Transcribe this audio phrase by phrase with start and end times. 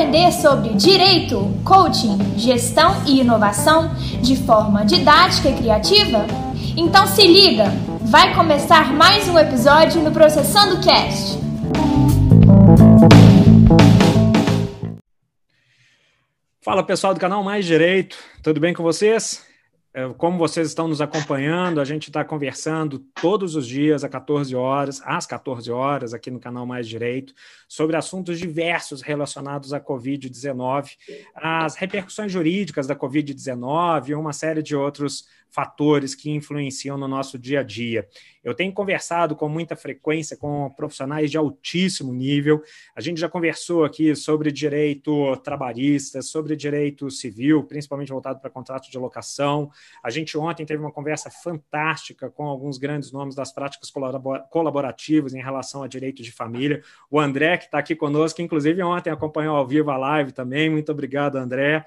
[0.00, 6.24] aprender sobre direito, coaching, gestão e inovação de forma didática e criativa?
[6.74, 7.64] Então se liga,
[8.00, 11.38] vai começar mais um episódio no Processando Cast.
[16.62, 19.49] Fala pessoal do canal Mais Direito, tudo bem com vocês?
[19.92, 24.54] É, como vocês estão nos acompanhando, a gente está conversando todos os dias, às 14
[24.54, 27.34] horas, às 14 horas, aqui no canal Mais Direito,
[27.68, 30.96] sobre assuntos diversos relacionados à Covid-19,
[31.34, 37.38] as repercussões jurídicas da Covid-19 e uma série de outros fatores que influenciam no nosso
[37.38, 38.08] dia a dia.
[38.42, 42.62] Eu tenho conversado com muita frequência com profissionais de altíssimo nível.
[42.96, 48.90] A gente já conversou aqui sobre direito trabalhista, sobre direito civil, principalmente voltado para contrato
[48.90, 49.70] de locação.
[50.02, 53.92] A gente ontem teve uma conversa fantástica com alguns grandes nomes das práticas
[54.50, 56.82] colaborativas em relação a direito de família.
[57.10, 60.70] O André, que está aqui conosco, inclusive ontem acompanhou ao vivo a live também.
[60.70, 61.84] Muito obrigado, André.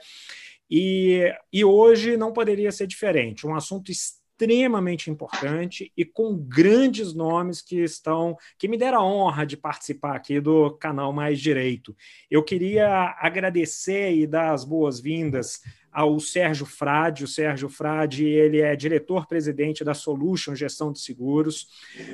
[0.69, 3.45] E, e hoje não poderia ser diferente.
[3.45, 9.45] Um assunto extremamente importante e com grandes nomes que estão que me deram a honra
[9.45, 11.95] de participar aqui do canal Mais Direito.
[12.29, 15.61] Eu queria agradecer e dar as boas-vindas
[15.91, 17.23] ao Sérgio Frade.
[17.23, 21.67] O Sérgio Frade ele é diretor-presidente da Solution Gestão de Seguros.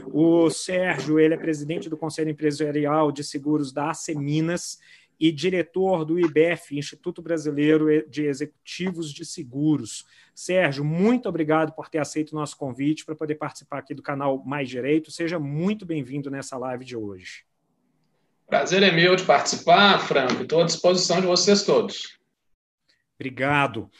[0.07, 4.77] O Sérgio ele é presidente do Conselho Empresarial de Seguros da AC Minas
[5.19, 10.05] e diretor do IBEF, Instituto Brasileiro de Executivos de Seguros.
[10.33, 14.41] Sérgio, muito obrigado por ter aceito o nosso convite para poder participar aqui do canal
[14.45, 15.11] Mais Direito.
[15.11, 17.43] Seja muito bem-vindo nessa live de hoje.
[18.47, 20.43] Prazer é meu de participar, Franco.
[20.43, 22.17] Estou à disposição de vocês todos.
[23.19, 23.91] Obrigado.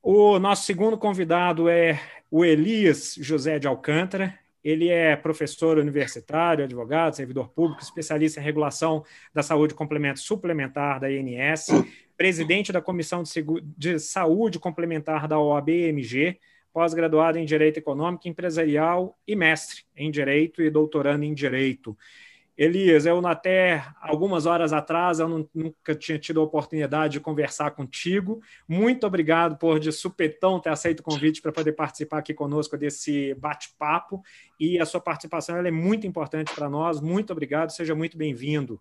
[0.00, 4.38] O nosso segundo convidado é o Elias José de Alcântara.
[4.66, 11.08] Ele é professor universitário, advogado, servidor público, especialista em regulação da saúde complementar suplementar da
[11.08, 11.68] INS,
[12.16, 13.44] presidente da Comissão de,
[13.76, 16.40] de Saúde Complementar da OAB-MG,
[16.72, 21.96] pós-graduado em Direito Econômico e Empresarial e mestre em Direito e doutorando em Direito.
[22.56, 27.72] Elias, eu até algumas horas atrás eu não, nunca tinha tido a oportunidade de conversar
[27.72, 28.40] contigo.
[28.66, 33.34] Muito obrigado por de supetão ter aceito o convite para poder participar aqui conosco desse
[33.34, 34.22] bate-papo.
[34.58, 36.98] E a sua participação é muito importante para nós.
[36.98, 38.80] Muito obrigado, seja muito bem-vindo.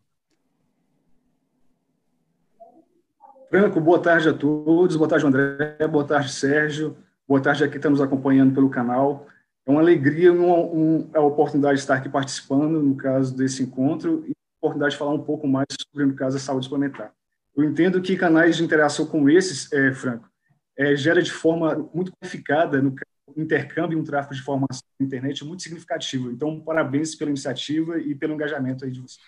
[3.49, 4.95] Franco, boa tarde a todos.
[4.95, 5.85] Boa tarde, André.
[5.89, 6.97] Boa tarde, Sérgio.
[7.27, 9.27] Boa tarde a quem está nos acompanhando pelo canal.
[9.65, 14.23] É uma alegria uma, um, a oportunidade de estar aqui participando, no caso desse encontro,
[14.27, 17.11] e a oportunidade de falar um pouco mais sobre, no caso, a saúde suplementar.
[17.55, 20.29] Eu entendo que canais de interação como esses, é, Franco,
[20.77, 22.93] é, gera de forma muito qualificada no
[23.35, 26.29] intercâmbio e um tráfego de informação na internet muito significativo.
[26.29, 29.25] Então, parabéns pela iniciativa e pelo engajamento aí de vocês.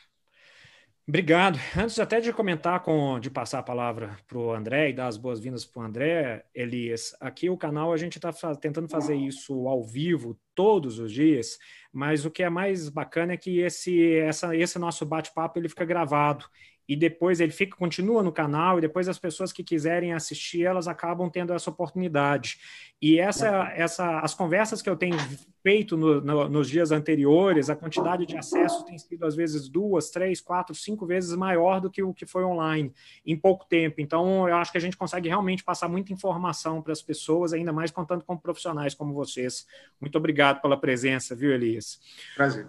[1.07, 1.57] Obrigado.
[1.77, 5.15] Antes até de comentar, com, de passar a palavra para o André e dar as
[5.15, 9.81] boas-vindas para o André, Elias, aqui o canal a gente está tentando fazer isso ao
[9.81, 11.57] vivo todos os dias,
[11.93, 15.85] mas o que é mais bacana é que esse, essa, esse nosso bate-papo ele fica
[15.85, 16.45] gravado
[16.87, 20.87] e depois ele fica continua no canal e depois as pessoas que quiserem assistir elas
[20.87, 22.57] acabam tendo essa oportunidade.
[23.01, 25.17] E essa essa as conversas que eu tenho
[25.61, 30.09] feito no, no, nos dias anteriores a quantidade de acessos tem sido às vezes duas
[30.09, 32.93] três quatro cinco vezes maior do que o que foi online
[33.25, 33.99] em pouco tempo.
[33.99, 37.73] Então eu acho que a gente consegue realmente passar muita informação para as pessoas ainda
[37.73, 39.67] mais contando com profissionais como vocês.
[39.99, 41.99] Muito obrigado pela presença viu Elias?
[42.35, 42.67] Prazer.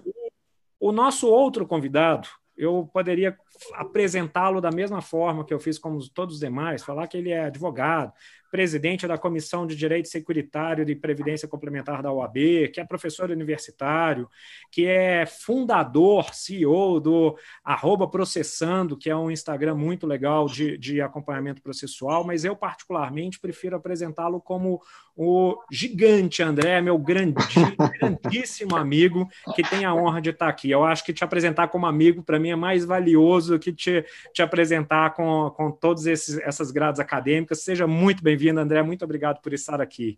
[0.81, 3.39] O nosso outro convidado eu poderia
[3.75, 7.45] apresentá-lo da mesma forma que eu fiz com todos os demais, falar que ele é
[7.45, 8.13] advogado,
[8.51, 14.29] presidente da Comissão de Direito Securitário e Previdência Complementar da OAB, que é professor universitário,
[14.73, 21.01] que é fundador, CEO do arroba Processando, que é um Instagram muito legal de, de
[21.01, 24.81] acompanhamento processual, mas eu particularmente prefiro apresentá-lo como
[25.19, 30.71] o gigante André, meu grandíssimo amigo, que tem a honra de estar aqui.
[30.71, 34.05] Eu acho que te apresentar como amigo, para mim, é mais valioso do que te,
[34.33, 37.61] te apresentar com, com todas essas grades acadêmicas.
[37.61, 38.81] Seja muito bem bem-vindo, André.
[38.83, 40.17] Muito obrigado por estar aqui.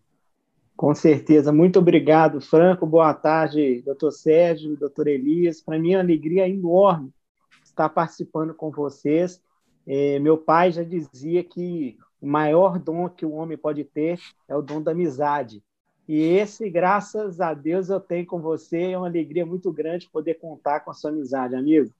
[0.76, 1.50] Com certeza.
[1.50, 2.86] Muito obrigado, Franco.
[2.86, 5.62] Boa tarde, doutor Sérgio, doutor Elias.
[5.62, 7.10] Para mim é uma alegria enorme
[7.64, 9.40] estar participando com vocês.
[9.86, 14.18] É, meu pai já dizia que o maior dom que o homem pode ter
[14.48, 15.62] é o dom da amizade.
[16.06, 18.90] E esse, graças a Deus, eu tenho com você.
[18.90, 21.90] É uma alegria muito grande poder contar com a sua amizade, amigo.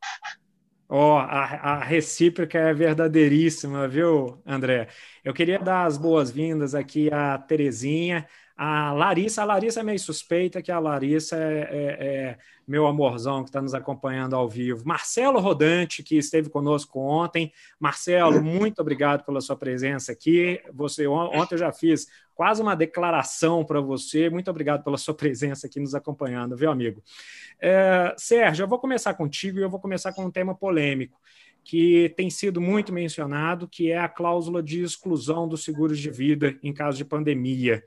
[0.89, 4.89] Ó, oh, a, a, recíproca é verdadeiríssima, viu, André?
[5.25, 8.27] Eu queria dar as boas-vindas aqui à Terezinha,
[8.63, 9.41] a Larissa.
[9.41, 13.63] A Larissa é meio suspeita, que a Larissa é, é, é meu amorzão que está
[13.63, 14.83] nos acompanhando ao vivo.
[14.85, 17.51] Marcelo Rodante, que esteve conosco ontem.
[17.79, 20.61] Marcelo, muito obrigado pela sua presença aqui.
[20.75, 24.29] Você Ontem eu já fiz quase uma declaração para você.
[24.29, 27.03] Muito obrigado pela sua presença aqui nos acompanhando, viu, amigo?
[27.59, 31.19] É, Sérgio, eu vou começar contigo e eu vou começar com um tema polêmico
[31.65, 36.59] que tem sido muito mencionado, que é a cláusula de exclusão dos seguros de vida
[36.63, 37.83] em caso de pandemia.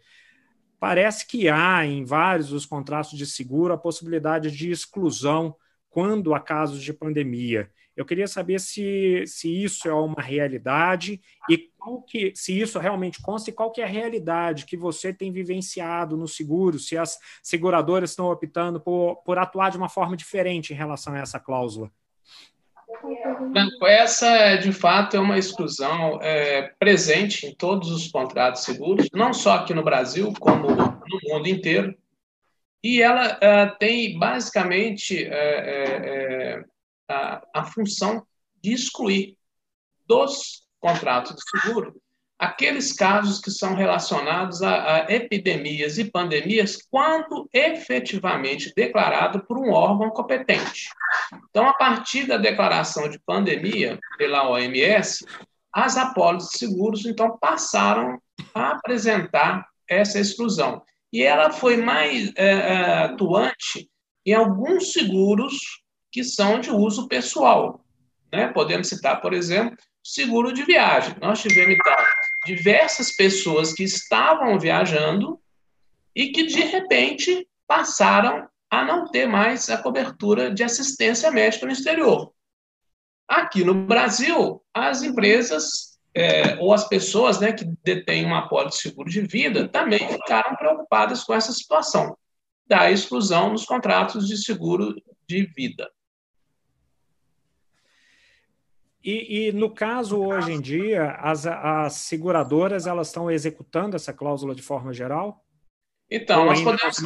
[0.83, 5.55] Parece que há em vários dos contratos de seguro a possibilidade de exclusão
[5.89, 7.71] quando há casos de pandemia.
[7.95, 11.71] Eu queria saber se, se isso é uma realidade e
[12.05, 16.17] que, se isso realmente consta e qual que é a realidade que você tem vivenciado
[16.17, 20.75] no seguro, se as seguradoras estão optando por, por atuar de uma forma diferente em
[20.75, 21.89] relação a essa cláusula.
[23.83, 29.53] Essa, de fato, é uma exclusão é, presente em todos os contratos seguros, não só
[29.53, 31.95] aqui no Brasil, como no mundo inteiro.
[32.83, 36.65] E ela é, tem, basicamente, é, é, é,
[37.07, 38.25] a, a função
[38.61, 39.37] de excluir
[40.05, 42.02] dos contratos de seguro
[42.43, 49.71] aqueles casos que são relacionados a, a, epidemias e pandemias quando efetivamente declarado por um
[49.71, 50.89] órgão competente.
[51.49, 55.25] Então, a partir da declaração de pandemia pela OMS,
[55.71, 58.21] as apólices de seguros então passaram
[58.53, 60.83] a apresentar essa exclusão.
[61.11, 63.89] E ela foi mais é, é atuante
[64.25, 65.53] em alguns seguros
[66.11, 67.85] que são de uso pessoal.
[68.31, 68.47] Né?
[68.47, 71.15] Podemos citar, por exemplo, seguro de viagem.
[71.21, 71.77] Nós tivemos,
[72.45, 75.39] diversas pessoas que estavam viajando
[76.15, 81.71] e que, de repente, passaram a não ter mais a cobertura de assistência médica no
[81.71, 82.33] exterior.
[83.27, 88.83] Aqui no Brasil, as empresas é, ou as pessoas né, que detêm uma apólice de
[88.83, 92.15] seguro de vida também ficaram preocupadas com essa situação
[92.67, 94.95] da exclusão nos contratos de seguro
[95.27, 95.89] de vida.
[99.03, 104.55] E, e, no caso hoje em dia, as, as seguradoras elas estão executando essa cláusula
[104.55, 105.43] de forma geral?
[106.09, 106.97] Então, nós podemos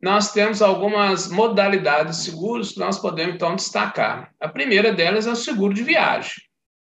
[0.00, 4.32] nós temos algumas modalidades de seguros que nós podemos então destacar.
[4.38, 6.34] A primeira delas é o seguro de viagem.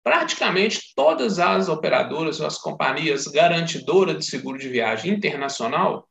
[0.03, 6.07] Praticamente todas as operadoras, as companhias garantidoras de seguro de viagem internacional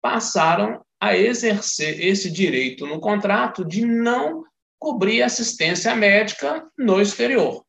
[0.00, 4.44] passaram a exercer esse direito no contrato de não
[4.78, 7.64] cobrir assistência médica no exterior.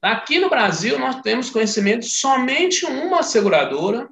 [0.00, 4.08] Aqui no Brasil, nós temos conhecimento somente uma seguradora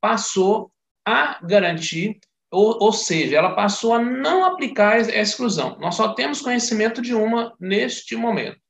[0.00, 0.72] passou
[1.04, 2.18] a garantir,
[2.50, 5.78] ou, ou seja, ela passou a não aplicar a exclusão.
[5.78, 8.60] Nós só temos conhecimento de uma neste momento.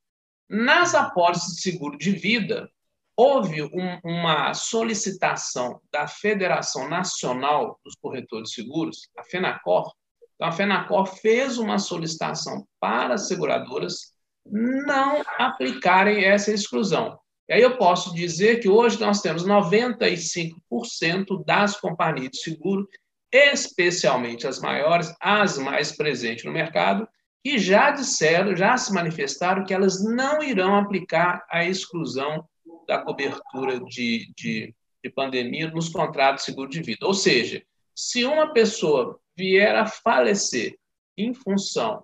[0.48, 2.70] Nas apólices de seguro de vida,
[3.16, 9.92] houve um, uma solicitação da Federação Nacional dos Corretores de Seguros, a FENACOR,
[10.38, 14.12] então, a FENACOR fez uma solicitação para as seguradoras
[14.46, 17.18] não aplicarem essa exclusão.
[17.48, 22.88] E aí eu posso dizer que hoje nós temos 95% das companhias de seguro,
[23.32, 27.08] especialmente as maiores, as mais presentes no mercado,
[27.42, 32.44] que já disseram, já se manifestaram que elas não irão aplicar a exclusão
[32.86, 37.06] da cobertura de, de, de pandemia nos contratos de seguro de vida.
[37.06, 37.62] Ou seja,
[37.94, 40.74] se uma pessoa vier a falecer
[41.16, 42.02] em função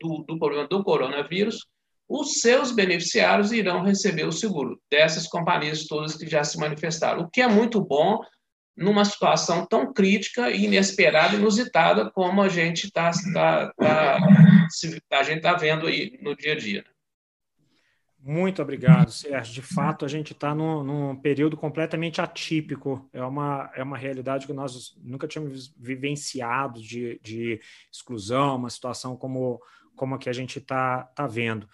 [0.00, 1.66] do, do problema do coronavírus,
[2.08, 7.30] os seus beneficiários irão receber o seguro dessas companhias todas que já se manifestaram, o
[7.30, 8.20] que é muito bom
[8.76, 14.18] numa situação tão crítica, inesperada, inusitada como a gente está tá, tá,
[15.12, 16.84] a gente tá vendo aí no dia a dia.
[18.22, 19.54] Muito obrigado, Sérgio.
[19.54, 23.08] De fato, a gente está num, num, período completamente atípico.
[23.12, 27.60] É uma, é uma realidade que nós nunca tínhamos vivenciado de, de
[27.90, 29.60] exclusão, uma situação como,
[29.96, 31.66] como a que a gente está tá vendo.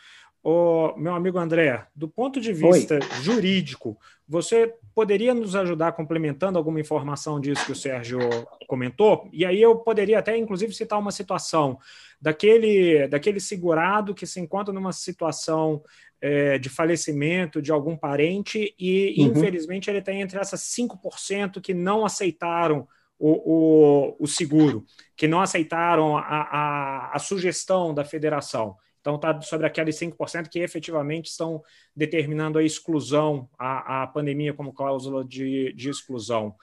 [0.49, 3.01] O meu amigo André, do ponto de vista Oi.
[3.21, 3.99] jurídico,
[4.29, 8.21] você poderia nos ajudar complementando alguma informação disso que o Sérgio
[8.69, 9.29] comentou?
[9.33, 11.81] E aí eu poderia até, inclusive, citar uma situação
[12.21, 15.83] daquele, daquele segurado que se encontra numa situação
[16.21, 19.27] é, de falecimento de algum parente e, uhum.
[19.29, 22.87] infelizmente, ele está entre essas 5% que não aceitaram
[23.19, 24.85] o, o, o, seguro,
[25.17, 28.77] que não aceitaram a, a, a sugestão da federação.
[29.01, 31.63] Então, está sobre aqueles 5% que efetivamente estão
[31.95, 36.55] determinando a exclusão, a, a pandemia como cláusula de, de exclusão.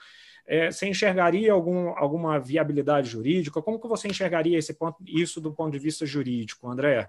[0.46, 3.62] É, você enxergaria algum, alguma viabilidade jurídica?
[3.62, 7.08] Como que você enxergaria esse ponto, isso do ponto de vista jurídico, André?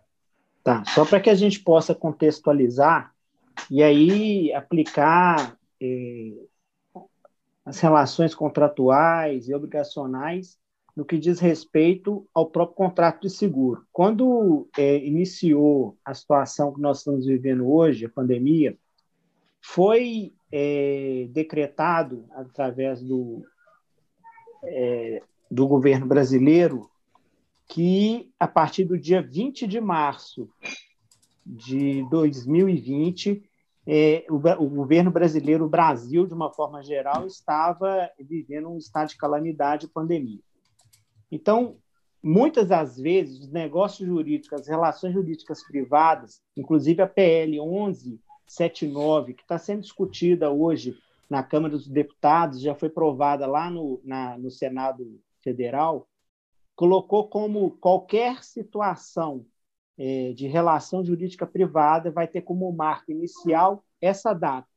[0.66, 3.14] Tá, só para que a gente possa contextualizar
[3.70, 6.34] e aí aplicar é,
[7.64, 10.58] as relações contratuais e obrigacionais
[10.98, 13.86] no que diz respeito ao próprio contrato de seguro.
[13.94, 18.76] Quando é, iniciou a situação que nós estamos vivendo hoje, a pandemia,
[19.62, 23.44] foi é, decretado através do,
[25.52, 26.90] do governo brasileiro
[27.68, 30.50] que, a partir do dia 20 de março
[31.46, 33.44] de 2020,
[33.88, 39.10] é, o, o, governo brasileiro, o Brasil, de uma forma geral, estava vivendo um estado
[39.10, 40.42] de calamidade pandemia.
[41.32, 41.78] Então,
[42.22, 49.44] muitas das vezes, os negócios jurídicos, as relações jurídicas privadas, inclusive a PL 1179, que
[49.44, 50.98] está sendo discutida hoje
[51.30, 56.08] na Câmara dos Deputados, já foi provada lá no, na, no Senado Federal,
[56.76, 59.46] colocou como qualquer situação
[59.98, 64.68] é, de relação jurídica privada vai ter como marco inicial essa data,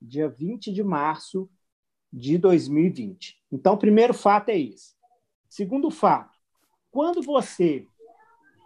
[0.00, 1.48] dia 20 de março
[2.12, 3.40] de 2020.
[3.50, 4.94] Então, o primeiro fato é esse.
[5.48, 6.36] Segundo fato,
[6.90, 7.86] quando você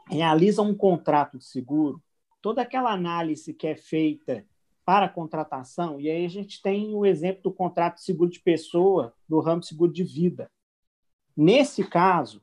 [0.09, 2.02] realiza um contrato de seguro,
[2.40, 4.47] toda aquela análise que é feita
[4.85, 8.38] para a contratação, e aí a gente tem o exemplo do contrato de seguro de
[8.38, 10.49] pessoa, do ramo de seguro de vida.
[11.37, 12.40] Nesse caso,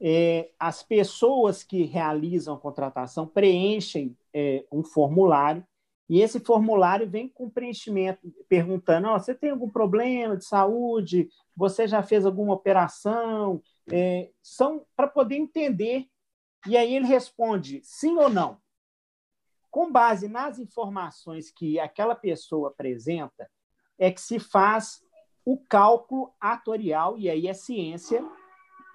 [0.00, 5.64] é, as pessoas que realizam a contratação preenchem é, um formulário
[6.08, 11.28] e esse formulário vem com preenchimento perguntando: oh, você tem algum problema de saúde?
[11.56, 13.60] Você já fez alguma operação?
[13.90, 16.06] É, são para poder entender.
[16.66, 18.58] E aí ele responde sim ou não.
[19.70, 23.48] Com base nas informações que aquela pessoa apresenta,
[23.98, 25.00] é que se faz
[25.44, 28.24] o cálculo atorial, e aí é ciência,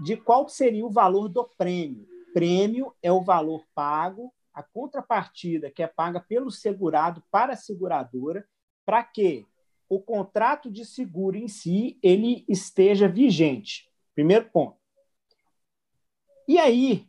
[0.02, 2.08] de qual seria o valor do prêmio.
[2.34, 8.48] Prêmio é o valor pago, a contrapartida que é paga pelo segurado para a seguradora,
[8.86, 9.46] para que
[9.88, 13.90] o contrato de seguro em si ele esteja vigente.
[14.16, 14.78] Primeiro ponto.
[16.48, 17.08] E aí,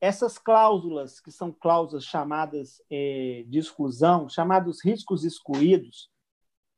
[0.00, 6.10] essas cláusulas, que são cláusulas chamadas é, de exclusão, chamados riscos excluídos,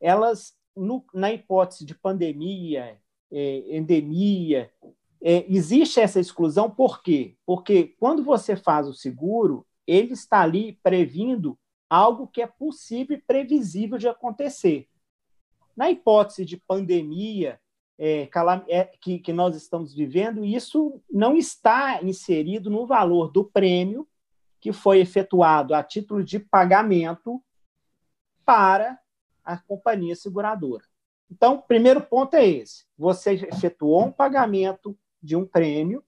[0.00, 2.99] elas, no, na hipótese de pandemia,
[3.31, 4.73] é, endemia,
[5.22, 7.36] é, existe essa exclusão por quê?
[7.44, 11.58] Porque quando você faz o seguro, ele está ali previndo
[11.88, 14.88] algo que é possível e previsível de acontecer.
[15.76, 17.60] Na hipótese de pandemia
[17.98, 18.28] é,
[18.68, 24.08] é, que, que nós estamos vivendo, isso não está inserido no valor do prêmio
[24.60, 27.42] que foi efetuado a título de pagamento
[28.44, 28.98] para
[29.44, 30.84] a companhia seguradora.
[31.30, 36.02] Então, o primeiro ponto é esse: você efetuou um pagamento de um prêmio,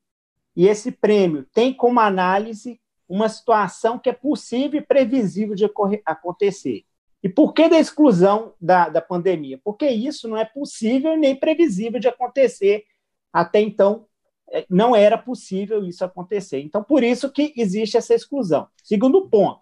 [0.55, 5.65] e esse prêmio tem como análise uma situação que é possível e previsível de
[6.05, 6.85] acontecer.
[7.23, 9.61] E por que da exclusão da, da pandemia?
[9.63, 12.85] Porque isso não é possível nem previsível de acontecer.
[13.33, 14.07] Até então,
[14.51, 16.61] é, não era possível isso acontecer.
[16.61, 18.67] Então, por isso que existe essa exclusão.
[18.83, 19.61] Segundo ponto,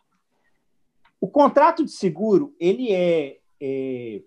[1.20, 4.22] o contrato de seguro ele é, é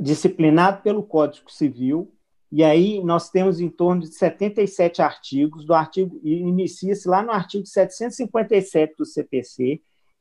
[0.00, 2.10] disciplinado pelo Código Civil
[2.52, 7.64] e aí nós temos em torno de 77 artigos, do artigo inicia-se lá no artigo
[7.64, 9.80] 757 do CPC,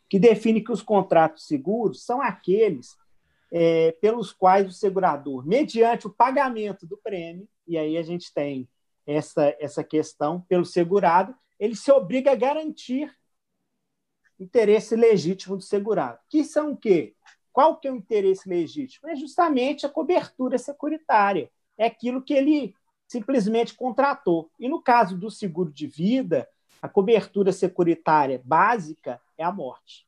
[0.09, 2.95] que define que os contratos seguros são aqueles
[3.51, 8.65] é, pelos quais o segurador, mediante o pagamento do prêmio, e aí a gente tem
[9.05, 13.13] essa, essa questão pelo segurado, ele se obriga a garantir
[14.39, 16.17] interesse legítimo do segurado.
[16.29, 17.13] Que são o quê?
[17.51, 19.09] Qual que é o interesse legítimo?
[19.09, 22.75] É justamente a cobertura securitária é aquilo que ele
[23.07, 24.51] simplesmente contratou.
[24.59, 26.47] E no caso do seguro de vida,
[26.79, 30.07] a cobertura securitária básica é a morte.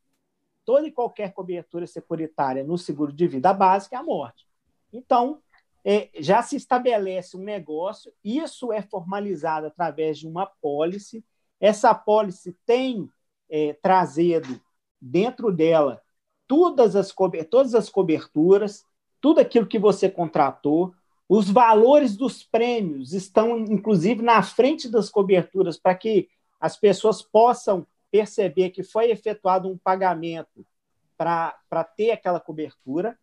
[0.63, 4.47] Toda e qualquer cobertura securitária no seguro de vida básica é a morte.
[4.93, 5.41] Então,
[5.83, 11.25] é, já se estabelece um negócio, isso é formalizado através de uma pólice.
[11.59, 13.09] Essa pólice tem
[13.49, 14.61] é, trazido
[15.01, 16.03] dentro dela
[16.47, 17.11] todas as,
[17.49, 18.85] todas as coberturas,
[19.19, 20.93] tudo aquilo que você contratou,
[21.27, 27.85] os valores dos prêmios estão, inclusive, na frente das coberturas, para que as pessoas possam
[28.11, 30.65] perceber que foi efetuado um pagamento
[31.17, 33.17] para ter aquela cobertura.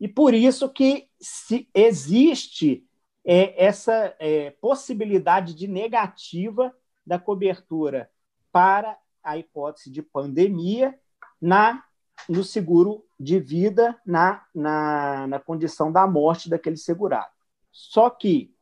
[0.00, 2.84] E por isso que se existe
[3.24, 6.74] é, essa é, possibilidade de negativa
[7.06, 8.10] da cobertura
[8.50, 10.98] para a hipótese de pandemia
[11.40, 11.84] na
[12.28, 17.32] no seguro de vida na, na, na condição da morte daquele segurado.
[17.70, 18.54] Só que,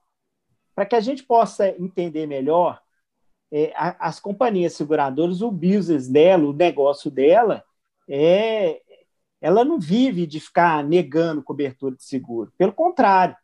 [0.74, 2.80] para que a gente possa entender melhor,
[3.52, 7.64] é, a, as companhias seguradoras, o business dela, o negócio dela,
[8.08, 8.80] é,
[9.40, 12.52] ela não vive de ficar negando cobertura de seguro.
[12.56, 13.36] Pelo contrário,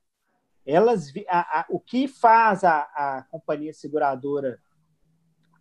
[0.64, 4.60] elas a, a, o que faz a, a companhia seguradora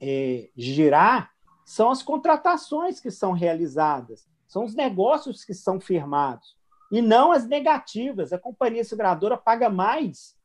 [0.02, 1.32] é, girar
[1.64, 6.56] são as contratações que são realizadas, são os negócios que são firmados,
[6.92, 8.32] e não as negativas.
[8.32, 10.38] A companhia seguradora paga mais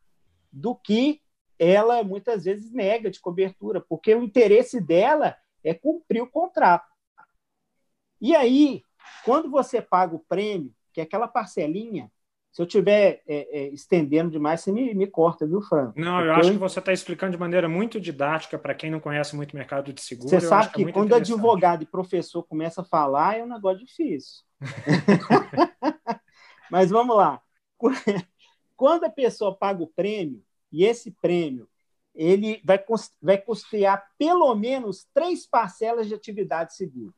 [0.50, 1.21] do que
[1.59, 6.88] ela muitas vezes nega de cobertura, porque o interesse dela é cumprir o contrato.
[8.21, 8.83] E aí,
[9.25, 12.11] quando você paga o prêmio, que é aquela parcelinha,
[12.52, 15.99] se eu estiver é, é, estendendo demais, você me, me corta, viu, Franco?
[15.99, 19.37] Não, eu acho que você está explicando de maneira muito didática para quem não conhece
[19.37, 20.28] muito o mercado de seguro.
[20.28, 23.87] Você sabe que, que é quando advogado e professor começa a falar, é um negócio
[23.87, 24.42] difícil.
[26.71, 27.40] Mas vamos lá.
[28.76, 30.42] Quando a pessoa paga o prêmio,
[30.73, 31.69] e esse prêmio
[32.14, 32.83] ele vai,
[33.23, 37.14] vai custear pelo menos três parcelas de atividade segura.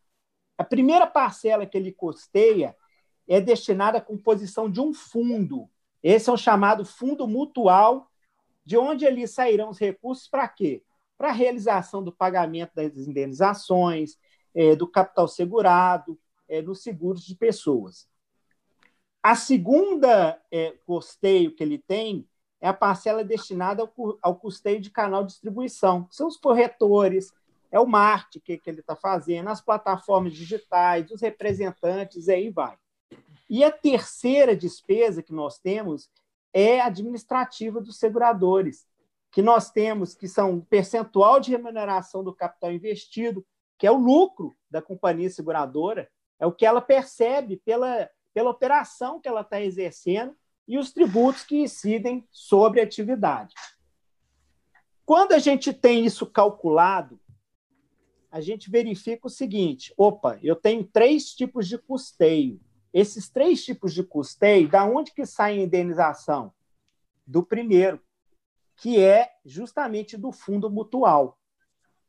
[0.58, 2.76] A primeira parcela que ele custeia
[3.34, 5.66] é destinada à composição de um fundo.
[6.02, 8.10] Esse é o chamado fundo mutual,
[8.64, 10.82] de onde ali sairão os recursos para quê?
[11.16, 14.18] Para a realização do pagamento das indenizações,
[14.54, 18.06] é, do capital segurado, é, dos seguros de pessoas.
[19.22, 22.28] A segunda é, custeio que ele tem
[22.60, 26.06] é a parcela destinada ao, ao custeio de canal de distribuição.
[26.10, 27.32] São os corretores,
[27.70, 32.76] é o marketing que, que ele está fazendo, as plataformas digitais, os representantes, aí vai.
[33.52, 36.08] E a terceira despesa que nós temos
[36.54, 38.86] é administrativa dos seguradores,
[39.30, 43.44] que nós temos que são o percentual de remuneração do capital investido,
[43.76, 49.20] que é o lucro da companhia seguradora, é o que ela percebe pela, pela operação
[49.20, 50.34] que ela está exercendo
[50.66, 53.54] e os tributos que incidem sobre a atividade.
[55.04, 57.20] Quando a gente tem isso calculado,
[58.30, 62.58] a gente verifica o seguinte: opa, eu tenho três tipos de custeio.
[62.92, 66.52] Esses três tipos de custeio, da onde que sai a indenização?
[67.26, 68.00] Do primeiro,
[68.76, 71.38] que é justamente do fundo mutual.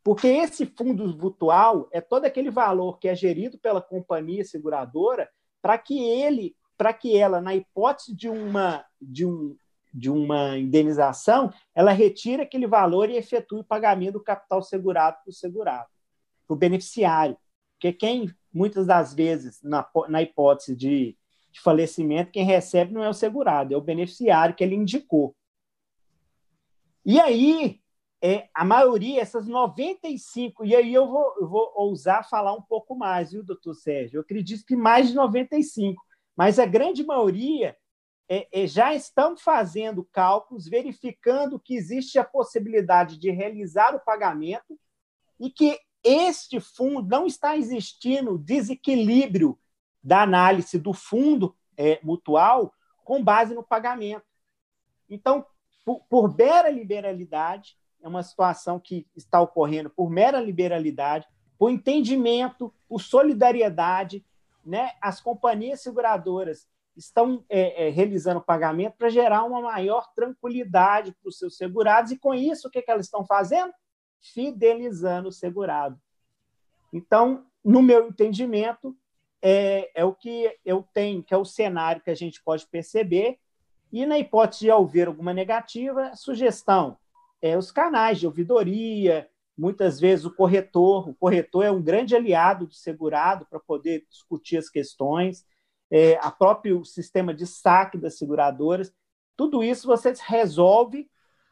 [0.04, 5.30] Porque esse fundo mutual é todo aquele valor que é gerido pela companhia seguradora
[5.62, 9.56] para que ele, para que ela, na hipótese de uma, de, um,
[9.94, 15.30] de uma indenização, ela retire aquele valor e efetue o pagamento do capital segurado para
[15.30, 15.88] o segurado,
[16.46, 17.38] para o beneficiário.
[17.76, 21.18] Porque quem, muitas das vezes, na, na hipótese de,
[21.52, 25.36] de falecimento, quem recebe não é o segurado, é o beneficiário que ele indicou.
[27.06, 27.82] E aí,
[28.22, 32.96] é, a maioria, essas 95, e aí eu vou, eu vou ousar falar um pouco
[32.96, 34.18] mais, viu, doutor Sérgio?
[34.18, 36.02] Eu acredito que mais de 95,
[36.36, 37.76] mas a grande maioria
[38.30, 44.80] é, é, já estão fazendo cálculos, verificando que existe a possibilidade de realizar o pagamento
[45.40, 49.58] e que este fundo não está existindo desequilíbrio
[50.04, 54.26] da análise do fundo é, mutual com base no pagamento.
[55.10, 55.46] Então,
[55.86, 62.74] por, por mera liberalidade, é uma situação que está ocorrendo por mera liberalidade, por entendimento,
[62.88, 64.26] por solidariedade.
[64.66, 64.92] Né?
[65.02, 71.38] As companhias seguradoras estão é, é, realizando pagamento para gerar uma maior tranquilidade para os
[71.38, 73.74] seus segurados, e com isso, o que, que elas estão fazendo?
[74.24, 76.00] Fidelizando o segurado.
[76.92, 78.96] Então, no meu entendimento,
[79.42, 83.38] é, é o que eu tenho, que é o cenário que a gente pode perceber,
[83.92, 86.98] e na hipótese de haver alguma negativa, sugestão,
[87.42, 91.10] é, os canais de ouvidoria, muitas vezes o corretor.
[91.10, 95.46] O corretor é um grande aliado do segurado para poder discutir as questões,
[95.92, 98.92] é, a próprio sistema de saque das seguradoras.
[99.36, 101.10] Tudo isso você resolve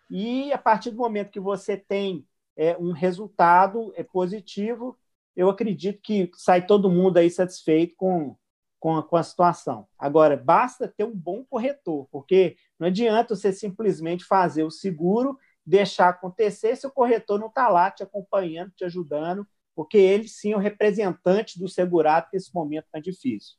[0.10, 2.25] e, a partir do momento que você tem
[2.62, 4.95] é, um resultado é, positivo,
[5.36, 8.36] eu acredito que sai todo mundo aí satisfeito com,
[8.80, 9.88] com a, com a situação.
[9.97, 16.10] Agora, basta ter um bom corretor, porque não adianta você simplesmente fazer o seguro deixar
[16.10, 20.56] acontecer se o corretor não está lá te acompanhando, te ajudando, porque ele sim é
[20.56, 23.56] o representante do segurado nesse momento tão difícil.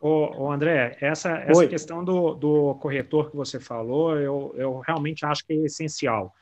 [0.00, 5.26] Ô, ô André, essa, essa questão do, do corretor que você falou, eu, eu realmente
[5.26, 6.34] acho que é essencial.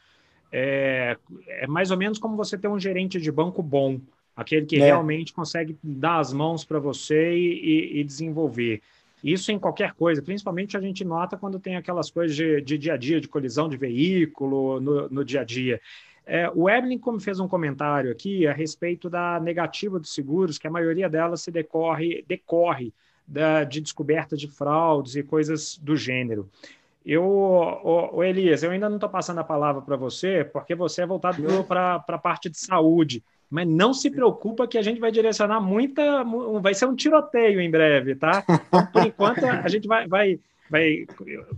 [0.52, 1.16] É,
[1.48, 4.00] é mais ou menos como você ter um gerente de banco bom,
[4.34, 4.84] aquele que é.
[4.84, 8.82] realmente consegue dar as mãos para você e, e, e desenvolver.
[9.22, 12.94] Isso em qualquer coisa, principalmente a gente nota quando tem aquelas coisas de, de dia
[12.94, 15.80] a dia, de colisão de veículo no, no dia a dia.
[16.26, 20.66] É, o Evelyn como fez um comentário aqui a respeito da negativa dos seguros, que
[20.66, 22.94] a maioria delas se decorre, decorre
[23.26, 26.48] da, de descoberta de fraudes e coisas do gênero.
[27.04, 31.02] Eu, o, o Elias, eu ainda não estou passando a palavra para você, porque você
[31.02, 33.22] é voltado para a parte de saúde.
[33.48, 36.22] Mas não se preocupa que a gente vai direcionar muita.
[36.62, 38.44] Vai ser um tiroteio em breve, tá?
[38.68, 40.38] Então, por enquanto, a gente vai, vai,
[40.70, 41.06] vai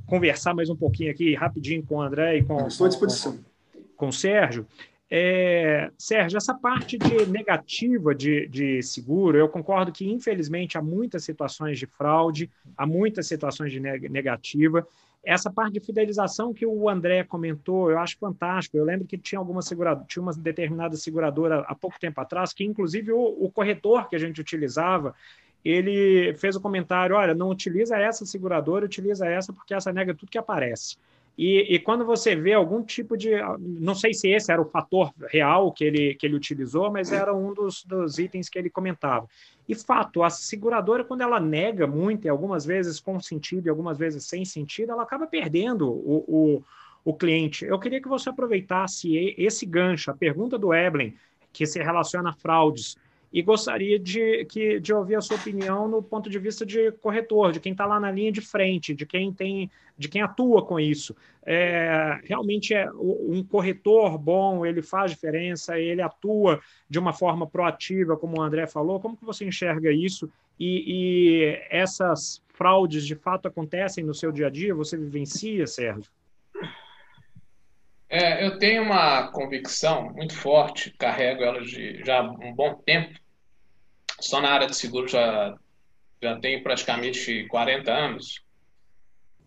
[0.06, 3.36] conversar mais um pouquinho aqui, rapidinho, com o André e com, Estou à disposição.
[3.36, 4.66] com, com o Sérgio.
[5.14, 11.22] É, Sérgio, essa parte de negativa de, de, seguro, eu concordo que, infelizmente, há muitas
[11.22, 14.88] situações de fraude, há muitas situações de negativa.
[15.24, 18.76] Essa parte de fidelização que o André comentou, eu acho fantástico.
[18.76, 22.64] Eu lembro que tinha alguma seguradora, tinha uma determinada seguradora há pouco tempo atrás, que
[22.64, 25.14] inclusive o, o corretor que a gente utilizava,
[25.64, 30.30] ele fez o comentário: olha, não utiliza essa seguradora, utiliza essa, porque essa nega tudo
[30.30, 30.96] que aparece.
[31.36, 33.30] E, e, quando você vê algum tipo de.
[33.58, 37.34] Não sei se esse era o fator real que ele, que ele utilizou, mas era
[37.34, 39.26] um dos, dos itens que ele comentava.
[39.66, 43.96] E fato, a seguradora, quando ela nega muito, e algumas vezes com sentido e algumas
[43.96, 46.64] vezes sem sentido, ela acaba perdendo o, o,
[47.04, 47.64] o cliente.
[47.64, 51.14] Eu queria que você aproveitasse esse gancho, a pergunta do Evelyn,
[51.50, 52.96] que se relaciona a fraudes
[53.32, 57.52] e gostaria de, que, de ouvir a sua opinião no ponto de vista de corretor,
[57.52, 60.78] de quem está lá na linha de frente, de quem tem, de quem atua com
[60.78, 61.16] isso.
[61.44, 68.16] É, realmente é um corretor bom, ele faz diferença, ele atua de uma forma proativa,
[68.16, 69.00] como o André falou.
[69.00, 70.30] Como que você enxerga isso?
[70.60, 74.74] E, e essas fraudes de fato acontecem no seu dia a dia?
[74.74, 76.10] Você vivencia, Sérgio?
[78.14, 83.18] É, eu tenho uma convicção muito forte, carrego ela de já há um bom tempo,
[84.22, 85.56] só na área de seguro já,
[86.22, 88.42] já tenho praticamente 40 anos.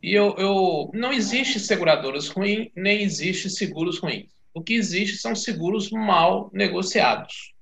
[0.04, 4.30] E eu, eu não existe seguradoras ruins, nem existe seguros ruins.
[4.54, 7.54] O que existe são seguros mal negociados.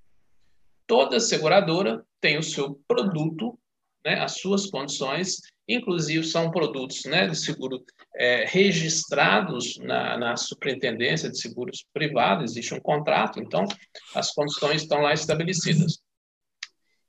[0.86, 3.58] Toda seguradora tem o seu produto,
[4.06, 7.84] né, as suas condições, inclusive são produtos né, de seguro
[8.16, 13.66] é, registrados na, na Superintendência de Seguros Privados, existe um contrato, então
[14.14, 16.02] as condições estão lá estabelecidas.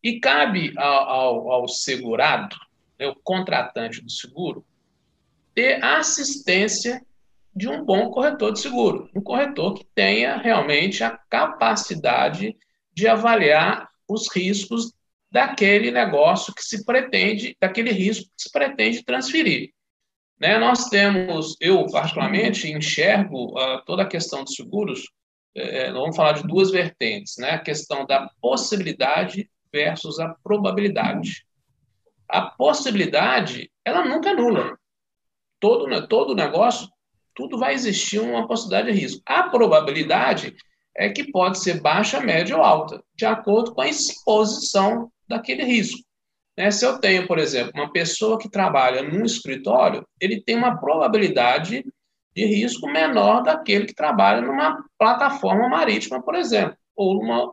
[0.04, 2.54] E cabe ao, ao, ao segurado,
[2.98, 4.62] né, o contratante do seguro,
[5.54, 7.02] ter assistência
[7.56, 12.54] de um bom corretor de seguro, um corretor que tenha realmente a capacidade
[12.92, 14.92] de avaliar os riscos
[15.30, 19.70] daquele negócio que se pretende, daquele risco que se pretende transferir.
[20.38, 20.58] Né?
[20.58, 25.08] Nós temos, eu particularmente enxergo uh, toda a questão dos seguros,
[25.56, 27.52] eh, vamos falar de duas vertentes, né?
[27.52, 31.44] a questão da possibilidade versus a probabilidade.
[32.28, 34.78] A possibilidade, ela nunca é nula.
[35.58, 36.88] Todo, todo negócio,
[37.34, 39.22] tudo vai existir uma possibilidade de risco.
[39.26, 40.54] A probabilidade
[40.96, 45.98] é que pode ser baixa, média ou alta, de acordo com a exposição daquele risco.
[46.56, 46.70] Né?
[46.70, 51.84] Se eu tenho, por exemplo, uma pessoa que trabalha num escritório, ele tem uma probabilidade
[52.32, 57.52] de risco menor daquele que trabalha numa plataforma marítima, por exemplo, ou numa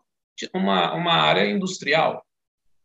[0.54, 2.26] uma, uma área industrial.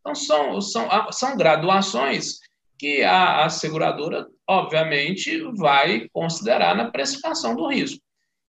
[0.00, 2.38] Então, são, são, são graduações
[2.78, 8.00] que a, a seguradora, obviamente, vai considerar na precificação do risco.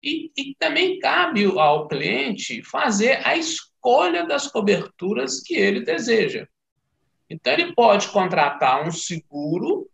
[0.04, 6.48] E, e, também cabe ao cliente fazer a escolha das coberturas que ele deseja.
[7.30, 9.90] Então, ele pode contratar um seguro,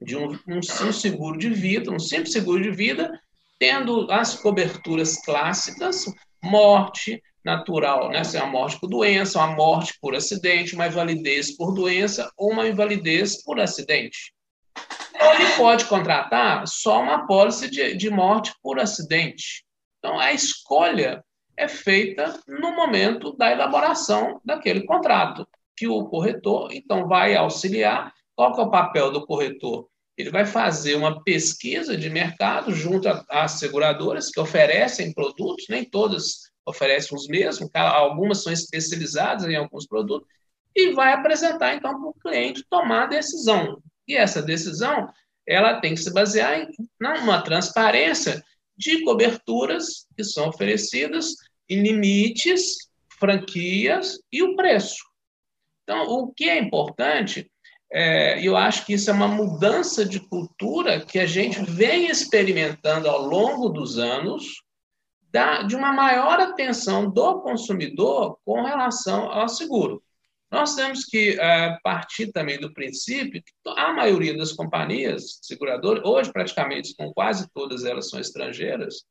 [0.00, 3.10] de um, um, um seguro de vida, um simples seguro de vida,
[3.58, 6.04] tendo as coberturas clássicas,
[6.42, 8.22] morte, natural, né?
[8.24, 12.52] Se é uma morte por doença, uma morte por acidente, uma invalidez por doença ou
[12.52, 14.34] uma invalidez por acidente.
[15.18, 19.64] Ou ele pode contratar só uma pólice de, de morte por acidente.
[19.98, 21.24] Então, a escolha
[21.56, 28.12] é feita no momento da elaboração daquele contrato, que o corretor, então, vai auxiliar.
[28.36, 29.88] Qual é o papel do corretor?
[30.18, 36.47] Ele vai fazer uma pesquisa de mercado junto às seguradoras que oferecem produtos, nem todas
[36.68, 40.28] oferecem os mesmos, algumas são especializadas em alguns produtos,
[40.74, 43.82] e vai apresentar, então, para o cliente tomar a decisão.
[44.06, 45.08] E essa decisão
[45.46, 46.68] ela tem que se basear em
[47.00, 48.44] uma transparência
[48.76, 51.34] de coberturas que são oferecidas,
[51.68, 52.76] em limites,
[53.18, 55.02] franquias e o preço.
[55.82, 57.50] Então, o que é importante,
[57.90, 63.08] é, eu acho que isso é uma mudança de cultura que a gente vem experimentando
[63.08, 64.62] ao longo dos anos,
[65.30, 70.02] da, de uma maior atenção do consumidor com relação ao seguro.
[70.50, 76.32] Nós temos que é, partir também do princípio que a maioria das companhias seguradoras, hoje
[76.32, 79.04] praticamente com quase todas elas são estrangeiras,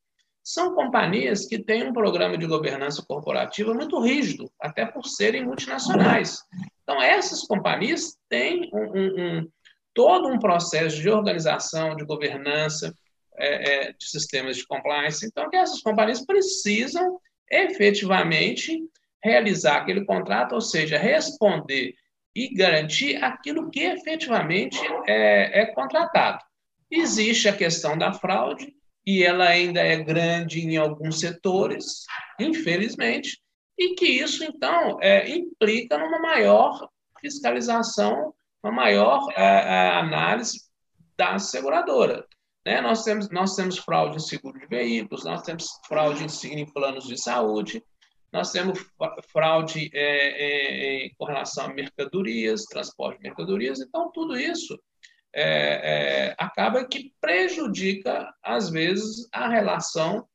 [0.43, 6.39] são companhias que têm um programa de governança corporativa muito rígido, até por serem multinacionais.
[6.84, 9.47] Então, essas companhias têm um, um, um,
[9.93, 12.95] todo um processo de organização, de governança,
[13.38, 15.26] é, é, de sistemas de compliance.
[15.26, 17.19] Então, que essas companhias precisam
[17.50, 18.84] efetivamente
[19.23, 21.93] realizar aquele contrato, ou seja, responder
[22.36, 26.43] e garantir aquilo que efetivamente é, é contratado.
[26.89, 28.76] Existe a questão da fraude,
[29.08, 32.04] e ela ainda é grande em alguns setores,
[32.38, 33.41] infelizmente,
[33.78, 36.89] e que isso, então, é, implica numa maior
[37.21, 40.60] fiscalização, uma maior é, é, análise
[41.15, 42.27] da seguradora.
[42.67, 42.82] Né?
[42.82, 47.06] Nós, temos, nós temos fraude em seguro de veículos, nós temos fraude em, em planos
[47.06, 47.82] de saúde,
[48.30, 48.77] nós temos
[49.32, 54.77] fraude é, é, com relação a mercadorias, transporte de mercadorias, então tudo isso
[55.34, 60.27] é, é, acaba que prejudica, às vezes, a relação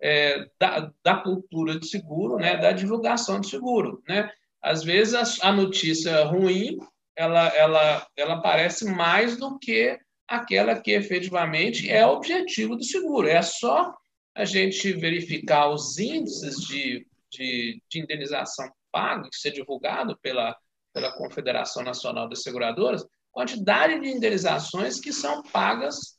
[0.00, 4.02] é, da, da, cultura de seguro, né, da divulgação de seguro.
[4.08, 4.30] Né?
[4.62, 6.78] Às vezes, a, a notícia ruim
[7.14, 13.28] ela, ela, ela aparece mais do que aquela que efetivamente é o objetivo do seguro.
[13.28, 13.94] É só
[14.34, 20.56] a gente verificar os índices de, de, de indenização pago, que ser divulgado pela,
[20.92, 26.16] pela Confederação Nacional das Seguradoras, quantidade de indenizações que são pagas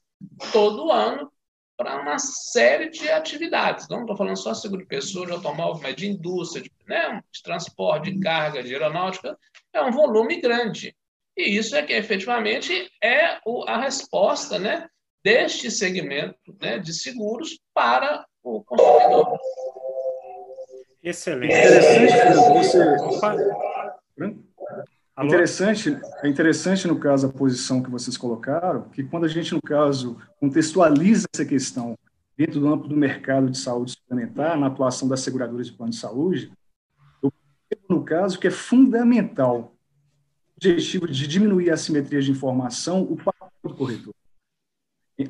[0.52, 1.32] todo ano
[1.78, 3.88] para uma série de atividades.
[3.90, 7.44] Não estou falando só seguro de pessoa, de automóvel, mas de indústria, de, né, de
[7.44, 9.38] transporte, de carga, de aeronáutica.
[9.74, 10.96] É um volume grande.
[11.38, 14.88] E isso é que efetivamente é a resposta né,
[15.24, 19.38] deste segmento né, de seguros para o consumidor.
[21.04, 21.54] Excelente.
[21.54, 22.82] Interessante, você.
[22.98, 23.36] Opa.
[25.16, 25.30] Alô?
[25.30, 29.62] Interessante, é interessante, no caso, a posição que vocês colocaram, que quando a gente, no
[29.62, 31.98] caso, contextualiza essa questão
[32.38, 35.98] dentro do âmbito do mercado de saúde suplementar, na atuação das seguradoras de plano de
[35.98, 36.52] saúde,
[37.24, 37.32] eu
[37.90, 39.75] no caso, que é fundamental
[40.58, 44.14] objetivo de diminuir a assimetria de informação, o papel do corretor.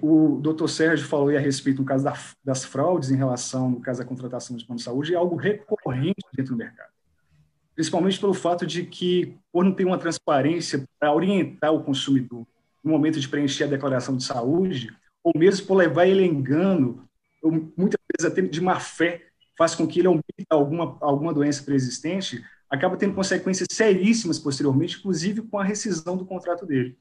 [0.01, 2.05] O doutor Sérgio falou a respeito, no caso
[2.43, 6.21] das fraudes em relação, no caso da contratação de plano de saúde, é algo recorrente
[6.33, 6.95] dentro do mercado
[7.75, 12.47] principalmente pelo fato de que, por não ter uma transparência para orientar o consumidor
[12.81, 17.03] no momento de preencher a declaração de saúde, ou mesmo por levar ele engano,
[17.43, 19.25] ou muitas vezes até de má fé,
[19.57, 22.43] faz com que ele omita alguma, alguma doença preexistente,
[22.75, 26.97] acaba tendo consequências seríssimas posteriormente, inclusive com a rescisão do contrato dele.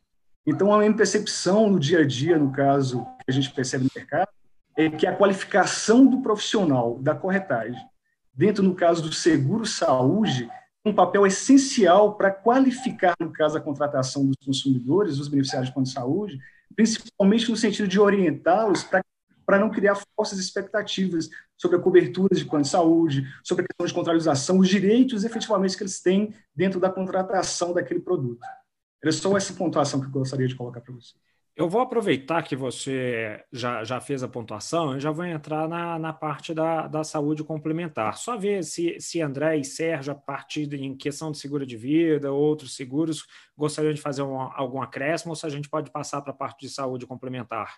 [0.47, 3.91] Então, a minha percepção no dia a dia, no caso que a gente percebe no
[3.95, 4.29] mercado,
[4.77, 7.81] é que a qualificação do profissional da corretagem,
[8.33, 10.49] dentro, no caso do seguro saúde,
[10.85, 15.87] um papel essencial para qualificar, no caso, a contratação dos consumidores, dos beneficiários de plano
[15.87, 16.39] de saúde,
[16.77, 19.03] principalmente no sentido de orientá-los para
[19.59, 23.95] não criar falsas expectativas sobre a cobertura de plano de saúde, sobre a questão de
[23.95, 28.45] contratualização, os direitos efetivamente que eles têm dentro da contratação daquele produto.
[29.03, 31.15] Era só essa pontuação que eu gostaria de colocar para vocês.
[31.57, 35.97] Eu vou aproveitar que você já, já fez a pontuação e já vou entrar na,
[36.01, 38.19] na parte da, da saúde complementar.
[38.19, 41.77] Só ver se, se André e Sérgio, a partir de, em questão de seguro de
[41.77, 43.25] vida, outros seguros,
[43.57, 46.67] gostariam de fazer um, algum acréscimo ou se a gente pode passar para a parte
[46.67, 47.77] de saúde complementar.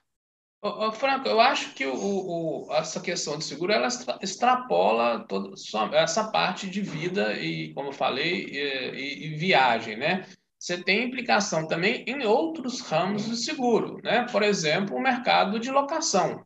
[0.92, 3.88] Franco, eu acho que o, o, essa questão de seguro ela
[4.20, 5.54] extrapola toda,
[5.94, 10.26] essa parte de vida e, como eu falei, e, e viagem, né?
[10.66, 14.26] você tem implicação também em outros ramos de seguro, né?
[14.32, 16.44] Por exemplo, o mercado de locação.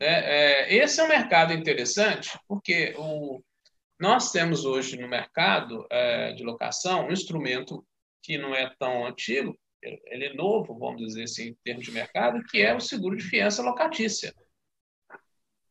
[0.00, 3.42] É, é, esse é um mercado interessante porque o,
[4.00, 7.84] nós temos hoje no mercado é, de locação um instrumento
[8.22, 9.58] que não é tão antigo,
[10.06, 13.22] ele é novo, vamos dizer assim, em termos de mercado, que é o seguro de
[13.22, 14.34] fiança locatícia.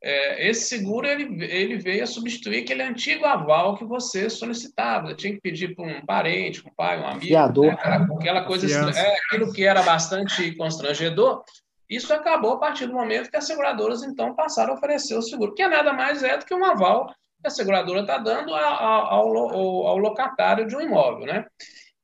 [0.05, 5.15] É, esse seguro ele, ele veio a substituir aquele antigo aval que você solicitava.
[5.15, 7.25] tinha que pedir para um parente, um pai, um amigo.
[7.61, 7.69] Né?
[7.71, 11.41] Aquela, aquela, coisa, é, aquilo que era bastante constrangedor.
[11.89, 15.53] Isso acabou a partir do momento que as seguradoras, então, passaram a oferecer o seguro,
[15.53, 19.35] que é nada mais é do que um aval que a seguradora está dando ao,
[19.35, 21.27] ao, ao, locatário de um imóvel.
[21.27, 21.45] Né?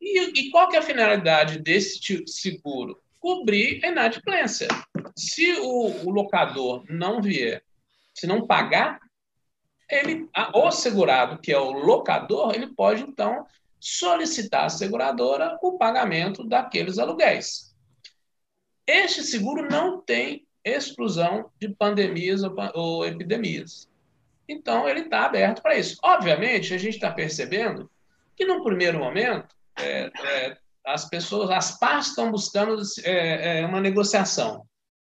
[0.01, 3.01] E, e qual que é a finalidade desse tipo de seguro?
[3.19, 4.67] Cobrir a inadimplência.
[5.15, 7.63] Se o, o locador não vier
[8.13, 8.99] se não pagar,
[9.89, 13.45] ele, o segurado, que é o locador, ele pode então
[13.79, 17.73] solicitar à seguradora o pagamento daqueles aluguéis.
[18.85, 23.89] Este seguro não tem exclusão de pandemias ou, ou epidemias.
[24.47, 25.97] Então, ele está aberto para isso.
[26.03, 27.89] Obviamente, a gente está percebendo
[28.35, 33.81] que, no primeiro momento, é, é, as pessoas, as partes estão buscando é, é uma
[33.81, 34.65] negociação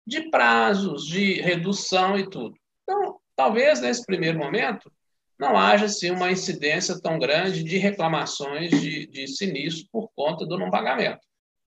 [0.05, 2.55] de prazos, de redução e tudo.
[2.84, 4.91] Então, talvez nesse primeiro momento
[5.39, 10.58] não haja assim, uma incidência tão grande de reclamações de, de sinistro por conta do
[10.58, 11.21] não pagamento.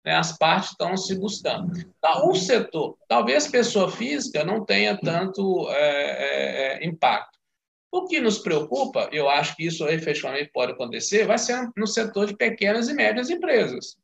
[0.04, 0.16] Né?
[0.16, 1.72] As partes estão se buscando.
[1.80, 7.40] Então, o setor, talvez pessoa física não tenha tanto é, é impacto,
[7.92, 12.26] O que nos preocupa, eu acho que isso efetivamente pode acontecer, vai ser no setor
[12.26, 13.98] de pequenas e médias empresas.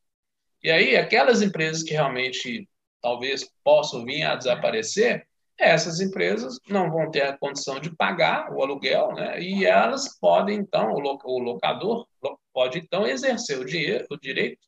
[0.62, 2.67] E aí, aquelas empresas que realmente
[3.02, 5.26] talvez possam vir a desaparecer,
[5.58, 9.41] essas empresas não vão ter a condição de pagar o aluguel, né?
[9.41, 12.06] e elas podem, então, o locador
[12.54, 14.60] pode, então, exercer o, dinheiro, o direito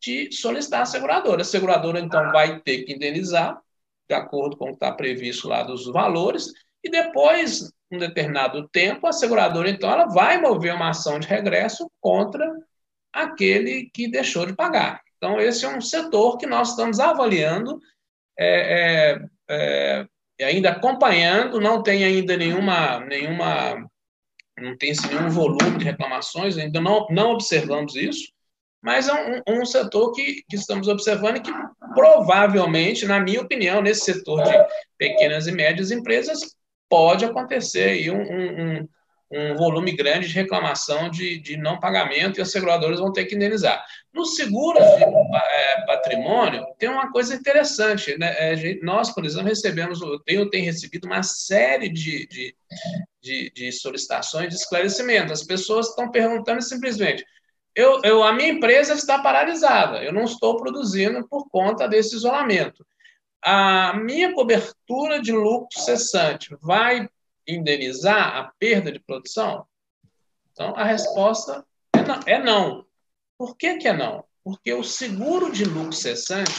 [0.00, 1.42] de solicitar a seguradora.
[1.42, 3.60] A seguradora, então, vai ter que indenizar,
[4.08, 6.52] de acordo com o que está previsto lá dos valores,
[6.86, 11.90] e depois, um determinado tempo, a seguradora, então, ela vai mover uma ação de regresso
[12.00, 12.48] contra
[13.12, 15.00] aquele que deixou de pagar.
[15.16, 17.80] Então, esse é um setor que nós estamos avaliando,
[18.38, 19.18] é,
[19.48, 20.06] é,
[20.38, 23.88] é, ainda acompanhando, não tem ainda nenhuma, nenhuma
[24.58, 28.30] não tem nenhum volume de reclamações, ainda não, não observamos isso,
[28.80, 31.52] mas é um, um setor que, que estamos observando e que
[31.94, 34.52] provavelmente, na minha opinião, nesse setor de
[34.96, 36.54] pequenas e médias empresas,
[36.88, 38.88] pode acontecer aí um, um,
[39.30, 43.34] um volume grande de reclamação de, de não pagamento e as seguradoras vão ter que
[43.34, 43.84] indenizar.
[44.14, 48.16] No seguro de é, patrimônio, tem uma coisa interessante.
[48.18, 48.34] Né?
[48.38, 52.56] É, nós, por exemplo, recebemos, eu tenho recebido uma série de, de,
[53.20, 55.32] de, de solicitações de esclarecimento.
[55.32, 57.24] As pessoas estão perguntando simplesmente.
[57.74, 62.86] Eu, eu, a minha empresa está paralisada, eu não estou produzindo por conta desse isolamento.
[63.48, 67.08] A minha cobertura de lucro cessante vai
[67.46, 69.64] indenizar a perda de produção?
[70.50, 72.20] Então, a resposta é não.
[72.26, 72.86] É não.
[73.38, 74.24] Por que, que é não?
[74.42, 76.50] Porque o seguro de lucro cessante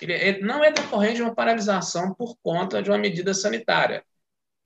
[0.00, 4.02] ele, ele não é decorrente de uma paralisação por conta de uma medida sanitária.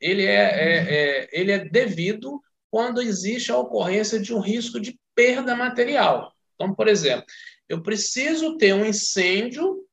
[0.01, 2.41] Ele é, é, é, ele é devido
[2.71, 6.33] quando existe a ocorrência de um risco de perda material.
[6.55, 7.25] Então, por exemplo,
[7.69, 9.85] eu preciso ter um incêndio,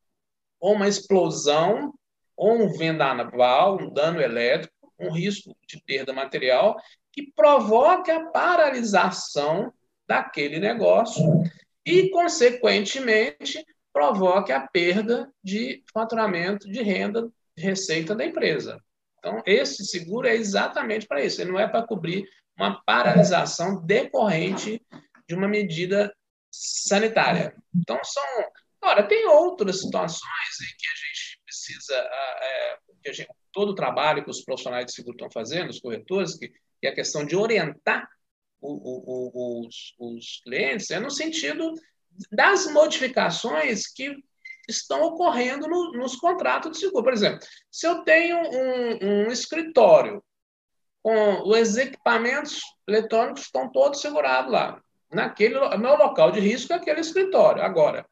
[0.65, 1.93] ou uma explosão,
[2.36, 6.75] ou um vendaval, um dano elétrico, um risco de perda material
[7.12, 9.71] que provoque a paralisação
[10.08, 11.23] daquele negócio
[11.86, 18.82] e, consequentemente, provoque a perda de faturamento, de renda, de receita da empresa.
[19.19, 24.82] Então, esse seguro é exatamente para isso, ele não é para cobrir uma paralisação decorrente
[25.30, 26.12] de uma medida
[26.51, 27.56] sanitária.
[27.75, 28.23] Então, são.
[28.86, 31.95] Ora, tem outras situações em que a gente precisa.
[31.95, 36.38] É, que gente, todo o trabalho que os profissionais de seguro estão fazendo, os corretores,
[36.38, 38.08] que, que é a questão de orientar
[38.62, 41.74] o, o, os, os clientes, é no sentido
[42.32, 44.15] das modificações que
[44.67, 47.04] estão ocorrendo no, nos contratos de seguro.
[47.04, 47.39] Por exemplo,
[47.71, 50.24] se eu tenho um, um escritório
[51.04, 54.82] com os equipamentos eletrônicos estão todos segurados lá.
[55.12, 57.62] Naquele meu local de risco é aquele escritório.
[57.62, 58.06] Agora,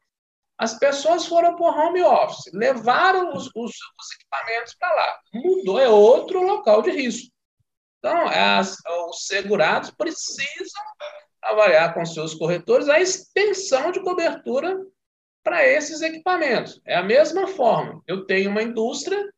[0.58, 5.18] as pessoas foram para home office, levaram os, os, os equipamentos para lá.
[5.34, 7.32] Mudou, é outro local de risco.
[7.98, 8.76] Então, as,
[9.08, 10.82] os segurados precisam
[11.42, 14.78] avaliar com seus corretores a extensão de cobertura
[15.42, 16.80] para esses equipamentos.
[16.86, 18.02] É a mesma forma.
[18.06, 19.30] Eu tenho uma indústria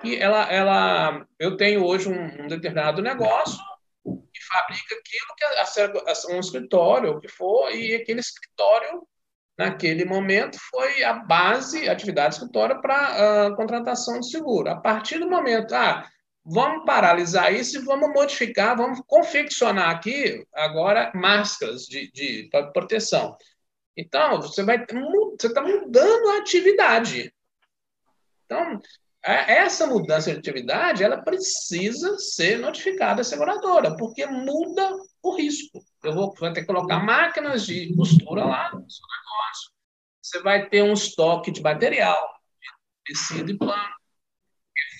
[0.00, 3.58] que ela, ela eu tenho hoje um, um determinado negócio
[4.04, 9.06] que fabrica aquilo que é um escritório, o que for, e aquele escritório
[9.58, 14.68] naquele momento foi a base, atividade escritório para a uh, contratação de seguro.
[14.70, 16.06] A partir do momento, ah,
[16.44, 23.36] vamos paralisar isso e vamos modificar, vamos confeccionar aqui agora máscaras de, de proteção.
[23.96, 27.32] Então, você vai você está mudando a atividade.
[28.44, 28.80] Então,
[29.24, 34.88] é, essa mudança de atividade, ela precisa ser notificada à seguradora, porque muda
[35.22, 35.80] o risco.
[36.06, 39.70] Eu vou, vou ter que colocar máquinas de costura lá no seu negócio.
[40.22, 42.28] Você vai ter um estoque de material,
[43.06, 43.94] de tecido e plano,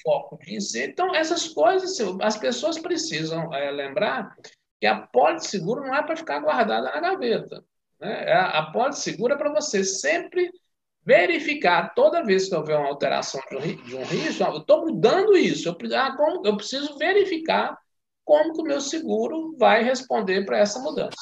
[0.02, 0.92] foco de incêndio.
[0.92, 4.36] Então, essas coisas, as pessoas precisam é, lembrar
[4.80, 7.64] que a pólice seguro não é para ficar guardada na gaveta.
[7.98, 8.24] Né?
[8.24, 10.50] É, a pólice seguro é para você sempre
[11.04, 15.36] verificar toda vez que houver uma alteração de um, de um risco, eu estou mudando
[15.36, 17.78] isso, eu, ah, como, eu preciso verificar
[18.26, 21.16] como que o meu seguro vai responder para essa mudança.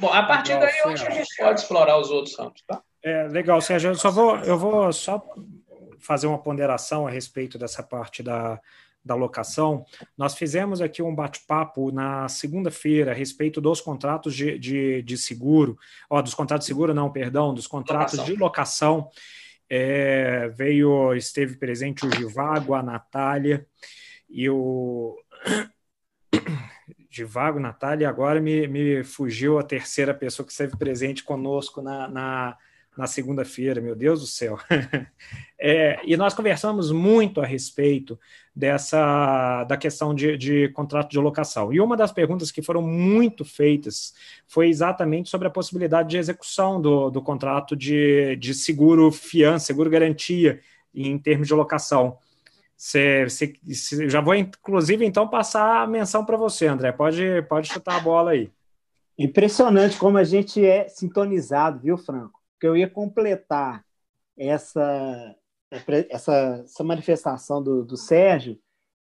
[0.00, 2.62] Bom, a partir legal, daí eu acho que a gente pode explorar os outros campos,
[2.66, 2.82] tá?
[3.04, 3.90] É, legal, Sérgio.
[3.90, 5.24] Eu só vou, eu vou só
[6.00, 8.60] fazer uma ponderação a respeito dessa parte da,
[9.06, 9.86] da locação,
[10.18, 15.78] nós fizemos aqui um bate-papo na segunda-feira a respeito dos contratos de, de, de seguro,
[16.10, 18.34] ó, dos contratos de seguro, não, perdão, dos contratos locação.
[18.34, 19.10] de locação.
[19.70, 23.64] É, veio, esteve presente o Givago, a Natália
[24.28, 25.16] e o.
[27.10, 32.58] Givago, Natália, agora me, me fugiu a terceira pessoa que esteve presente conosco na, na
[32.96, 34.58] na segunda-feira, meu Deus do céu.
[35.58, 38.20] É, e nós conversamos muito a respeito
[38.54, 41.72] dessa da questão de, de, contrato de locação.
[41.72, 44.12] E uma das perguntas que foram muito feitas
[44.46, 49.88] foi exatamente sobre a possibilidade de execução do, do contrato de, de seguro fiança, seguro
[49.88, 50.60] garantia
[50.94, 52.18] em termos de locação.
[52.76, 56.92] Cê, cê, cê, já vou, inclusive, então, passar a menção para você, André.
[56.92, 58.52] Pode, pode chutar a bola aí.
[59.18, 62.38] Impressionante como a gente é sintonizado, viu, Franco?
[62.52, 63.82] Porque eu ia completar
[64.36, 65.34] essa,
[65.70, 68.58] essa, essa manifestação do, do Sérgio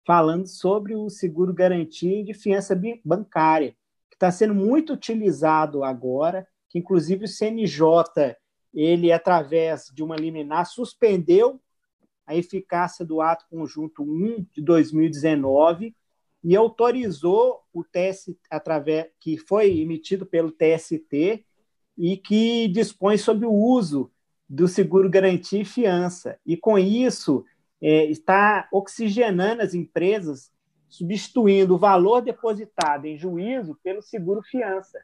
[0.07, 3.75] falando sobre o seguro garantia de fiança bancária,
[4.09, 8.37] que está sendo muito utilizado agora, que inclusive o CNJ,
[8.73, 11.61] ele, através de uma liminar, suspendeu
[12.27, 15.95] a eficácia do ato conjunto 1 de 2019
[16.43, 21.45] e autorizou o TST através que foi emitido pelo TST
[21.97, 24.11] e que dispõe sobre o uso
[24.49, 26.39] do seguro garantia e fiança.
[26.45, 27.45] E com isso
[27.81, 30.53] é, está oxigenando as empresas,
[30.89, 35.01] substituindo o valor depositado em juízo pelo seguro fiança.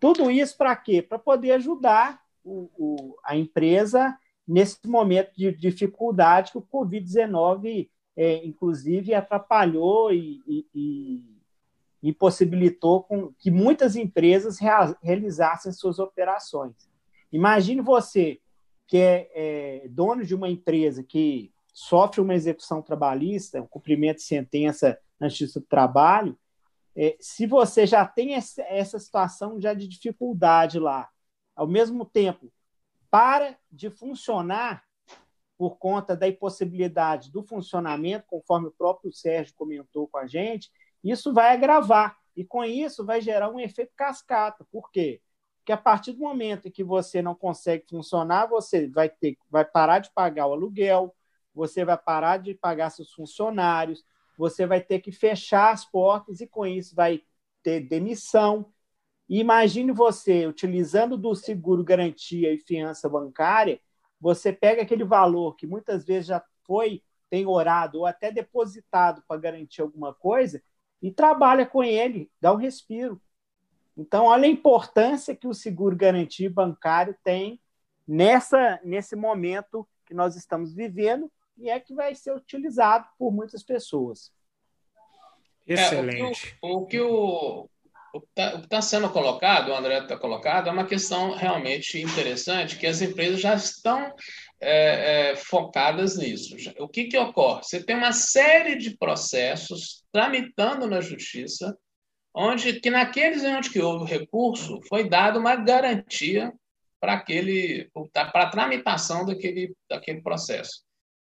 [0.00, 1.00] Tudo isso para quê?
[1.00, 4.16] Para poder ajudar o, o, a empresa
[4.46, 13.32] nesse momento de dificuldade que o Covid-19, é, inclusive, atrapalhou e, e, e impossibilitou com
[13.38, 14.58] que muitas empresas
[15.02, 16.88] realizassem suas operações.
[17.32, 18.40] Imagine você
[18.86, 24.22] que é, é, dono de uma empresa que sofre uma execução trabalhista, um cumprimento de
[24.22, 26.38] sentença na Justiça do Trabalho,
[26.94, 31.10] é, se você já tem essa, essa situação já de dificuldade lá,
[31.54, 32.50] ao mesmo tempo
[33.10, 34.84] para de funcionar
[35.56, 40.70] por conta da impossibilidade do funcionamento, conforme o próprio Sérgio comentou com a gente,
[41.02, 42.16] isso vai agravar.
[42.36, 44.66] E com isso vai gerar um efeito cascata.
[44.70, 45.22] Por quê?
[45.58, 49.64] Porque a partir do momento em que você não consegue funcionar, você vai ter, vai
[49.64, 51.14] parar de pagar o aluguel,
[51.54, 54.04] você vai parar de pagar seus funcionários,
[54.36, 57.22] você vai ter que fechar as portas e com isso vai
[57.62, 58.70] ter demissão,
[59.28, 63.80] e imagine você, utilizando do seguro garantia e fiança bancária,
[64.20, 69.82] você pega aquele valor que muitas vezes já foi penhorado ou até depositado para garantir
[69.82, 70.62] alguma coisa
[71.02, 73.20] e trabalha com ele, dá um respiro.
[73.96, 77.60] Então, olha a importância que o seguro garantia bancário tem
[78.06, 83.62] nessa nesse momento que nós estamos vivendo e é que vai ser utilizado por muitas
[83.62, 84.32] pessoas.
[85.66, 86.56] Excelente.
[86.62, 87.70] É, o, que o, o, que o
[88.12, 92.78] o que está tá sendo colocado, o André está colocado, é uma questão realmente interessante,
[92.78, 94.14] que as empresas já estão
[94.60, 96.56] é, é, focadas nisso.
[96.78, 97.62] O que, que ocorre?
[97.62, 101.76] Você tem uma série de processos tramitando na justiça,
[102.34, 106.52] onde que naqueles onde que houve recurso, foi dada uma garantia
[107.00, 110.82] para aquele para a tramitação daquele, daquele processo,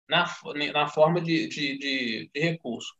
[0.08, 0.24] na,
[0.72, 2.92] na forma de, de, de, de recurso.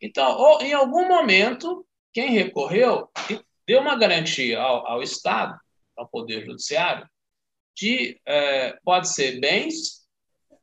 [0.00, 1.84] Então, ou, em algum momento,
[2.18, 3.08] quem recorreu
[3.64, 5.56] deu uma garantia ao, ao Estado,
[5.96, 7.08] ao Poder Judiciário,
[7.76, 10.04] de é, pode ser bens,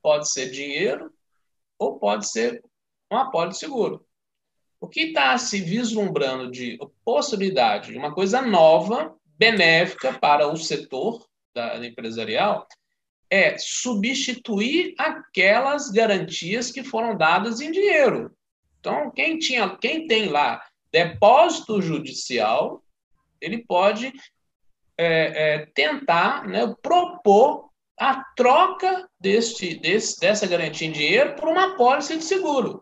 [0.02, 1.14] pode ser dinheiro,
[1.80, 2.62] ou pode ser
[3.10, 4.06] um apólice seguro.
[4.82, 11.26] O que está se vislumbrando de possibilidade de uma coisa nova, benéfica para o setor
[11.54, 12.68] da, empresarial,
[13.30, 18.36] é substituir aquelas garantias que foram dadas em dinheiro.
[18.82, 20.62] Então, quem tinha, quem tem lá
[20.96, 22.82] depósito judicial,
[23.42, 24.14] ele pode
[24.98, 25.08] é,
[25.56, 27.70] é, tentar né, propor
[28.00, 32.82] a troca deste, desse, dessa garantia em dinheiro por uma pólice de seguro.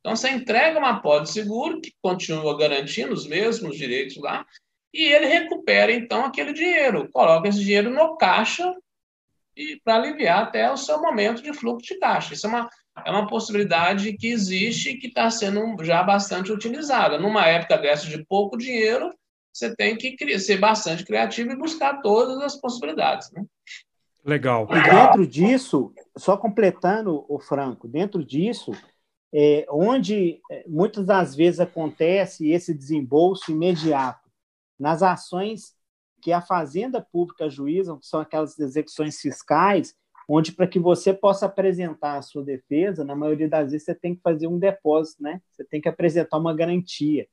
[0.00, 4.44] Então, você entrega uma pólice de seguro que continua garantindo os mesmos direitos lá,
[4.92, 8.74] e ele recupera, então, aquele dinheiro, coloca esse dinheiro no caixa
[9.56, 12.34] e para aliviar até o seu momento de fluxo de caixa.
[12.34, 12.68] Isso é uma,
[13.04, 17.18] é uma possibilidade que existe e que está sendo já bastante utilizada.
[17.18, 19.12] Numa época dessa de pouco dinheiro,
[19.52, 23.30] você tem que ser bastante criativo e buscar todas as possibilidades.
[23.32, 23.44] Né?
[24.24, 24.68] Legal.
[24.70, 28.72] E dentro disso, só completando o Franco, dentro disso,
[29.34, 34.30] é, onde é, muitas das vezes acontece esse desembolso imediato
[34.78, 35.74] nas ações
[36.20, 39.94] que a Fazenda Pública juíza, que são aquelas execuções fiscais,
[40.28, 44.14] onde para que você possa apresentar a sua defesa, na maioria das vezes você tem
[44.14, 45.40] que fazer um depósito, né?
[45.50, 47.26] Você tem que apresentar uma garantia.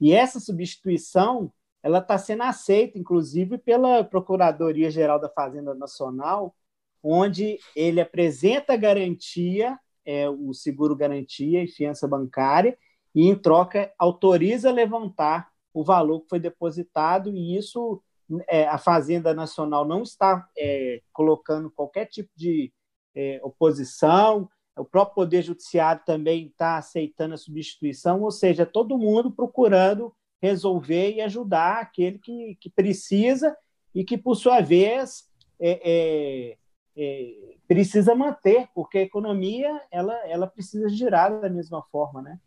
[0.00, 1.52] E essa substituição
[1.82, 6.54] ela está sendo aceita, inclusive, pela Procuradoria Geral da Fazenda Nacional,
[7.02, 12.78] onde ele apresenta a garantia, é, o seguro garantia e fiança bancária,
[13.14, 18.00] e em troca autoriza levantar o valor que foi depositado, e isso
[18.48, 22.72] é, a Fazenda Nacional não está é, colocando qualquer tipo de
[23.14, 29.30] é, oposição, o próprio Poder Judiciário também está aceitando a substituição, ou seja, todo mundo
[29.30, 33.56] procurando resolver e ajudar aquele que, que precisa
[33.94, 35.28] e que, por sua vez,
[35.60, 36.56] é, é,
[36.96, 42.40] é, precisa manter, porque a economia ela, ela precisa girar da mesma forma, né?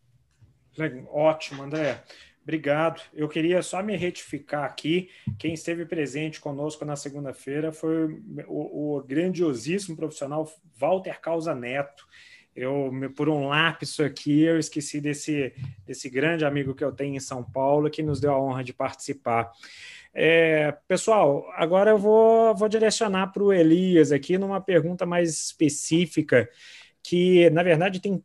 [1.09, 2.03] Ótimo, André.
[2.45, 3.01] Obrigado.
[3.11, 5.09] Eu queria só me retificar aqui.
[5.39, 12.07] Quem esteve presente conosco na segunda-feira foi o, o, grandiosíssimo profissional Walter Causa Neto.
[12.55, 15.53] Eu, por um lapso aqui, eu esqueci desse,
[15.87, 18.73] desse grande amigo que eu tenho em São Paulo, que nos deu a honra de
[18.73, 19.51] participar.
[20.13, 26.47] É, pessoal, agora eu vou, vou direcionar para o Elias aqui numa pergunta mais específica,
[27.01, 28.23] que na verdade tem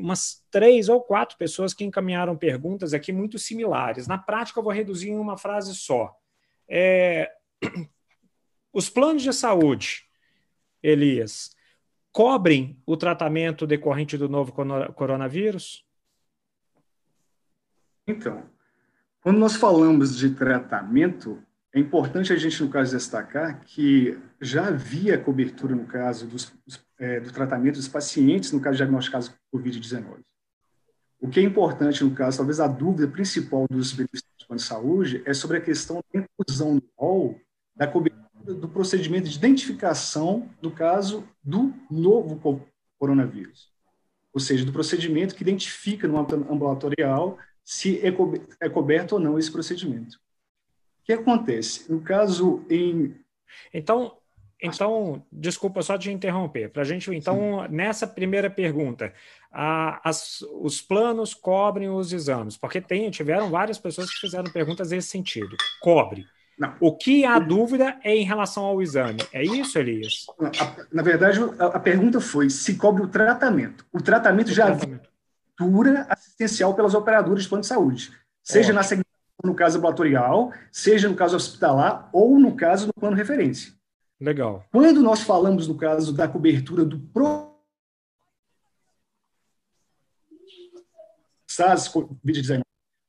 [0.00, 4.06] umas três ou quatro pessoas que encaminharam perguntas aqui muito similares.
[4.06, 6.14] Na prática, eu vou reduzir em uma frase só.
[6.68, 7.30] É,
[8.72, 10.04] os planos de saúde,
[10.82, 11.54] Elias,
[12.12, 14.52] cobrem o tratamento decorrente do novo
[14.94, 15.84] coronavírus?
[18.06, 18.48] Então,
[19.20, 21.42] quando nós falamos de tratamento,
[21.74, 26.52] é importante a gente, no caso, destacar que já havia cobertura, no caso, dos,
[26.98, 30.20] é, do tratamento dos pacientes, no caso, diagnosticados com Covid-19.
[31.20, 35.34] O que é importante, no caso, talvez a dúvida principal dos beneficiários de saúde é
[35.34, 37.40] sobre a questão da inclusão no rol
[37.74, 42.64] da cobertura do procedimento de identificação, no caso, do novo
[42.98, 43.70] coronavírus.
[44.32, 49.38] Ou seja, do procedimento que identifica no ambulatorial se é, co é coberto ou não
[49.38, 50.16] esse procedimento.
[51.00, 51.90] O que acontece?
[51.90, 53.16] No caso em.
[53.72, 54.16] Então,
[54.66, 56.70] então, desculpa só te interromper.
[56.70, 57.74] Para a gente, então, Sim.
[57.74, 59.12] nessa primeira pergunta,
[59.52, 62.56] a, as, os planos cobrem os exames?
[62.56, 65.56] Porque tem, tiveram várias pessoas que fizeram perguntas nesse sentido.
[65.80, 66.24] Cobre.
[66.58, 66.74] Não.
[66.80, 69.20] O que há dúvida é em relação ao exame.
[69.32, 70.26] É isso, Elias?
[70.90, 73.84] Na verdade, a, pergunta foi se cobre o tratamento.
[73.92, 75.08] O tratamento o já tratamento
[75.56, 78.12] cobertura assistencial pelas operadoras de plano de saúde,
[78.42, 79.06] seja na segmentação
[79.44, 83.72] no caso ambulatorial, seja no caso hospitalar ou no caso do plano referência.
[84.20, 84.64] Legal.
[84.72, 87.54] Quando nós falamos no caso da cobertura do pro
[91.50, 92.60] SARS-CoV-19,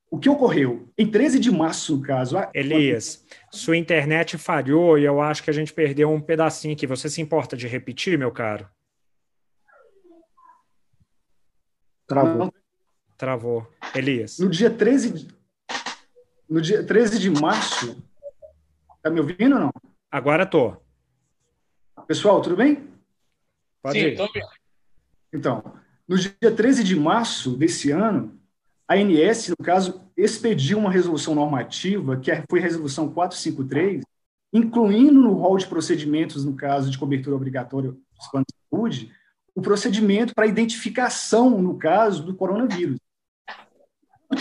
[0.09, 0.89] o que ocorreu?
[0.97, 2.37] Em 13 de março, no caso.
[2.37, 2.49] A...
[2.53, 6.87] Elias, sua internet falhou e eu acho que a gente perdeu um pedacinho aqui.
[6.87, 8.69] Você se importa de repetir, meu caro?
[12.07, 12.53] Travou.
[13.17, 13.67] Travou.
[13.93, 14.39] Elias.
[14.39, 15.27] No dia 13 de,
[16.49, 18.01] no dia 13 de março.
[19.01, 19.71] Tá me ouvindo ou não?
[20.09, 20.86] Agora tô.
[22.07, 22.87] Pessoal, tudo bem?
[23.83, 24.15] Pode Sim.
[24.15, 24.41] Tô bem.
[25.33, 25.61] Então,
[26.07, 28.39] no dia 13 de março desse ano,
[28.87, 34.01] a ANS, no caso, expediu uma resolução normativa, que foi a resolução 453,
[34.53, 39.13] incluindo no rol de procedimentos, no caso de cobertura obrigatória dos planos de saúde,
[39.53, 42.97] o procedimento para identificação, no caso, do coronavírus.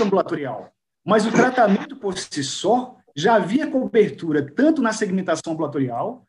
[0.00, 0.72] Ambulatorial.
[1.04, 6.24] Mas o tratamento por si só já havia cobertura tanto na segmentação ambulatorial,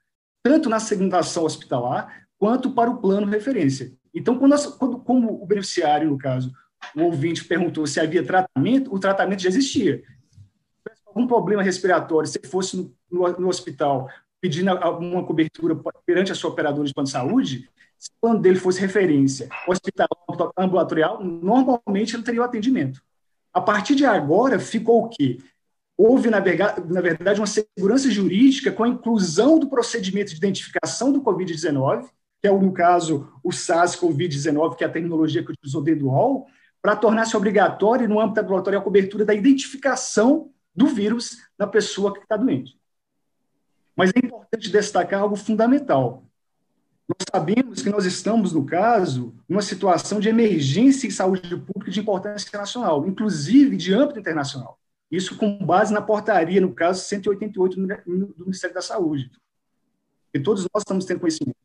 [0.48, 3.92] tanto na segmentação hospitalar, quanto para o plano referência.
[4.14, 6.54] Então, quando, quando como o beneficiário, no caso,
[6.96, 10.02] o ouvinte perguntou se havia tratamento, o tratamento já existia.
[11.06, 14.08] Algum problema respiratório, se fosse no, no, no hospital
[14.40, 15.76] pedindo alguma cobertura
[16.06, 17.70] perante a sua operadora de plano de saúde,
[18.00, 20.08] se o plano dele fosse referência hospital
[20.56, 23.02] ambulatorial, normalmente ele teria o atendimento.
[23.52, 25.40] A partir de agora, ficou o quê?
[25.98, 32.08] Houve, na verdade, uma segurança jurídica com a inclusão do procedimento de identificação do Covid-19,
[32.40, 36.46] que é, no caso, o SARS-CoV-19, que é a terminologia que utilizou dentro do
[36.82, 42.20] para tornar-se obrigatório, no âmbito ambulatorial, a cobertura da identificação do vírus na pessoa que
[42.20, 42.80] está doente.
[43.96, 46.24] Mas é importante destacar algo fundamental.
[47.10, 52.00] Nós sabemos que nós estamos, no caso, numa situação de emergência em saúde pública de
[52.00, 54.78] importância nacional, inclusive de âmbito internacional.
[55.10, 59.32] Isso com base na portaria, no caso 188 do Ministério da Saúde.
[60.34, 61.56] E todos nós estamos tendo conhecimento.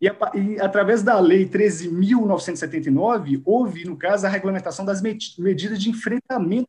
[0.00, 5.90] E, a, e através da Lei 13.979, houve, no caso, a regulamentação das medidas de
[5.90, 6.68] enfrentamento.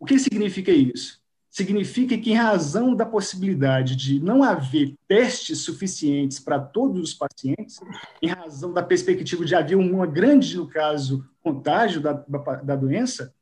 [0.00, 1.20] O que significa isso?
[1.58, 7.80] significa que, em razão da possibilidade de não haver testes suficientes para todos os pacientes,
[8.22, 13.34] em razão da perspectiva de haver uma grande, no caso, contágio da, da doença,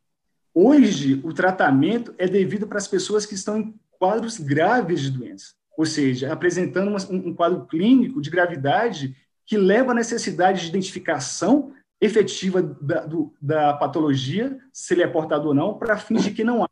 [0.57, 5.53] hoje o tratamento é devido para as pessoas que estão em quadros graves de doença,
[5.77, 11.75] ou seja, apresentando uma, um quadro clínico de gravidade que leva à necessidade de identificação
[12.01, 16.43] efetiva da, do, da patologia, se ele é portador ou não, para fins de que
[16.43, 16.69] não há?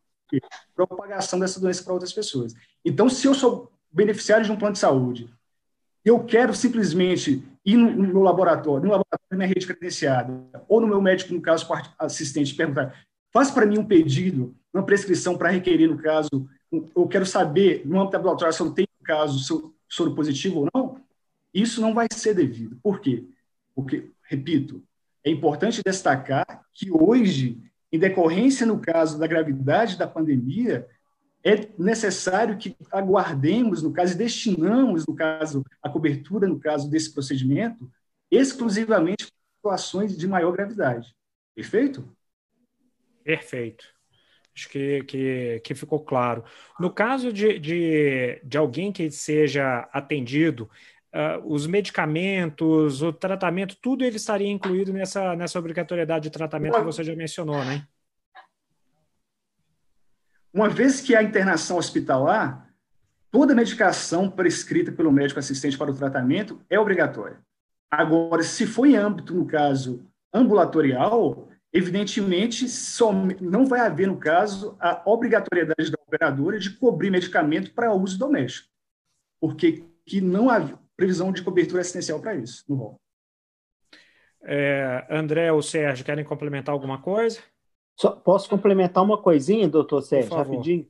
[0.75, 2.55] Propagação dessa doença para outras pessoas.
[2.83, 5.29] Então, se eu sou beneficiário de um plano de saúde,
[6.05, 10.33] eu quero simplesmente ir no, no meu laboratório, no laboratório da minha rede credenciada,
[10.69, 11.67] ou no meu médico, no caso,
[11.99, 12.95] assistente, perguntar,
[13.35, 18.01] faz para mim um pedido, uma prescrição para requerer, no caso, eu quero saber, no
[18.01, 21.01] âmbito laboratório, se eu tenho, caso, se eu soro positivo ou não,
[21.53, 22.79] isso não vai ser devido.
[22.81, 23.25] Por quê?
[23.75, 24.83] Porque, repito,
[25.25, 27.61] é importante destacar que hoje,
[27.93, 30.87] em decorrência, no caso da gravidade da pandemia,
[31.43, 37.13] é necessário que aguardemos, no caso, e destinamos, no caso, a cobertura, no caso desse
[37.13, 37.91] procedimento,
[38.31, 41.15] exclusivamente para situações de maior gravidade.
[41.55, 42.09] Perfeito?
[43.25, 43.85] Perfeito.
[44.55, 46.45] Acho que, que, que ficou claro.
[46.79, 50.71] No caso de, de, de alguém que seja atendido
[51.13, 56.85] uh, os medicamentos, o tratamento, tudo ele estaria incluído nessa, nessa obrigatoriedade de tratamento que
[56.85, 57.85] você já mencionou, né?
[60.53, 62.73] Uma vez que a internação hospitalar,
[63.33, 67.41] toda medicação prescrita pelo médico assistente para o tratamento é obrigatória.
[67.91, 74.77] Agora, se for em âmbito, no caso, ambulatorial, evidentemente, só, não vai haver, no caso,
[74.79, 78.69] a obrigatoriedade da operadora de cobrir medicamento para uso doméstico,
[79.41, 80.47] porque que não,
[80.97, 83.01] previsão de cobertura assistencial para isso no rol.
[84.43, 87.41] É, André ou Sérgio, querem complementar alguma coisa?
[87.97, 90.87] Só, posso complementar uma coisinha, doutor Sérgio, rapidinho?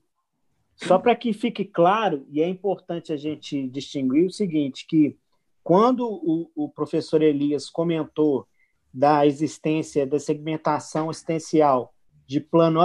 [0.75, 5.17] Só para que fique claro, e é importante a gente distinguir o seguinte, que
[5.63, 8.47] quando o, o professor Elias comentou
[8.95, 11.93] da existência da segmentação assistencial
[12.29, 12.81] de plano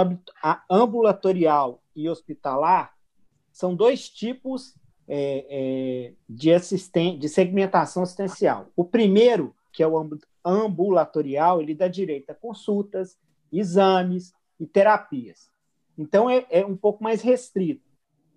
[0.68, 2.92] ambulatorial e hospitalar,
[3.52, 4.74] são dois tipos
[5.06, 8.66] é, é, de, assisten de segmentação assistencial.
[8.74, 13.16] O primeiro, que é o ambulatorial, ele dá direito a consultas,
[13.52, 15.48] exames e terapias.
[15.96, 17.88] Então, é, é um pouco mais restrito.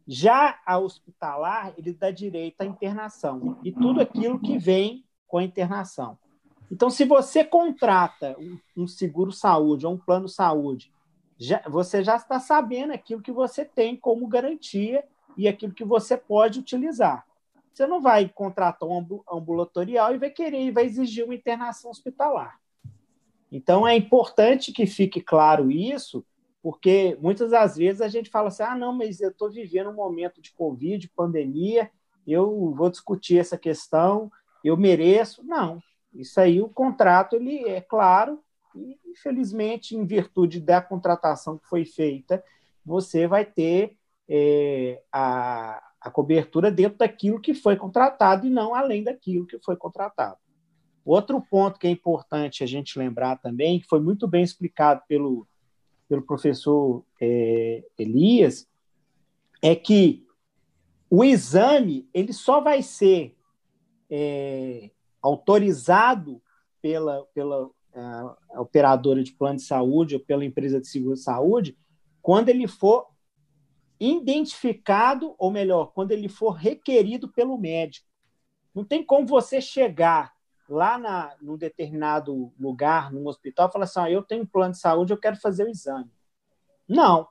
[0.07, 5.43] Já a hospitalar, ele dá direito à internação e tudo aquilo que vem com a
[5.43, 6.19] internação.
[6.73, 8.35] Então, se você contrata
[8.75, 10.91] um, seguro saúde ou um plano saúde,
[11.37, 15.03] já, você já está sabendo aquilo que você tem como garantia
[15.37, 17.27] e aquilo que você pode utilizar.
[17.71, 22.59] Você não vai contratar um ambulatorial e vai querer e vai exigir uma internação hospitalar.
[23.51, 26.25] Então é importante que fique claro isso,
[26.59, 29.95] porque muitas das vezes a gente fala assim: ah, não, mas eu estou vivendo um
[29.95, 31.91] momento de Covid, pandemia,
[32.25, 34.31] eu vou discutir essa questão,
[34.63, 35.43] eu mereço.
[35.45, 35.79] Não,
[36.13, 38.39] isso aí o contrato ele é claro
[38.75, 42.43] e infelizmente em virtude da contratação que foi feita,
[42.85, 43.97] você vai ter
[44.27, 49.75] é, a, a cobertura dentro daquilo que foi contratado e não além daquilo que foi
[49.75, 50.37] contratado.
[51.05, 55.47] Outro ponto que é importante a gente lembrar também, que foi muito bem explicado pelo,
[56.07, 58.67] pelo professor é, Elias,
[59.61, 60.25] é que
[61.09, 63.35] o exame ele só vai ser
[64.09, 64.89] é,
[65.23, 66.39] autorizado
[66.81, 71.77] pela, pela a operadora de plano de saúde ou pela empresa de seguro de saúde
[72.21, 73.07] quando ele for
[73.99, 78.07] identificado, ou melhor, quando ele for requerido pelo médico.
[78.73, 80.33] Não tem como você chegar
[80.67, 84.73] lá na, num determinado lugar, num hospital, e falar assim: ah, eu tenho um plano
[84.73, 86.11] de saúde, eu quero fazer o exame.
[86.87, 87.27] Não.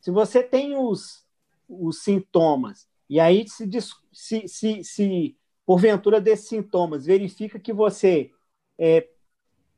[0.00, 1.24] Se você tem os,
[1.68, 3.68] os sintomas, e aí se,
[4.12, 5.36] se, se, se
[5.66, 8.30] porventura desses sintomas verifica que você
[8.78, 9.08] é,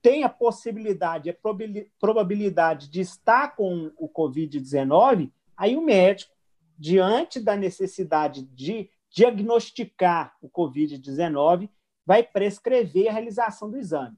[0.00, 1.36] tem a possibilidade, a
[1.98, 6.34] probabilidade de estar com o Covid-19, Aí o médico,
[6.78, 11.70] diante da necessidade de diagnosticar o Covid-19,
[12.04, 14.16] vai prescrever a realização do exame.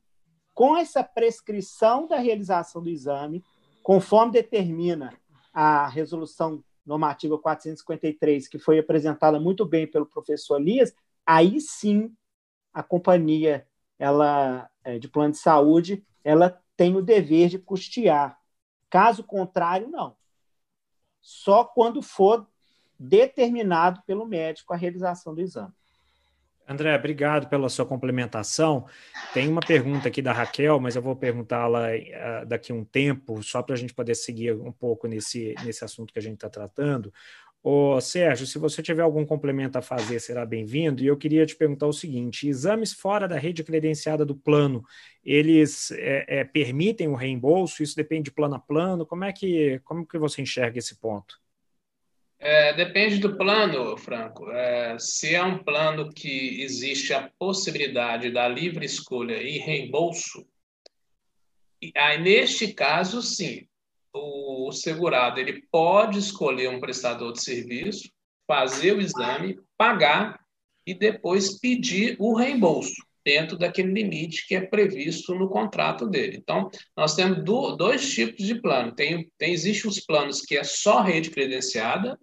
[0.54, 3.44] Com essa prescrição da realização do exame,
[3.82, 5.14] conforme determina
[5.52, 10.94] a resolução normativa 453, que foi apresentada muito bem pelo professor Elias,
[11.26, 12.14] aí sim
[12.72, 13.66] a companhia
[13.98, 18.38] ela é, de plano de saúde ela tem o dever de custear.
[18.88, 20.16] Caso contrário, não
[21.26, 22.46] só quando for
[22.96, 25.72] determinado pelo médico a realização do exame.
[26.68, 28.86] André, obrigado pela sua complementação.
[29.34, 33.42] Tem uma pergunta aqui da Raquel, mas eu vou perguntá-la uh, daqui a um tempo,
[33.42, 36.48] só para a gente poder seguir um pouco nesse, nesse assunto que a gente está
[36.48, 37.12] tratando.
[37.62, 41.02] Ô, Sérgio, se você tiver algum complemento a fazer, será bem-vindo.
[41.02, 44.84] E eu queria te perguntar o seguinte: exames fora da rede credenciada do plano,
[45.24, 47.82] eles é, é, permitem o reembolso?
[47.82, 49.04] Isso depende de plano a plano?
[49.04, 51.40] Como é que, como que você enxerga esse ponto?
[52.38, 54.50] É, depende do plano, Franco.
[54.50, 60.46] É, se é um plano que existe a possibilidade da livre escolha e reembolso,
[61.96, 63.66] aí neste caso, sim,
[64.16, 68.10] o segurado ele pode escolher um prestador de serviço,
[68.46, 70.40] fazer o exame, pagar
[70.86, 72.94] e depois pedir o reembolso
[73.24, 76.36] dentro daquele limite que é previsto no contrato dele.
[76.36, 78.94] Então, nós temos do, dois tipos de plano.
[78.94, 82.16] Tem, tem existe os planos que é só rede credenciada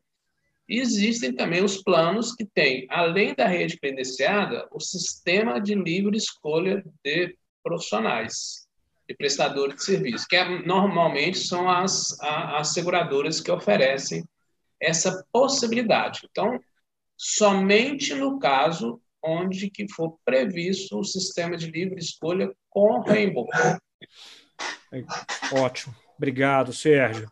[0.67, 6.15] e existem também os planos que têm, além da rede credenciada, o sistema de livre
[6.15, 8.62] escolha de profissionais,
[9.07, 14.23] de prestadores de serviço, que é, normalmente são as, as seguradoras que oferecem
[14.81, 16.21] essa possibilidade.
[16.29, 16.59] Então,
[17.17, 23.51] somente no caso onde que for previsto o sistema de livre escolha com reembolso.
[25.53, 25.95] Ótimo.
[26.17, 27.31] Obrigado, Sérgio.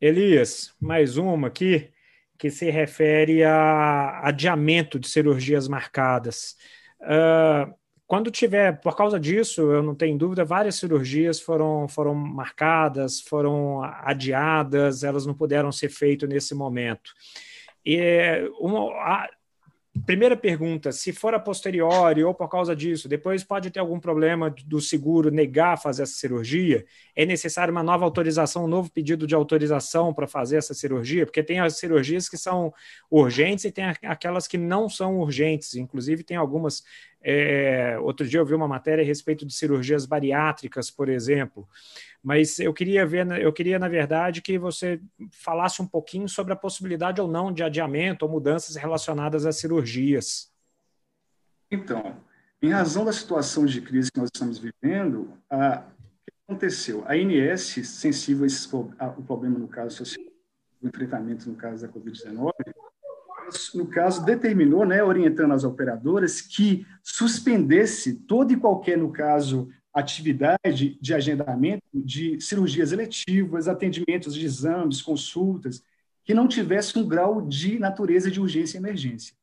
[0.00, 1.90] Elias, mais uma aqui
[2.38, 6.56] que se refere a adiamento de cirurgias marcadas.
[7.00, 7.74] Uh,
[8.08, 13.82] quando tiver, por causa disso, eu não tenho dúvida, várias cirurgias foram, foram marcadas, foram
[13.82, 17.12] adiadas, elas não puderam ser feitas nesse momento.
[17.84, 19.28] E uma, a,
[20.06, 24.54] primeira pergunta, se for a posteriori ou por causa disso, depois pode ter algum problema
[24.64, 26.84] do seguro negar fazer essa cirurgia?
[27.14, 31.26] É necessário uma nova autorização, um novo pedido de autorização para fazer essa cirurgia?
[31.26, 32.72] Porque tem as cirurgias que são
[33.10, 35.74] urgentes e tem aquelas que não são urgentes.
[35.74, 36.82] Inclusive, tem algumas.
[37.20, 41.68] É, outro dia eu vi uma matéria a respeito de cirurgias bariátricas, por exemplo.
[42.22, 45.00] Mas eu queria ver, eu queria, na verdade, que você
[45.32, 50.52] falasse um pouquinho sobre a possibilidade ou não de adiamento ou mudanças relacionadas às cirurgias.
[51.70, 52.16] Então,
[52.62, 57.04] em razão da situação de crise que nós estamos vivendo, a, o que aconteceu?
[57.06, 60.24] A ANS, sensível a esse, a, o problema no caso social,
[60.82, 62.52] o enfrentamento no caso da Covid-19,
[63.74, 70.98] no caso, determinou, né, orientando as operadoras, que suspendesse todo e qualquer, no caso, atividade
[71.00, 75.82] de agendamento de cirurgias eletivas, atendimentos de exames, consultas,
[76.24, 79.34] que não tivesse um grau de natureza de urgência e emergência.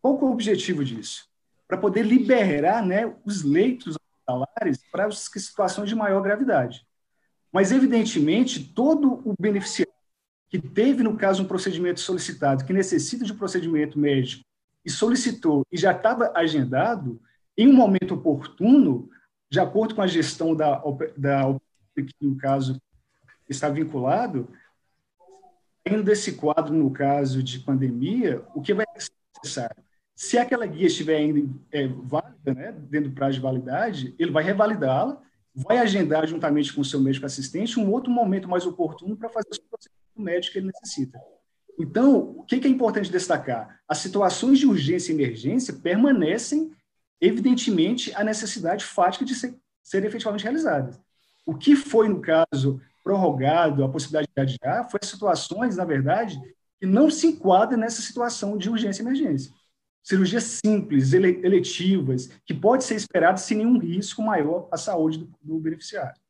[0.00, 1.28] Qual é o objetivo disso?
[1.68, 6.84] Para poder liberar né, os leitos hospitalares para as situações de maior gravidade.
[7.52, 9.92] Mas, evidentemente, todo o beneficiário
[10.52, 14.44] que teve, no caso, um procedimento solicitado, que necessita de um procedimento médico,
[14.84, 17.18] e solicitou e já estava agendado,
[17.56, 19.08] em um momento oportuno,
[19.50, 20.82] de acordo com a gestão da,
[21.16, 21.58] da
[21.96, 22.78] que, no caso,
[23.48, 24.46] está vinculado,
[25.86, 29.10] dentro desse quadro, no caso de pandemia, o que vai ser
[29.42, 29.82] necessário?
[30.14, 34.44] Se aquela guia estiver ainda é, válida, né, dentro do prazo de validade, ele vai
[34.44, 35.18] revalidá-la,
[35.54, 39.48] vai agendar juntamente com o seu médico assistente um outro momento mais oportuno para fazer
[39.48, 41.18] o procedimento médico que ele necessita.
[41.78, 43.80] Então, o que é importante destacar?
[43.88, 46.70] As situações de urgência e emergência permanecem
[47.22, 51.00] evidentemente, a necessidade fática de ser, ser efetivamente realizadas.
[51.46, 56.36] O que foi, no caso, prorrogado, a possibilidade de adiar, foi situações, na verdade,
[56.80, 59.52] que não se enquadram nessa situação de urgência e emergência.
[60.02, 65.60] Cirurgias simples, eletivas, que pode ser esperada sem nenhum risco maior à saúde do, do
[65.60, 66.20] beneficiário.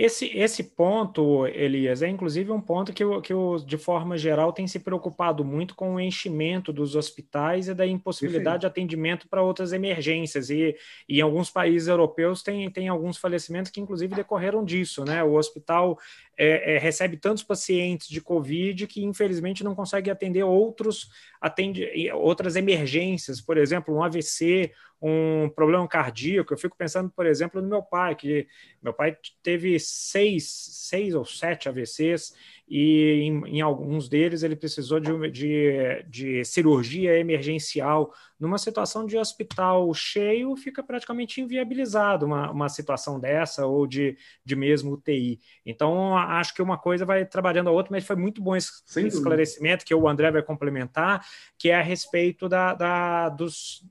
[0.00, 3.34] Esse, esse ponto, Elias, é inclusive um ponto que, eu, que
[3.66, 8.60] de forma geral, tem se preocupado muito com o enchimento dos hospitais e da impossibilidade
[8.60, 8.60] Perfeito.
[8.60, 10.50] de atendimento para outras emergências.
[10.50, 10.76] E,
[11.08, 15.04] e em alguns países europeus tem, tem alguns falecimentos que, inclusive, decorreram disso.
[15.04, 15.20] Né?
[15.24, 15.98] O hospital
[16.38, 21.10] é, é, recebe tantos pacientes de Covid que, infelizmente, não consegue atender outros,
[21.40, 26.52] atende, outras emergências, por exemplo, um AVC um problema cardíaco.
[26.52, 28.48] Eu fico pensando, por exemplo, no meu pai, que
[28.82, 32.34] meu pai teve seis, seis ou sete AVCs
[32.68, 38.12] e em, em alguns deles ele precisou de, de, de, cirurgia emergencial.
[38.38, 44.54] Numa situação de hospital cheio, fica praticamente inviabilizado uma, uma situação dessa ou de, de
[44.54, 45.40] mesmo UTI.
[45.64, 49.06] Então, acho que uma coisa vai trabalhando a outra, mas foi muito bom esse Sem
[49.06, 49.86] esclarecimento dúvida.
[49.86, 53.82] que o André vai complementar, que é a respeito da, da dos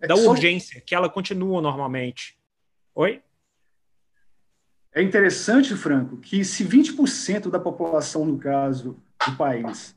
[0.00, 2.38] é da urgência, que ela continua normalmente.
[2.94, 3.20] Oi?
[4.98, 9.94] É interessante, Franco, que se 20% da população, no caso do país,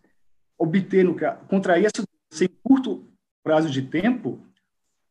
[0.55, 3.11] obter, no caso, contrair essa doença em curto
[3.43, 4.39] prazo de tempo,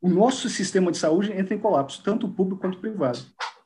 [0.01, 3.19] o nosso sistema de saúde entra em colapso, tanto público quanto privado.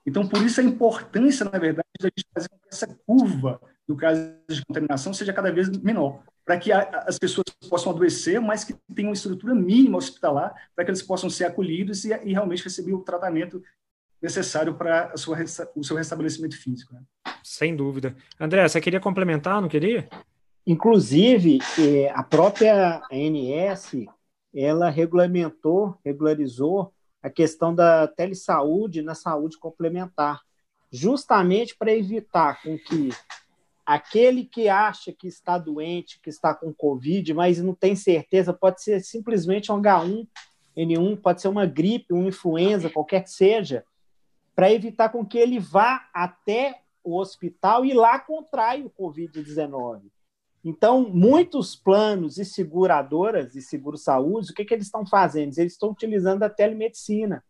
[0.06, 3.94] Então, por isso a importância, na verdade, da gente fazer com que essa curva, no
[3.94, 8.74] caso de contaminação, seja cada vez menor para que as pessoas possam adoecer, mas que
[8.94, 12.92] tenham uma estrutura mínima hospitalar para que eles possam ser acolhidos e, e realmente receber
[12.92, 13.62] o tratamento
[14.24, 15.12] necessário para
[15.76, 16.94] o seu restabelecimento físico.
[16.94, 17.02] Né?
[17.42, 18.16] Sem dúvida.
[18.40, 20.08] André, você queria complementar, não queria?
[20.66, 24.06] Inclusive, eh, a própria ANS,
[24.54, 26.90] ela regulamentou, regularizou
[27.22, 30.40] a questão da telesaúde na saúde complementar,
[30.90, 33.10] justamente para evitar com que
[33.84, 38.82] aquele que acha que está doente, que está com Covid, mas não tem certeza, pode
[38.82, 43.84] ser simplesmente um H1N1, pode ser uma gripe, uma influenza, qualquer que seja,
[44.55, 50.02] para evitar com que ele vá até o hospital e lá contrai o Covid-19.
[50.64, 55.59] Então, muitos planos e seguradoras e seguro-saúde, o que, que eles estão fazendo?
[55.59, 57.44] Eles estão utilizando a telemedicina,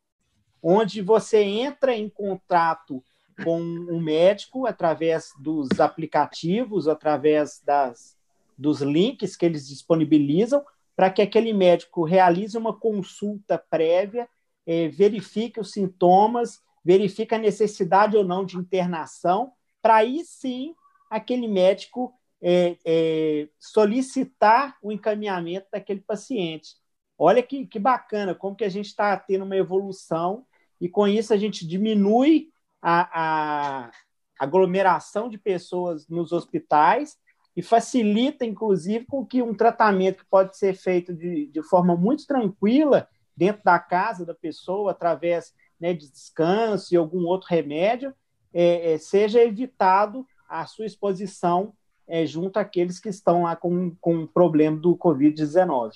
[0.61, 3.05] onde você entra em contato
[3.45, 8.17] com um médico através dos aplicativos, através das,
[8.59, 10.65] dos links que eles disponibilizam,
[10.97, 14.29] para que aquele médico realize uma consulta prévia,
[14.67, 20.75] eh, verifique os sintomas, verifique a necessidade ou não de internação, para aí sim
[21.11, 22.13] aquele médico
[22.43, 26.77] é, é, solicitar o encaminhamento daquele paciente.
[27.17, 30.45] Olha que, que bacana, como que a gente está tendo uma evolução
[30.81, 32.51] e com isso a gente diminui
[32.83, 33.91] a, a
[34.39, 37.17] aglomeração de pessoas nos hospitais
[37.57, 42.27] e facilita, inclusive, com que um tratamento que pode ser feito de, de forma muito
[42.27, 45.55] tranquila dentro da casa da pessoa, através
[45.85, 48.15] né, de descanso e algum outro remédio,
[48.55, 51.75] é, é, seja evitado a sua exposição
[52.09, 55.93] é, junto àqueles que estão lá com, com o problema do Covid-19.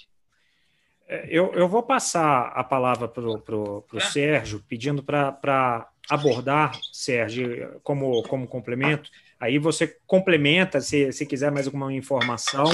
[1.07, 8.22] É, eu, eu vou passar a palavra para o Sérgio, pedindo para abordar, Sérgio, como,
[8.24, 9.09] como complemento.
[9.41, 12.64] Aí você complementa, se, se quiser mais alguma informação,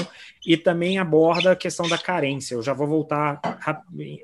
[0.45, 2.55] e também aborda a questão da carência.
[2.55, 3.41] Eu já vou voltar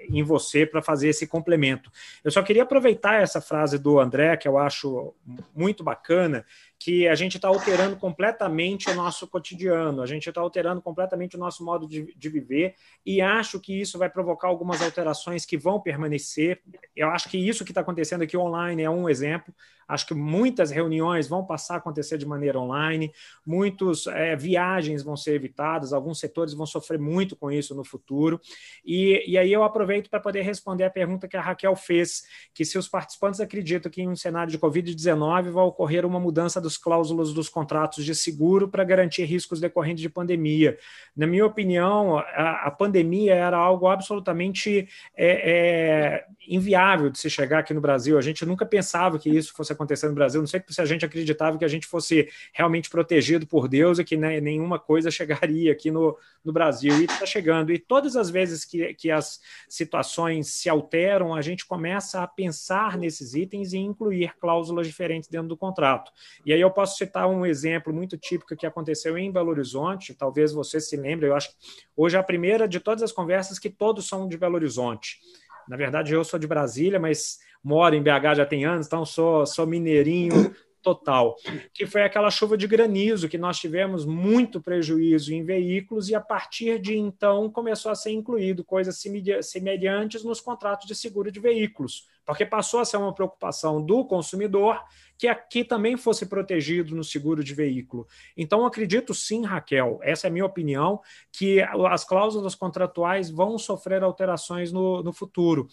[0.09, 1.91] em você para fazer esse complemento.
[2.24, 5.14] Eu só queria aproveitar essa frase do André, que eu acho
[5.53, 6.45] muito bacana,
[6.84, 11.39] que a gente está alterando completamente o nosso cotidiano, a gente está alterando completamente o
[11.39, 12.74] nosso modo de, de, viver,
[13.05, 16.59] e acho que isso vai provocar algumas alterações que vão permanecer.
[16.95, 19.53] Eu acho que isso que está acontecendo aqui online é um exemplo.
[19.88, 23.01] Acho que muitas reuniões vão passar a acontecer de maneira online,
[23.45, 28.39] muitas é, viagens vão ser evitadas, alguns setores vão sofrer muito com isso no futuro.
[28.86, 32.24] E, e aí eu aproveito para poder responder a pergunta que a Raquel fez,
[32.54, 36.60] que se os participantes acreditam que em um cenário de Covid-19 vai ocorrer uma mudança
[36.60, 40.78] dos cláusulas dos contratos de seguro para garantir riscos decorrentes de pandemia.
[41.16, 47.60] Na minha opinião, a, a pandemia era algo absolutamente é, é, inviável de se chegar
[47.60, 48.18] aqui no Brasil.
[48.18, 50.41] A gente nunca pensava que isso fosse acontecer no Brasil.
[50.41, 54.04] Não sei se a gente acreditava que a gente fosse realmente protegido por Deus e
[54.04, 56.94] que né, nenhuma coisa chegaria aqui no, no Brasil.
[57.02, 57.72] E está chegando.
[57.72, 62.98] E todas as vezes que, que as situações se alteram, a gente começa a pensar
[62.98, 66.12] nesses itens e incluir cláusulas diferentes dentro do contrato.
[66.46, 70.52] E aí eu posso citar um exemplo muito típico que aconteceu em Belo Horizonte, talvez
[70.52, 71.56] você se lembre, eu acho que
[71.96, 75.20] hoje é a primeira de todas as conversas que todos são de Belo Horizonte.
[75.68, 79.46] Na verdade, eu sou de Brasília, mas moro em BH já tem anos, então sou,
[79.46, 81.36] sou mineirinho total,
[81.73, 86.21] que foi aquela chuva de granizo que nós tivemos muito prejuízo em veículos e a
[86.21, 89.01] partir de então começou a ser incluído coisas
[89.41, 94.82] semelhantes nos contratos de seguro de veículos, porque passou a ser uma preocupação do consumidor
[95.21, 98.07] que aqui também fosse protegido no seguro de veículo.
[98.36, 100.99] Então, acredito sim, Raquel, essa é a minha opinião,
[101.32, 105.67] que as cláusulas contratuais vão sofrer alterações no, no futuro.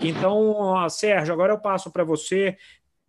[0.00, 2.56] Então, Sérgio, agora eu passo para você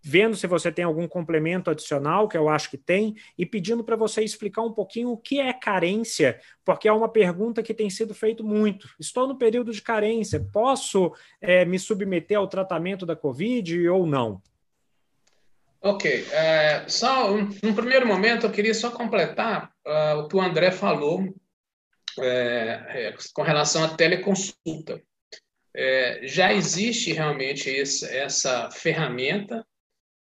[0.08, 3.96] vendo se você tem algum complemento adicional, que eu acho que tem, e pedindo para
[3.96, 8.14] você explicar um pouquinho o que é carência, porque é uma pergunta que tem sido
[8.14, 8.88] feito muito.
[9.00, 14.40] Estou no período de carência, posso é, me submeter ao tratamento da Covid ou não?
[15.82, 16.28] Ok.
[16.32, 20.70] É, só um, num primeiro momento, eu queria só completar uh, o que o André
[20.70, 21.34] falou
[22.20, 25.02] é, é, com relação à teleconsulta.
[25.76, 29.66] É, já existe realmente esse, essa ferramenta,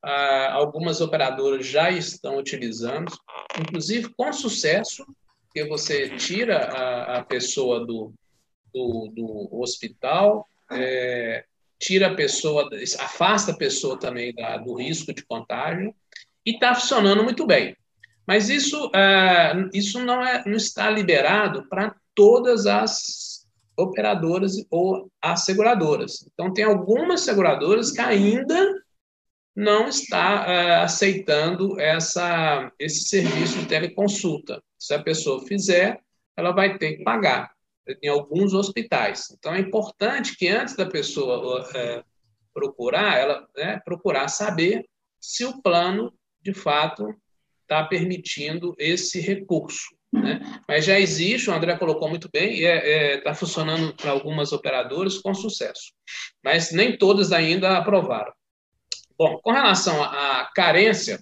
[0.03, 3.11] uh, algumas operadoras já estão utilizando,
[3.59, 5.05] inclusive com sucesso,
[5.53, 8.13] que você tira a, a pessoa do,
[8.73, 11.45] do, do hospital, é,
[11.79, 12.69] tira a pessoa,
[12.99, 15.93] afasta a pessoa também da, do risco de contágio
[16.45, 17.75] e está funcionando muito bem.
[18.25, 26.27] Mas isso, uh, isso não, é, não está liberado para todas as operadoras ou asseguradoras.
[26.33, 28.73] Então, tem algumas seguradoras que ainda
[29.57, 34.61] não está uh, aceitando essa, esse serviço de teleconsulta.
[34.77, 35.99] Se a pessoa fizer,
[36.37, 37.51] ela vai ter que pagar
[38.03, 39.31] em alguns hospitais.
[39.31, 42.03] Então, é importante que antes da pessoa é,
[42.53, 44.85] procurar, ela né, procurar saber
[45.19, 47.11] se o plano, de fato,
[47.63, 49.87] está permitindo esse recurso.
[50.13, 50.39] Né?
[50.67, 54.11] Mas já existe, o André colocou muito bem, e está é, é, tá funcionando para
[54.11, 55.93] algumas operadoras com sucesso.
[56.43, 58.36] Mas nem todas ainda aprovaram.
[59.17, 61.19] Bom, com relação à carência,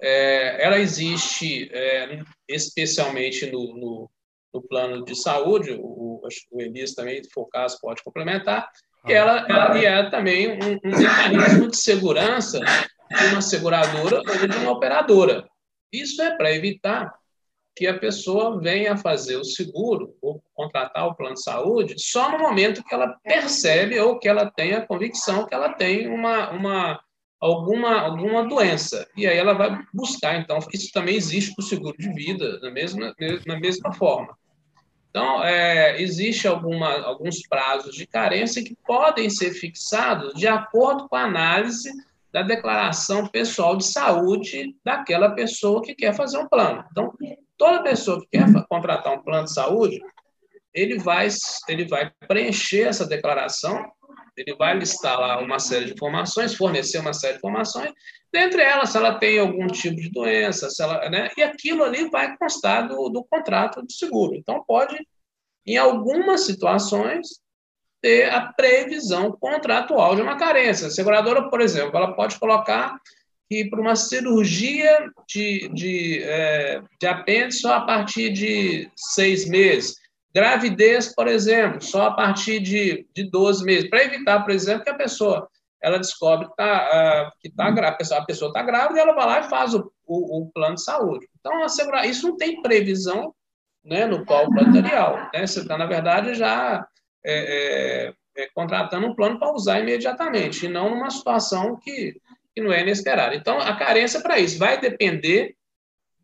[0.00, 4.10] é, ela existe é, especialmente no, no,
[4.54, 8.70] no, plano de saúde, o, o Elias também, se for caso, pode complementar,
[9.06, 14.56] e ela, ela é também um, um mecanismo de segurança de uma seguradora ou de
[14.56, 15.48] uma operadora.
[15.92, 17.14] Isso é para evitar
[17.76, 22.38] que a pessoa venha fazer o seguro ou contratar o plano de saúde só no
[22.38, 27.00] momento que ela percebe ou que ela tem a convicção que ela tem uma, uma
[27.38, 29.06] alguma, alguma doença.
[29.14, 30.40] E aí ela vai buscar.
[30.40, 33.14] Então, isso também existe para o seguro de vida, da mesma,
[33.46, 34.36] na mesma forma.
[35.10, 41.24] Então, é, existe alguns prazos de carência que podem ser fixados de acordo com a
[41.24, 41.90] análise
[42.32, 46.84] da declaração pessoal de saúde daquela pessoa que quer fazer um plano.
[46.90, 47.12] Então,
[47.56, 50.00] toda pessoa que quer contratar um plano de saúde,
[50.72, 51.28] ele vai,
[51.68, 53.90] ele vai preencher essa declaração,
[54.36, 57.90] ele vai listar lá uma série de informações, fornecer uma série de informações,
[58.30, 62.10] dentre elas, se ela tem algum tipo de doença, se ela, né, e aquilo ali
[62.10, 64.34] vai constar do, do contrato de seguro.
[64.34, 64.96] Então, pode,
[65.66, 67.28] em algumas situações,
[68.02, 70.88] ter a previsão contratual de uma carência.
[70.88, 73.00] A seguradora, por exemplo, ela pode colocar
[73.48, 79.96] que para uma cirurgia de, de, é, de apêndice só a partir de seis meses.
[80.34, 83.88] Gravidez, por exemplo, só a partir de, de 12 meses.
[83.88, 85.48] Para evitar, por exemplo, que a pessoa
[85.82, 89.40] ela descobre que está uh, que tá grávida, a pessoa está grávida ela vai lá
[89.40, 91.28] e faz o, o, o plano de saúde.
[91.38, 93.32] Então, assegurar, isso não tem previsão
[93.84, 95.16] né, no qual material.
[95.32, 95.46] Né?
[95.46, 96.86] Você está, na verdade, já
[97.24, 102.20] é, é, é, contratando um plano para usar imediatamente, e não numa situação que,
[102.56, 103.34] que não é inesperada.
[103.34, 105.54] Então, a carência para isso vai depender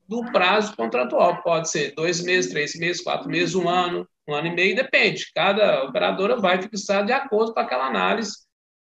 [0.08, 1.42] do prazo contratual.
[1.42, 5.30] Pode ser dois meses, três meses, quatro meses, um ano, um ano e meio, depende.
[5.34, 8.46] Cada operadora vai fixar de acordo com aquela análise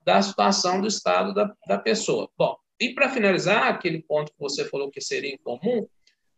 [0.05, 2.29] da situação do estado da, da pessoa.
[2.37, 5.87] Bom, e para finalizar, aquele ponto que você falou que seria incomum,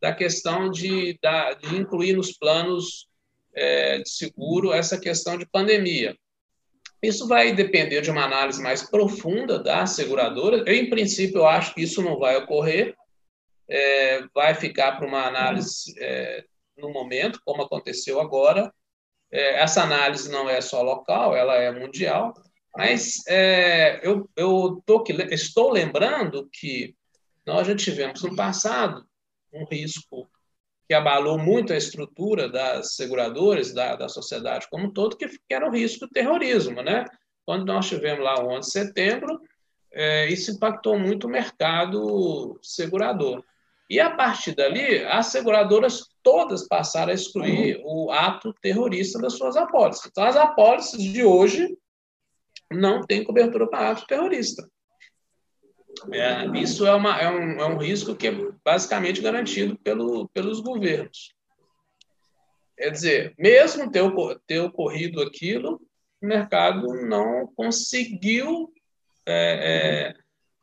[0.02, 3.08] da questão de, da, de incluir nos planos
[3.54, 6.18] é, de seguro essa questão de pandemia.
[7.04, 10.64] Isso vai depender de uma análise mais profunda da seguradora.
[10.66, 12.96] Eu, em princípio, eu acho que isso não vai ocorrer.
[13.70, 16.46] É, vai ficar para uma análise é,
[16.78, 18.74] no momento, como aconteceu agora.
[19.30, 22.34] É, essa análise não é só local, ela é mundial.
[22.74, 26.96] Mas é, eu, eu tô, estou lembrando que
[27.46, 29.06] nós já tivemos no passado
[29.52, 30.30] um risco
[30.88, 35.54] que abalou muito a estrutura das seguradoras, da, da sociedade como um todo, que, que
[35.54, 36.82] era o risco do terrorismo.
[36.82, 37.06] Né?
[37.46, 39.42] Quando nós tivemos lá o 11 de setembro,
[39.92, 43.44] é, isso impactou muito o mercado segurador.
[43.90, 49.56] E a partir dali, as seguradoras todas passaram a excluir o ato terrorista das suas
[49.56, 50.08] apólices.
[50.08, 51.78] Então, as apólices de hoje
[52.72, 54.68] não têm cobertura para ato terrorista.
[56.12, 60.60] É, isso é, uma, é, um, é um risco que é basicamente garantido pelo, pelos
[60.60, 61.34] governos.
[62.78, 64.04] Quer dizer, mesmo ter,
[64.48, 65.80] ter ocorrido aquilo,
[66.22, 68.74] o mercado não conseguiu
[69.26, 70.14] é,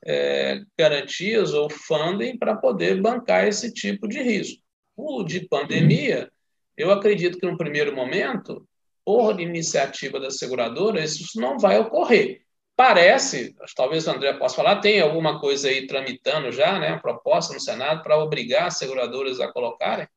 [0.05, 4.63] é, é, garantias ou funding para poder bancar esse tipo de risco.
[4.97, 6.31] O de pandemia,
[6.77, 8.67] eu acredito que no primeiro momento,
[9.05, 12.43] por iniciativa da seguradora, isso não vai ocorrer.
[12.81, 17.53] Parece, talvez o André possa falar, tem alguma coisa aí tramitando já, né, uma proposta
[17.53, 20.09] no Senado para obrigar as seguradoras a colocarem?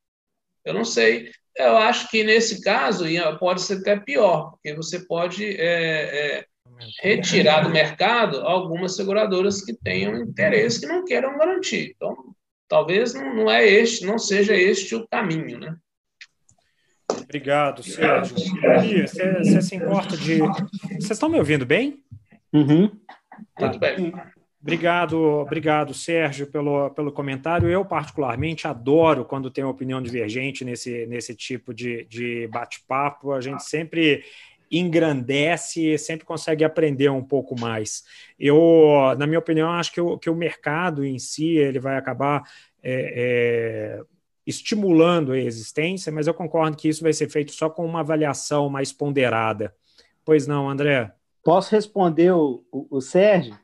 [0.63, 1.29] Eu não sei.
[1.57, 3.03] Eu acho que nesse caso
[3.37, 6.45] pode ser até pior, porque você pode é, é,
[7.01, 11.91] retirar do mercado algumas seguradoras que tenham interesse que não queiram garantir.
[11.93, 12.15] Então,
[12.69, 15.75] talvez não, é este, não seja este o caminho, né?
[17.11, 18.37] Obrigado, Sérgio.
[18.37, 20.37] Você se importa de.
[20.37, 22.01] Vocês estão me ouvindo bem?
[22.53, 22.89] Uhum.
[23.55, 23.67] Tá.
[23.67, 24.13] Muito bem.
[24.61, 27.67] Obrigado, obrigado, Sérgio, pelo, pelo comentário.
[27.67, 33.33] Eu, particularmente, adoro quando tem opinião divergente nesse, nesse tipo de, de bate-papo.
[33.33, 34.23] A gente sempre
[34.71, 38.03] engrandece, sempre consegue aprender um pouco mais.
[38.39, 42.41] Eu, na minha opinião, acho que o, que o mercado em si ele vai acabar
[42.81, 44.01] é, é,
[44.47, 48.69] estimulando a existência, mas eu concordo que isso vai ser feito só com uma avaliação
[48.69, 49.75] mais ponderada.
[50.23, 51.11] Pois não, André?
[51.43, 53.59] Posso responder o, o, o Sérgio?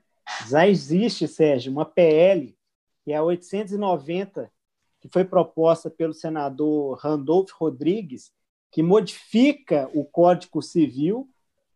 [0.48, 2.56] Já existe, Sérgio, uma PL,
[3.04, 4.52] que é a 890,
[5.00, 8.32] que foi proposta pelo senador Randolph Rodrigues,
[8.70, 11.28] que modifica o Código Civil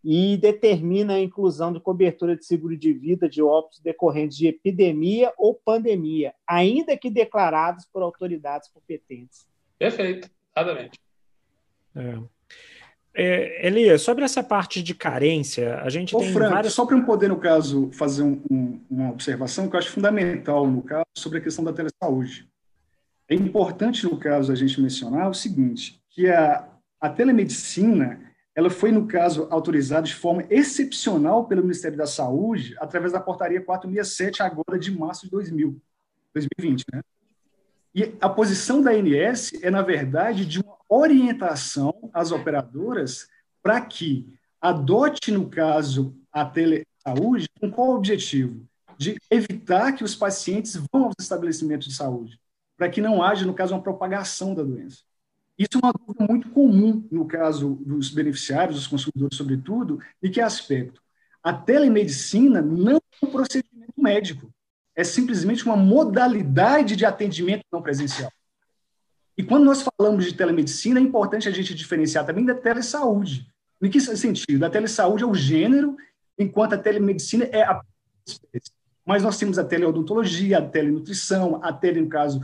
[0.03, 5.33] e determina a inclusão de cobertura de seguro de vida de óbitos decorrentes de epidemia
[5.37, 9.47] ou pandemia, ainda que declarados por autoridades competentes.
[9.79, 10.99] Perfeito, exatamente.
[11.95, 12.32] É.
[13.15, 16.73] É, Elias, sobre essa parte de carência, a gente Ô, tem Franco, várias...
[16.73, 20.65] Só para eu poder, no caso, fazer um, um, uma observação que eu acho fundamental,
[20.67, 22.49] no caso, sobre a questão da telesaúde.
[23.29, 26.67] É importante, no caso, a gente mencionar o seguinte, que a,
[26.99, 28.19] a telemedicina,
[28.55, 33.61] ela foi, no caso, autorizada de forma excepcional pelo Ministério da Saúde, através da portaria
[33.61, 35.79] 467, agora de março de 2000,
[36.33, 37.01] 2020, né?
[37.95, 43.27] E a posição da ANS é, na verdade, de uma orientação às operadoras
[43.61, 44.27] para que
[44.61, 48.65] adote, no caso, a telesaúde, com qual objetivo?
[48.97, 52.39] De evitar que os pacientes vão aos estabelecimentos de saúde,
[52.77, 54.99] para que não haja, no caso, uma propagação da doença.
[55.57, 60.41] Isso é uma dúvida muito comum no caso dos beneficiários, dos consumidores, sobretudo, e que
[60.41, 61.01] aspecto?
[61.43, 64.49] A telemedicina não é um procedimento médico,
[64.95, 68.31] é simplesmente uma modalidade de atendimento não presencial.
[69.37, 73.47] E quando nós falamos de telemedicina, é importante a gente diferenciar também da telesaúde.
[73.81, 74.63] Em que sentido?
[74.63, 75.97] A telesaúde é o gênero,
[76.37, 77.81] enquanto a telemedicina é a
[78.25, 78.71] espécie.
[79.05, 82.41] Mas nós temos a teleodontologia, a telenutrição, a tele, no caso,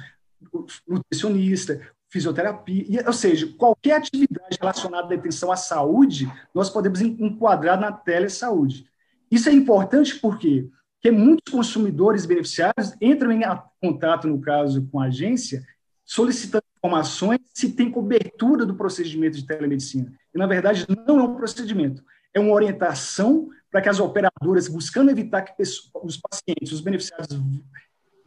[0.87, 1.79] nutricionista,
[2.09, 8.89] fisioterapia, ou seja, qualquer atividade relacionada à atenção à saúde, nós podemos enquadrar na telesaúde.
[9.31, 10.67] Isso é importante porque
[11.01, 13.41] que muitos consumidores beneficiários entram em
[13.81, 15.63] contato, no caso, com a agência,
[16.03, 20.11] solicitando informações se tem cobertura do procedimento de telemedicina.
[20.33, 22.03] E, na verdade, não é um procedimento,
[22.33, 27.29] é uma orientação para que as operadoras, buscando evitar que os pacientes, os beneficiários,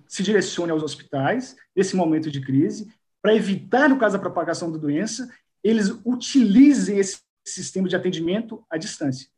[0.06, 4.78] se direcionem aos hospitais nesse momento de crise, para evitar, no caso da propagação da
[4.78, 5.28] doença,
[5.64, 9.28] eles utilizem esse sistema de atendimento à distância.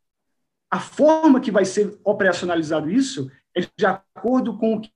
[0.71, 4.91] A forma que vai ser operacionalizado isso é de acordo com o que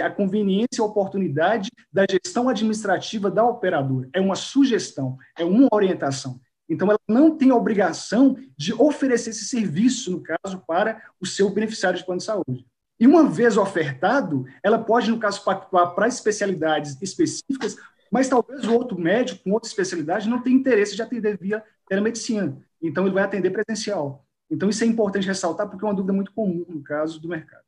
[0.00, 4.08] a conveniência e oportunidade da gestão administrativa da operadora.
[4.12, 6.40] É uma sugestão, é uma orientação.
[6.68, 11.48] Então, ela não tem a obrigação de oferecer esse serviço, no caso, para o seu
[11.50, 12.66] beneficiário de plano de saúde.
[12.98, 17.76] E uma vez ofertado, ela pode, no caso, pactuar para especialidades específicas,
[18.10, 22.58] mas talvez o outro médico com outra especialidade não tenha interesse de atender via telemedicina.
[22.82, 24.24] Então, ele vai atender presencial.
[24.50, 27.65] Então, isso é importante ressaltar, porque é uma dúvida muito comum no caso do mercado.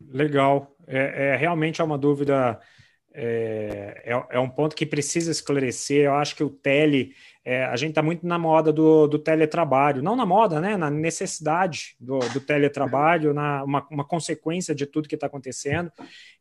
[0.00, 0.74] Legal.
[0.86, 2.60] É, é realmente é uma dúvida,
[3.12, 6.04] é, é, é, um ponto que precisa esclarecer.
[6.04, 10.02] Eu acho que o tele, é, a gente está muito na moda do, do, teletrabalho,
[10.02, 10.76] não na moda, né?
[10.76, 15.90] Na necessidade do, do teletrabalho, na, uma, uma, consequência de tudo que está acontecendo.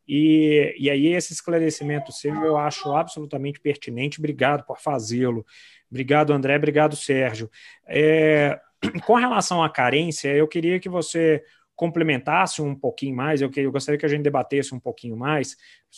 [0.08, 4.20] E, e aí, esse esclarecimento seu eu acho absolutamente pertinente.
[4.20, 5.46] Obrigado por fazê-lo.
[5.90, 6.58] Obrigado, André.
[6.58, 7.50] Obrigado, Sérgio.
[7.88, 8.60] É,
[9.06, 11.42] com relação à carência, eu queria que você
[11.76, 15.56] complementasse um pouquinho mais, eu, eu gostaria que a gente debatesse um pouquinho mais,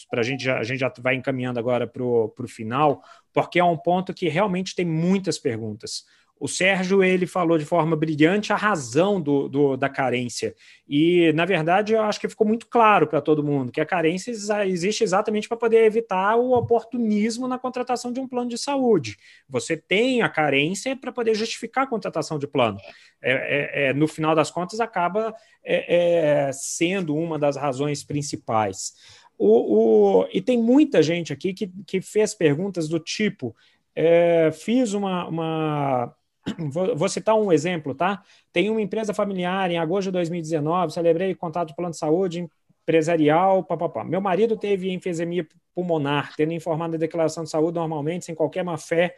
[0.09, 3.01] para a gente já, a gente já vai encaminhando agora para o final,
[3.33, 6.03] porque é um ponto que realmente tem muitas perguntas.
[6.39, 10.55] O Sérgio ele falou de forma brilhante a razão do, do, da carência.
[10.87, 14.31] E, na verdade, eu acho que ficou muito claro para todo mundo que a carência
[14.65, 19.17] existe exatamente para poder evitar o oportunismo na contratação de um plano de saúde.
[19.49, 22.77] Você tem a carência para poder justificar a contratação de plano.
[23.21, 25.33] É, é, é, no final das contas, acaba
[25.63, 28.93] é, é, sendo uma das razões principais.
[29.37, 33.55] O, o, e tem muita gente aqui que, que fez perguntas do tipo:
[33.95, 36.15] é, fiz uma, uma,
[36.71, 38.23] Vou, vou, citar um exemplo, tá?
[38.53, 42.47] Tem uma empresa familiar em agosto de 2019, celebrei contato de plano de saúde
[42.83, 44.03] empresarial, papapá.
[44.03, 45.45] Meu marido teve enfesemia
[45.75, 49.15] pulmonar, tendo informado a declaração de saúde normalmente, sem qualquer má fé.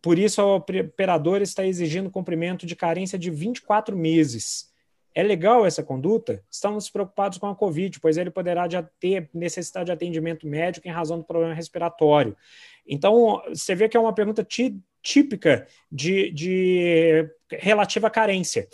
[0.00, 4.70] Por isso, a operadora está exigindo cumprimento de carência de 24 meses.
[5.12, 6.42] É legal essa conduta?
[6.48, 8.66] Estamos preocupados com a Covid, pois ele poderá
[9.00, 12.36] ter necessidade de atendimento médico em razão do problema respiratório.
[12.90, 14.44] Então, você vê que é uma pergunta
[15.00, 18.66] típica de, de relativa carência.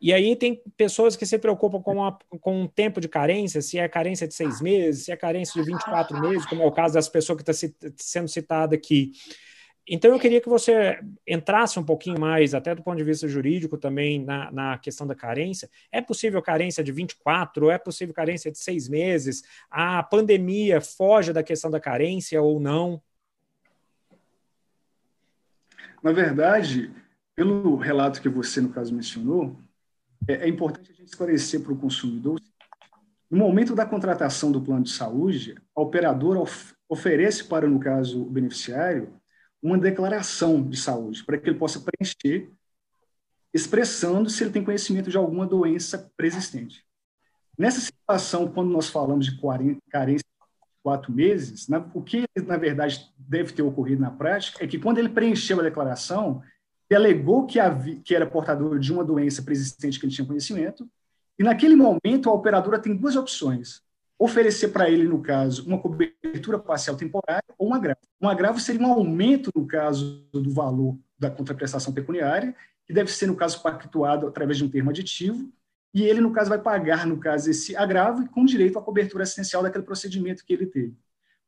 [0.00, 3.78] E aí tem pessoas que se preocupam com, a, com um tempo de carência, se
[3.78, 6.94] é carência de seis meses, se é carência de 24 meses, como é o caso
[6.94, 9.10] das pessoas que está sendo citada aqui.
[9.86, 13.76] Então, eu queria que você entrasse um pouquinho mais, até do ponto de vista jurídico
[13.76, 15.68] também, na, na questão da carência.
[15.90, 17.70] É possível carência de 24?
[17.70, 19.42] É possível carência de seis meses?
[19.68, 23.02] A pandemia foge da questão da carência ou não?
[26.04, 26.92] Na verdade,
[27.34, 29.58] pelo relato que você, no caso, mencionou,
[30.28, 32.38] é, é importante a gente esclarecer para o consumidor
[33.30, 38.20] no momento da contratação do plano de saúde, a operadora of oferece para, no caso,
[38.20, 39.18] o beneficiário,
[39.62, 42.52] uma declaração de saúde, para que ele possa preencher,
[43.52, 46.84] expressando se ele tem conhecimento de alguma doença preexistente.
[47.58, 49.40] Nessa situação, quando nós falamos de
[49.88, 50.26] carência
[50.84, 55.08] quatro meses, o que, na verdade, deve ter ocorrido na prática é que, quando ele
[55.08, 56.42] preencheu a declaração,
[56.90, 60.86] ele alegou que, havia, que era portador de uma doença preexistente que ele tinha conhecimento,
[61.38, 63.80] e naquele momento a operadora tem duas opções:
[64.18, 68.00] oferecer para ele, no caso, uma cobertura parcial temporária ou um agravo.
[68.20, 72.54] Um agravo seria um aumento, no caso, do valor da contraprestação pecuniária,
[72.86, 75.50] que deve ser, no caso, pactuado através de um termo aditivo,
[75.94, 79.62] e ele, no caso, vai pagar, no caso, esse agravo com direito à cobertura assistencial
[79.62, 80.96] daquele procedimento que ele teve.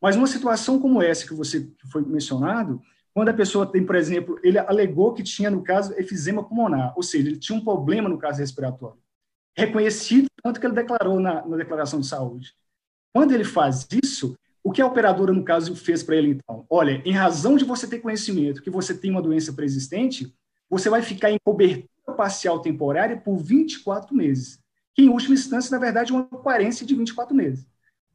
[0.00, 2.80] Mas numa situação como essa que você que foi mencionado,
[3.12, 7.02] quando a pessoa tem, por exemplo, ele alegou que tinha, no caso, efizema pulmonar, ou
[7.02, 8.98] seja, ele tinha um problema no caso respiratório,
[9.56, 12.54] reconhecido tanto que ele declarou na, na declaração de saúde.
[13.12, 16.64] Quando ele faz isso, o que a operadora, no caso, fez para ele, então?
[16.70, 20.32] Olha, em razão de você ter conhecimento que você tem uma doença preexistente,
[20.70, 24.58] você vai ficar em cobertura parcial temporária por 24 meses,
[24.94, 27.66] que em última instância, na verdade, é uma carência de 24 meses.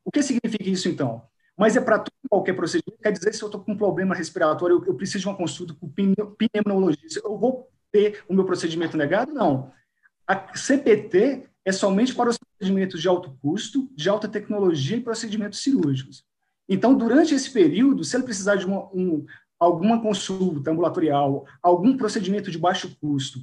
[0.03, 1.21] O que significa isso, então?
[1.57, 4.85] Mas é para qualquer procedimento, quer dizer, se eu estou com um problema respiratório, eu,
[4.85, 9.33] eu, preciso de uma consulta com o pneumologista, eu vou ter o meu procedimento negado?
[9.33, 9.71] Não.
[10.25, 15.61] A CPT é somente para os procedimentos de alto custo, de alta tecnologia e procedimentos
[15.61, 16.23] cirúrgicos.
[16.67, 19.25] Então, durante esse período, se ele precisar de uma, um,
[19.59, 23.39] alguma consulta ambulatorial, algum procedimento de baixo custo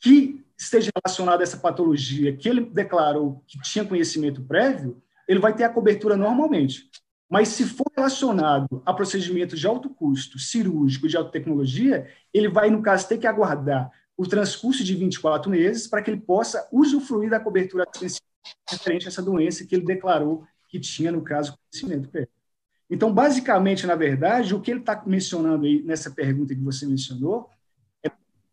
[0.00, 5.54] que esteja relacionado a essa patologia que ele declarou que tinha conhecimento prévio, ele vai
[5.54, 6.90] ter a cobertura normalmente.
[7.30, 12.70] Mas se for relacionado a procedimentos de alto custo, cirúrgico, de alta tecnologia, ele vai,
[12.70, 17.30] no caso, ter que aguardar o transcurso de 24 meses para que ele possa usufruir
[17.30, 18.26] da cobertura assistencial
[18.68, 22.30] referente a essa doença que ele declarou que tinha, no caso, conhecimento prévio.
[22.90, 27.50] Então, basicamente, na verdade, o que ele está mencionando aí nessa pergunta que você mencionou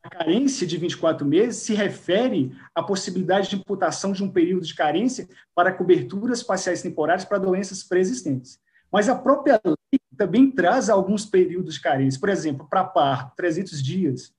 [0.06, 4.76] a carência de 24 meses se refere à possibilidade de imputação de um período de
[4.76, 8.60] carência para coberturas parciais temporárias para doenças pré-existentes.
[8.92, 12.20] Mas a própria lei também traz alguns períodos de carência.
[12.20, 14.32] Por exemplo, para parto, 300 dias.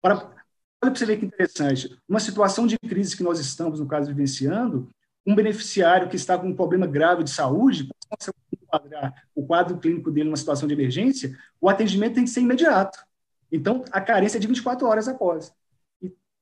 [0.00, 0.32] Para, olha
[0.80, 1.98] para você ver que interessante.
[2.08, 4.88] Uma situação de crise que nós estamos, no caso, vivenciando,
[5.26, 7.90] um beneficiário que está com um problema grave de saúde,
[8.52, 13.09] enquadrar o quadro clínico dele numa situação de emergência, o atendimento tem que ser imediato.
[13.50, 15.52] Então, a carência é de 24 horas após.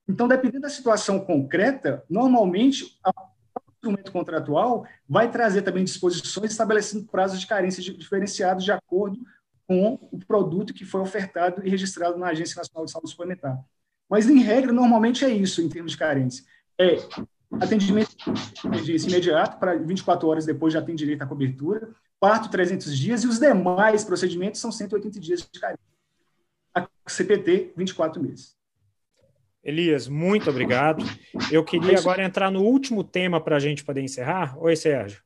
[0.08, 7.40] Então, dependendo da situação concreta, normalmente, o instrumento contratual vai trazer também disposições estabelecendo prazos
[7.40, 9.18] de carência diferenciados de acordo
[9.66, 13.62] com o produto que foi ofertado e registrado na Agência Nacional de Saúde Suplementar.
[14.08, 16.44] Mas, em regra, normalmente é isso, em termos de carência.
[16.78, 16.96] É
[17.60, 22.96] atendimento de emergência imediato, para 24 horas depois já tem direito à cobertura, parto 300
[22.96, 25.87] dias, e os demais procedimentos são 180 dias de carência
[26.78, 28.56] a CPT 24 meses.
[29.62, 31.04] Elias, muito obrigado.
[31.50, 34.56] Eu queria agora entrar no último tema para a gente poder encerrar.
[34.58, 35.22] Oi, Sérgio.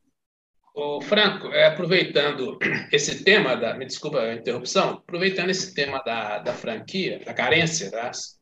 [0.74, 2.59] Ô, Franco, é, aproveitando
[2.91, 7.91] esse tema, da, me desculpa a interrupção, aproveitando esse tema da, da franquia, da carência
[7.91, 8.41] das,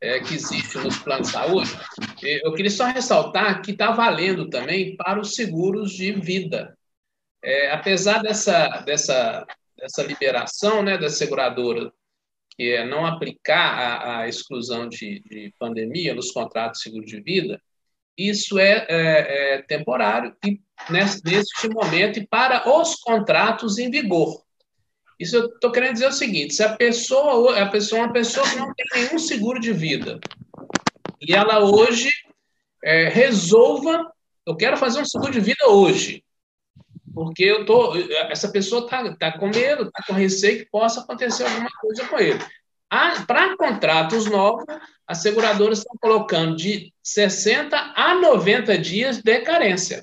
[0.00, 1.70] é, que existe nos planos de saúde,
[2.22, 6.76] eu queria só ressaltar que está valendo também para os seguros de vida.
[7.42, 9.46] É, apesar dessa, dessa
[9.80, 11.92] essa liberação né, da seguradora,
[12.56, 17.20] que é não aplicar a, a exclusão de, de, pandemia nos contratos de seguro de
[17.20, 17.60] vida,
[18.16, 24.42] isso é, é, é temporário e nesse, neste momento e para os contratos em vigor.
[25.18, 28.56] Isso eu estou querendo dizer o seguinte: se a pessoa, a pessoa uma pessoa que
[28.56, 30.18] não tem nenhum seguro de vida
[31.20, 32.10] e ela hoje
[32.82, 34.10] é, resolva,
[34.46, 36.24] eu quero fazer um seguro de vida hoje,
[37.14, 37.94] porque eu tô,
[38.30, 42.18] essa pessoa está tá com medo, está com receio que possa acontecer alguma coisa com
[42.18, 42.40] ele.
[43.26, 44.64] Para contratos novos,
[45.06, 50.02] as seguradoras estão colocando de 60 a 90 dias de carência.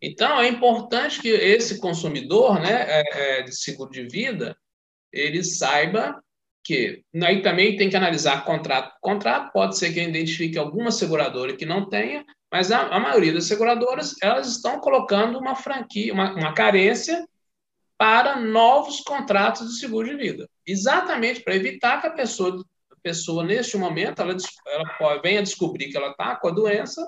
[0.00, 4.56] Então, é importante que esse consumidor né, é, é, de seguro de vida,
[5.12, 6.22] ele saiba
[6.62, 11.64] que aí também tem que analisar contrato contrato, pode ser que identifique alguma seguradora que
[11.64, 16.54] não tenha, mas a, a maioria das seguradoras, elas estão colocando uma franquia, uma, uma
[16.54, 17.26] carência
[17.98, 20.48] para novos contratos de seguro de vida.
[20.66, 25.96] Exatamente para evitar que a pessoa, a pessoa neste momento, ela, ela venha descobrir que
[25.96, 27.04] ela está com a doença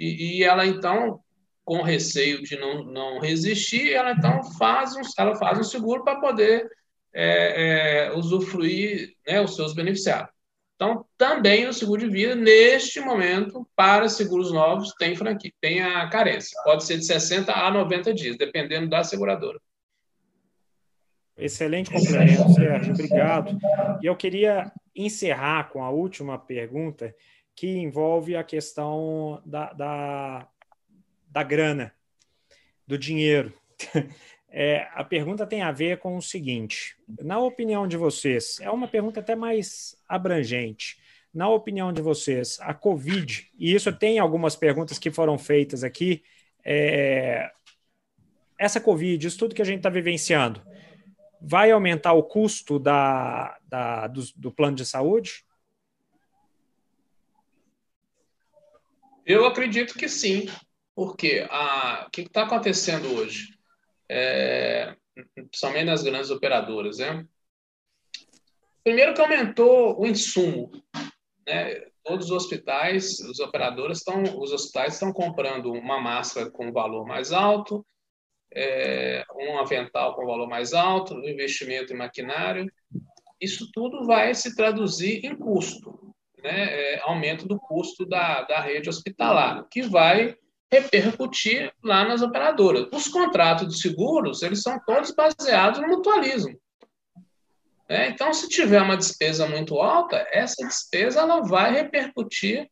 [0.00, 1.20] e, e, ela, então,
[1.64, 6.20] com receio de não, não resistir, ela, então, faz um, ela faz um seguro para
[6.20, 6.68] poder
[7.12, 10.30] é, é, usufruir né, os seus beneficiários.
[10.78, 16.08] Então, também o seguro de vida, neste momento, para seguros novos, tem franquia, tem a
[16.08, 16.56] carência.
[16.62, 19.60] Pode ser de 60 a 90 dias, dependendo da seguradora.
[21.36, 22.94] Excelente complemento, Sérgio.
[22.94, 23.58] Obrigado.
[24.00, 27.12] E eu queria encerrar com a última pergunta,
[27.56, 30.48] que envolve a questão da, da,
[31.26, 31.92] da grana,
[32.86, 33.52] do dinheiro.
[34.60, 38.88] É, a pergunta tem a ver com o seguinte: na opinião de vocês, é uma
[38.88, 40.98] pergunta até mais abrangente.
[41.32, 46.24] Na opinião de vocês, a Covid, e isso tem algumas perguntas que foram feitas aqui,
[46.64, 47.48] é,
[48.58, 50.60] essa Covid, isso tudo que a gente está vivenciando,
[51.40, 55.44] vai aumentar o custo da, da do, do plano de saúde?
[59.24, 60.48] Eu acredito que sim,
[60.96, 63.56] porque a, o que está acontecendo hoje?
[64.10, 64.96] É,
[65.34, 67.26] principalmente nas grandes operadoras, né?
[68.82, 70.70] Primeiro que aumentou o insumo,
[71.46, 71.88] né?
[72.02, 77.32] Todos os hospitais, os operadores estão, os hospitais estão comprando uma máscara com valor mais
[77.32, 77.84] alto,
[78.54, 82.66] é, um avental com valor mais alto, um investimento em maquinário.
[83.38, 86.94] Isso tudo vai se traduzir em custo, né?
[86.94, 90.34] É, aumento do custo da, da rede hospitalar, que vai
[90.70, 92.88] repercutir lá nas operadoras.
[92.92, 96.58] Os contratos de seguros, eles são todos baseados no mutualismo.
[97.88, 102.68] É, então, se tiver uma despesa muito alta, essa despesa ela vai repercutir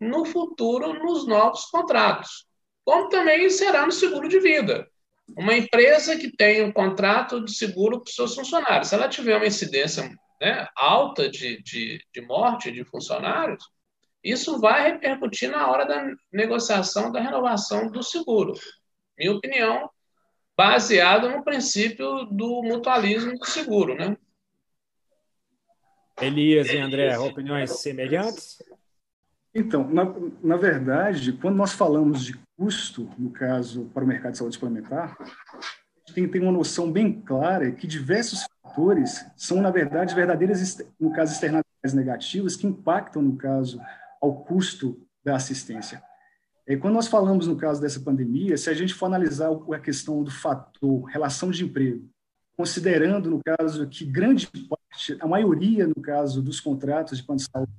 [0.00, 2.46] no futuro nos novos contratos,
[2.84, 4.88] como também será no seguro de vida.
[5.36, 9.36] Uma empresa que tem um contrato de seguro para os seus funcionários, se ela tiver
[9.36, 10.10] uma incidência
[10.40, 13.64] né, alta de, de, de morte de funcionários,
[14.24, 18.54] isso vai repercutir na hora da negociação da renovação do seguro.
[19.18, 19.90] Minha opinião,
[20.56, 24.16] baseado no princípio do mutualismo do seguro, né?
[26.20, 28.62] Elias e André, opiniões semelhantes?
[29.54, 34.38] Então, na, na verdade, quando nós falamos de custo, no caso, para o mercado de
[34.38, 35.26] saúde suplementar, a
[36.00, 40.78] gente tem que ter uma noção bem clara que diversos fatores são, na verdade, verdadeiras,
[40.98, 43.80] no caso, externalidades negativas que impactam, no caso,
[44.24, 46.02] ao custo da assistência.
[46.66, 50.22] E quando nós falamos, no caso dessa pandemia, se a gente for analisar a questão
[50.22, 52.08] do fator relação de emprego,
[52.56, 57.46] considerando, no caso, que grande parte, a maioria, no caso, dos contratos de plano de
[57.52, 57.72] saúde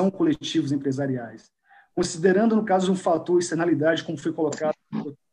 [0.00, 1.50] são coletivos empresariais,
[1.94, 4.74] considerando, no caso, um fator externalidade, como foi colocado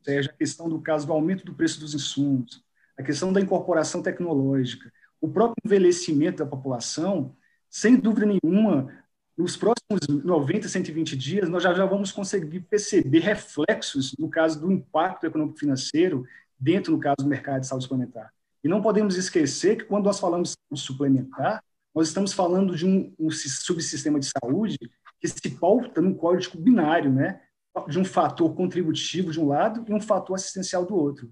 [0.01, 2.61] Sérgio, a questão do caso do aumento do preço dos insumos,
[2.97, 4.91] a questão da incorporação tecnológica,
[5.21, 7.35] o próprio envelhecimento da população,
[7.69, 8.91] sem dúvida nenhuma,
[9.39, 14.69] nos próximos 90, 120 dias, nós já, já vamos conseguir perceber reflexos, no caso do
[14.69, 16.25] impacto econômico-financeiro,
[16.59, 18.33] dentro, no caso, do mercado de saúde suplementar.
[18.61, 21.63] E não podemos esquecer que, quando nós falamos de suplementar,
[21.95, 24.77] nós estamos falando de um, um subsistema de saúde
[25.21, 27.39] que se pauta num código binário, né?
[27.87, 31.31] de um fator contributivo de um lado e um fator assistencial do outro.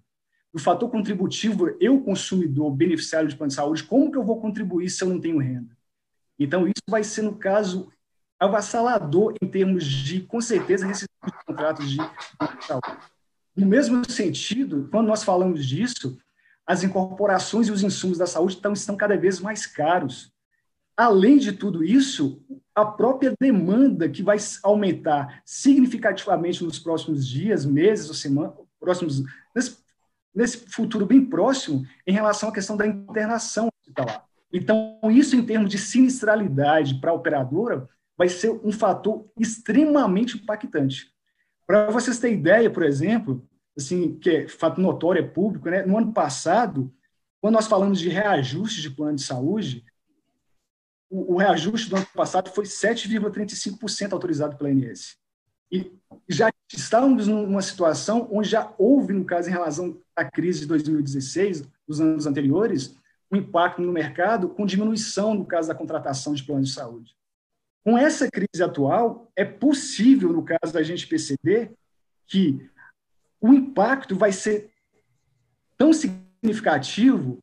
[0.54, 4.90] O fator contributivo, eu, consumidor, beneficiário de plano de saúde, como que eu vou contribuir
[4.90, 5.76] se eu não tenho renda?
[6.40, 7.92] Então, isso vai ser, no caso,
[8.40, 11.98] avassalador em termos de, com certeza, rescisão de contratos de
[12.66, 12.98] saúde.
[13.56, 16.18] No mesmo sentido, quando nós falamos disso,
[16.66, 20.32] as incorporações e os insumos da saúde estão, estão cada vez mais caros.
[20.96, 22.44] Além de tudo isso,
[22.76, 29.24] a própria demanda que vai aumentar significativamente nos próximos dias, meses ou semanas, próximos,
[29.56, 29.78] nesse,
[30.34, 34.24] nesse futuro bem próximo, em relação à questão da internação hospitalar.
[34.54, 41.12] Então, isso em termos de sinistralidade para a operadora vai ser um fator extremamente impactante.
[41.66, 45.86] Para vocês terem ideia, por exemplo, assim, que é fato notório, é público, né?
[45.86, 46.92] no ano passado,
[47.40, 49.86] quando nós falamos de reajuste de plano de saúde,
[51.10, 55.18] o, o reajuste do ano passado foi 7,35% autorizado pela ANS.
[55.72, 55.92] E
[56.28, 61.68] já estávamos numa situação onde já houve, no caso, em relação à crise de 2016,
[61.88, 62.96] dos anos anteriores,
[63.32, 67.16] um impacto no mercado com diminuição, no caso da contratação de planos de saúde.
[67.88, 71.72] Com essa crise atual, é possível, no caso da gente perceber,
[72.26, 72.70] que
[73.40, 74.74] o impacto vai ser
[75.78, 77.38] tão significativo,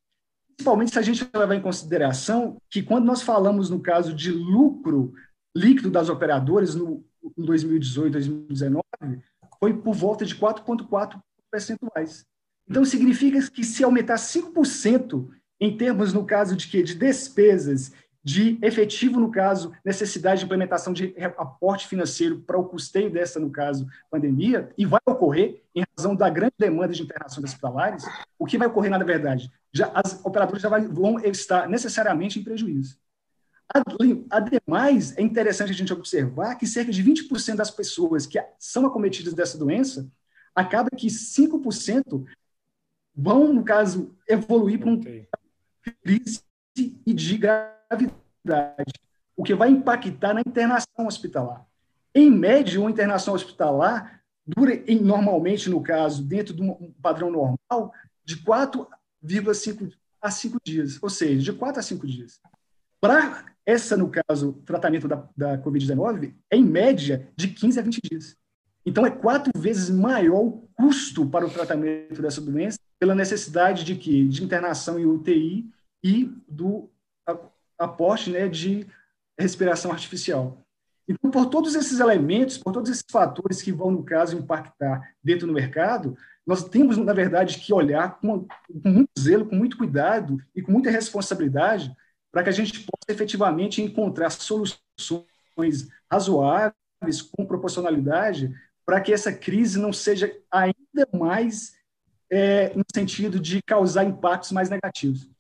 [0.55, 5.15] principalmente se a gente levar em consideração que quando nós falamos no caso de lucro
[5.57, 7.03] líquido das operadoras no,
[7.39, 8.85] em 2018, 2019,
[9.59, 11.19] foi por volta de 4,4
[11.51, 12.23] percentuais.
[12.69, 15.27] Então, significa que se aumentar 5%
[15.59, 17.93] em termos, no caso de que de despesas
[18.24, 23.51] de efetivo, no caso, necessidade de implementação de aporte financeiro para o custeio dessa, no
[23.51, 28.02] caso, pandemia, e vai ocorrer em razão da grande demanda de internações hospitalares,
[28.38, 29.52] o que vai ocorrer, na verdade?
[29.70, 32.96] Já, as operadoras já vão estar necessariamente em prejuízo.
[34.30, 39.34] Ademais, é interessante a gente observar que cerca de 20% das pessoas que são acometidas
[39.34, 40.10] dessa doença,
[40.55, 42.24] acaba que 5%
[43.14, 45.01] vão, no caso, evoluir para um
[46.02, 46.42] crise
[46.76, 48.92] e de gravidade,
[49.36, 51.64] o que vai impactar na internação hospitalar.
[52.14, 57.92] Em média, uma internação hospitalar dura, normalmente, no caso, dentro de um padrão normal,
[58.24, 62.40] de 4,5 a 5 dias, ou seja, de 4 a 5 dias.
[63.01, 68.01] Para essa, no caso, tratamento da, da Covid-19, é em média de 15 a 20
[68.02, 68.36] dias.
[68.86, 73.96] Então, é quatro vezes maior o custo para o tratamento dessa doença, pela necessidade de
[73.96, 75.70] que de internação em UTI
[76.05, 76.90] e do
[77.78, 78.86] aporte né, de
[79.39, 80.64] respiração artificial.
[81.09, 85.47] Então, por todos esses elementos, por todos esses fatores que vão, no caso, impactar dentro
[85.47, 86.16] do mercado,
[86.47, 88.47] nós temos, na verdade, que olhar com,
[88.82, 91.94] com muito zelo, com muito cuidado e com muita responsabilidade
[92.31, 98.52] para que a gente possa efetivamente encontrar soluções razoáveis, com proporcionalidade,
[98.85, 101.74] para que essa crise não seja ainda mais
[102.31, 105.31] é, no sentido de causar impactos mais negativos.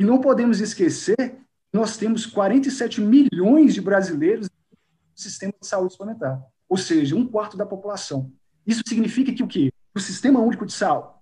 [0.00, 1.36] E não podemos esquecer que
[1.74, 4.78] nós temos 47 milhões de brasileiros no
[5.14, 8.32] sistema de saúde suplementar, ou seja, um quarto da população.
[8.66, 9.70] Isso significa que o quê?
[9.94, 10.72] O Sistema Único de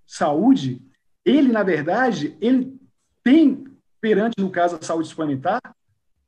[0.05, 0.81] Saúde,
[1.25, 2.79] ele, na verdade, ele
[3.21, 3.65] tem,
[3.99, 5.59] perante, no caso, a saúde suplementar,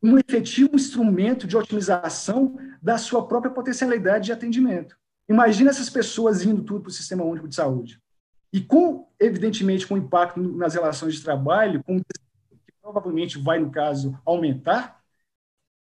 [0.04, 4.98] um efetivo instrumento de otimização da sua própria potencialidade de atendimento.
[5.30, 7.98] Imagina essas pessoas indo tudo para o Sistema Único de Saúde.
[8.52, 12.02] E com, evidentemente, com impacto nas relações de trabalho, com
[12.82, 15.02] provavelmente vai, no caso, aumentar,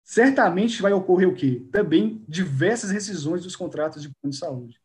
[0.04, 1.66] certamente vai ocorrer o quê?
[1.72, 4.80] Também diversas rescisões dos contratos de plano de saúde.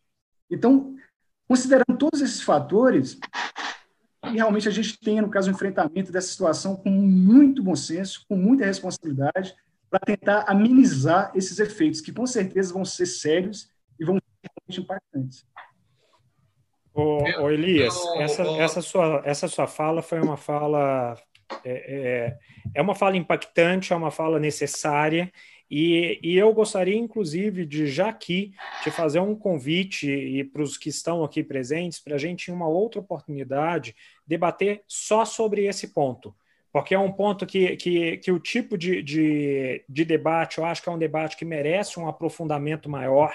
[0.50, 0.96] Então,
[1.48, 3.20] considerando todos esses fatores,
[4.24, 8.26] realmente a gente tenha, no caso, o um enfrentamento dessa situação com muito bom senso,
[8.28, 9.56] com muita responsabilidade,
[9.90, 13.70] para tentar amenizar esses efeitos, que com certeza vão ser sérios
[14.00, 15.46] e vão ser realmente impactantes.
[16.94, 21.16] Ô, ô Elias, essa, essa, sua, essa sua fala foi uma fala
[21.64, 22.38] é, é,
[22.76, 25.32] é uma fala impactante, é uma fala necessária,
[25.70, 28.54] e, e, eu gostaria, inclusive, de já aqui
[28.84, 32.54] te fazer um convite e para os que estão aqui presentes, para a gente, em
[32.54, 33.94] uma outra oportunidade,
[34.26, 36.34] debater só sobre esse ponto.
[36.72, 40.82] Porque é um ponto que, que, que o tipo de, de, de, debate, eu acho
[40.82, 43.34] que é um debate que merece um aprofundamento maior,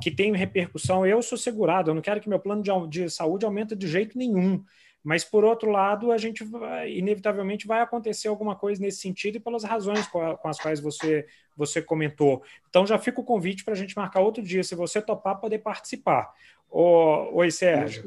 [0.00, 1.06] que tem repercussão.
[1.06, 4.16] Eu sou segurado, eu não quero que meu plano de, de saúde aumente de jeito
[4.16, 4.62] nenhum.
[5.02, 9.40] Mas, por outro lado, a gente vai, inevitavelmente vai acontecer alguma coisa nesse sentido e
[9.40, 11.26] pelas razões com, as quais você,
[11.56, 12.42] você comentou.
[12.68, 15.58] Então, já fica o convite para a gente marcar outro dia, se você topar, poder
[15.58, 16.32] participar.
[16.70, 18.06] Oi, Sérgio.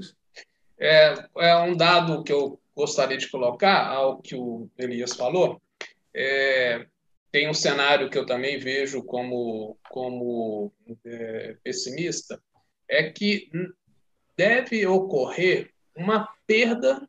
[0.79, 5.61] É, é um dado que eu gostaria de colocar ao que o Elias falou.
[6.13, 6.85] É,
[7.31, 10.71] tem um cenário que eu também vejo como, como
[11.05, 12.41] é, pessimista,
[12.87, 13.49] é que
[14.37, 17.07] deve ocorrer uma perda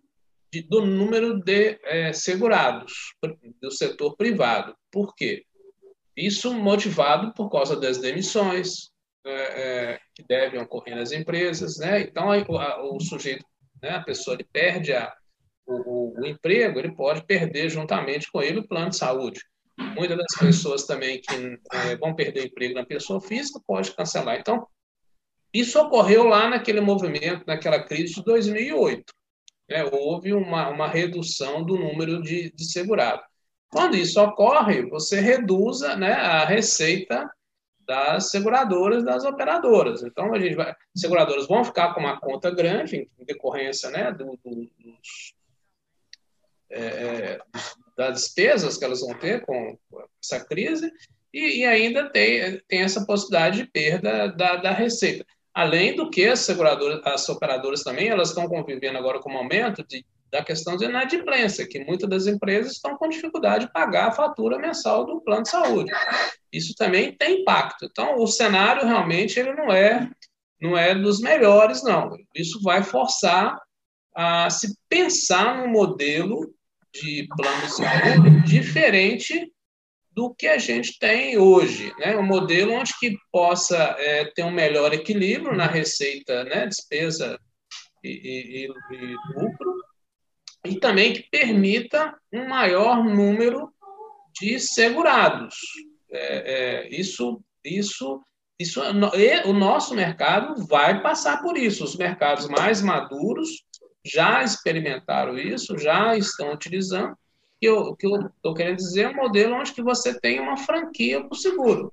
[0.52, 3.14] de, do número de é, segurados
[3.60, 4.74] do setor privado.
[4.90, 5.44] Por quê?
[6.16, 8.90] Isso motivado por causa das demissões
[9.24, 12.00] é, é, que devem ocorrer nas empresas, né?
[12.00, 13.44] Então a, o sujeito,
[13.82, 15.12] né, a pessoa ele perde a,
[15.66, 19.40] o, o, emprego, ele pode perder juntamente com ele o plano de saúde.
[19.94, 21.34] Muitas das pessoas também que
[21.72, 24.38] é, vão perder emprego na pessoa física pode cancelar.
[24.38, 24.66] Então
[25.52, 29.04] isso ocorreu lá naquele movimento, naquela crise de 2008.
[29.68, 29.84] Né?
[29.84, 33.24] Houve uma, uma redução do número de, de segurados.
[33.70, 37.28] Quando isso ocorre, você reduz né, a receita
[37.80, 40.02] das seguradoras, das operadoras.
[40.02, 44.12] Então, a gente vai, as seguradoras vão ficar com uma conta grande em decorrência né,
[44.12, 45.34] do, do, dos,
[46.70, 47.40] é, é
[47.96, 49.78] das despesas que elas vão ter com
[50.22, 50.92] essa crise
[51.32, 55.24] e, e ainda tem, tem essa possibilidade de perda da, da receita.
[55.56, 59.82] Além do que as seguradoras, as operadoras também, elas estão convivendo agora com o momento
[59.88, 64.12] de, da questão de inadimplência, que muitas das empresas estão com dificuldade de pagar a
[64.12, 65.90] fatura mensal do plano de saúde.
[66.52, 67.86] Isso também tem impacto.
[67.86, 70.10] Então, o cenário realmente ele não é
[70.60, 72.10] não é dos melhores, não.
[72.34, 73.58] Isso vai forçar
[74.14, 76.52] a se pensar num modelo
[76.94, 79.50] de plano de saúde diferente
[80.16, 82.16] do que a gente tem hoje, né?
[82.16, 86.66] Um modelo onde que possa é, ter um melhor equilíbrio na receita, né?
[86.66, 87.38] Despesa
[88.02, 89.76] e, e, e lucro,
[90.64, 93.70] e também que permita um maior número
[94.40, 95.54] de segurados.
[96.10, 98.22] É, é, isso, isso,
[98.58, 98.80] isso,
[99.44, 101.84] o nosso mercado vai passar por isso.
[101.84, 103.50] Os mercados mais maduros
[104.02, 107.14] já experimentaram isso, já estão utilizando
[107.60, 110.56] que eu que eu estou querendo dizer é um modelo onde que você tem uma
[110.56, 111.92] franquia para o seguro.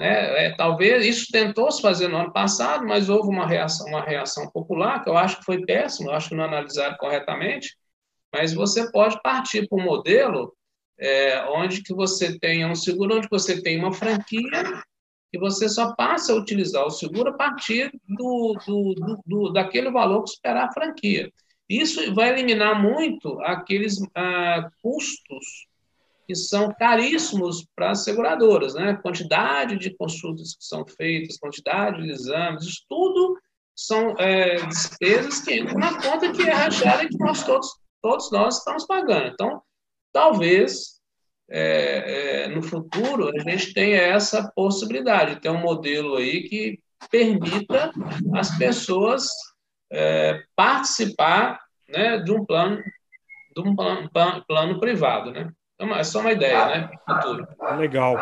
[0.00, 4.00] É, é, talvez isso tentou se fazer no ano passado, mas houve uma reação, uma
[4.00, 7.76] reação popular que eu acho que foi péssimo, eu acho que não analisaram corretamente.
[8.32, 10.54] Mas você pode partir para um modelo
[10.98, 14.82] é, onde que você tenha um seguro, onde você tem uma franquia
[15.32, 19.90] e você só passa a utilizar o seguro a partir do, do, do, do daquele
[19.90, 21.32] valor que esperar a franquia.
[21.68, 25.68] Isso vai eliminar muito aqueles ah, custos
[26.26, 28.98] que são caríssimos para as seguradoras, né?
[29.02, 33.38] Quantidade de consultas que são feitas, quantidade de exames, isso tudo
[33.74, 37.68] são é, despesas que entram na conta que é rachada e que nós todos,
[38.02, 39.28] todos nós estamos pagando.
[39.28, 39.62] Então,
[40.12, 41.00] talvez
[41.50, 46.78] é, é, no futuro a gente tenha essa possibilidade de ter um modelo aí que
[47.10, 47.90] permita
[48.34, 49.28] as pessoas
[49.90, 52.82] é, participar né, de um plano
[53.54, 55.50] de um plano, plano, plano privado, né?
[55.80, 56.90] Então, é só uma ideia, né?
[57.08, 57.46] Futuro.
[57.76, 58.16] Legal.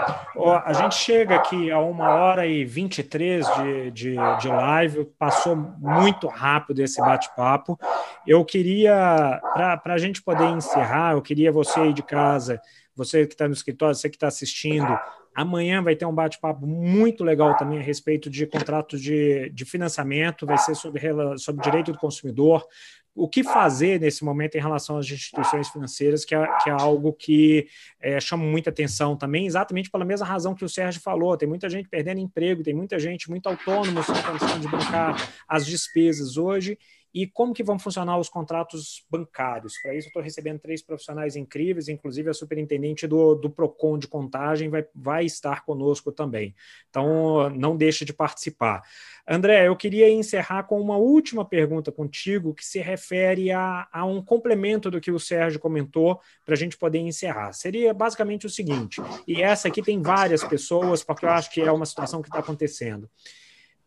[0.62, 6.26] a gente chega aqui a uma hora e 23 de, de, de live, passou muito
[6.26, 7.78] rápido esse bate-papo.
[8.26, 12.60] Eu queria, para a gente poder encerrar, eu queria você aí de casa,
[12.94, 14.98] você que está no escritório, você que está assistindo,
[15.36, 20.46] Amanhã vai ter um bate-papo muito legal também a respeito de contratos de, de financiamento,
[20.46, 21.02] vai ser sobre,
[21.36, 22.66] sobre direito do consumidor,
[23.14, 27.12] o que fazer nesse momento em relação às instituições financeiras, que é, que é algo
[27.12, 27.66] que
[28.00, 31.36] é, chama muita atenção também, exatamente pela mesma razão que o Sérgio falou.
[31.36, 35.66] Tem muita gente perdendo emprego, tem muita gente muito autônoma sem condição de bancar as
[35.66, 36.78] despesas hoje,
[37.16, 39.72] e como que vão funcionar os contratos bancários.
[39.80, 44.06] Para isso, eu estou recebendo três profissionais incríveis, inclusive a superintendente do, do PROCON de
[44.06, 46.55] contagem vai, vai estar conosco também.
[46.90, 48.82] Então, não deixe de participar.
[49.26, 54.22] André, eu queria encerrar com uma última pergunta contigo, que se refere a, a um
[54.22, 57.55] complemento do que o Sérgio comentou, para a gente poder encerrar.
[57.55, 61.72] Seria basicamente o seguinte, e essa aqui tem várias pessoas, porque eu acho que é
[61.72, 63.09] uma situação que está acontecendo.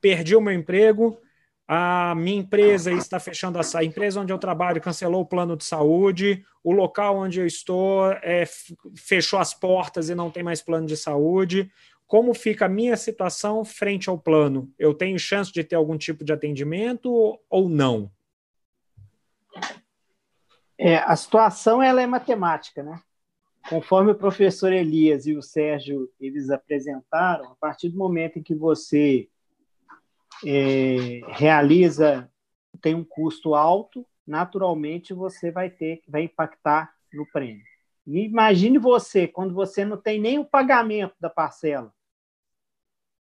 [0.01, 1.21] Perdi o meu emprego,
[1.71, 5.63] a minha empresa está fechando a, a empresa onde eu trabalho cancelou o plano de
[5.63, 8.43] saúde, o local onde eu estou é,
[8.95, 11.71] fechou as portas e não tem mais plano de saúde.
[12.07, 14.73] Como fica a minha situação frente ao plano?
[14.79, 18.11] Eu tenho chance de ter algum tipo de atendimento ou não?
[20.75, 22.99] É, a situação ela é matemática, né?
[23.69, 28.55] Conforme o professor Elias e o Sérgio eles apresentaram, a partir do momento em que
[28.55, 29.29] você
[30.45, 32.29] é, realiza,
[32.81, 37.63] tem um custo alto, naturalmente você vai ter, vai impactar no prêmio.
[38.05, 41.93] Imagine você, quando você não tem nem o pagamento da parcela.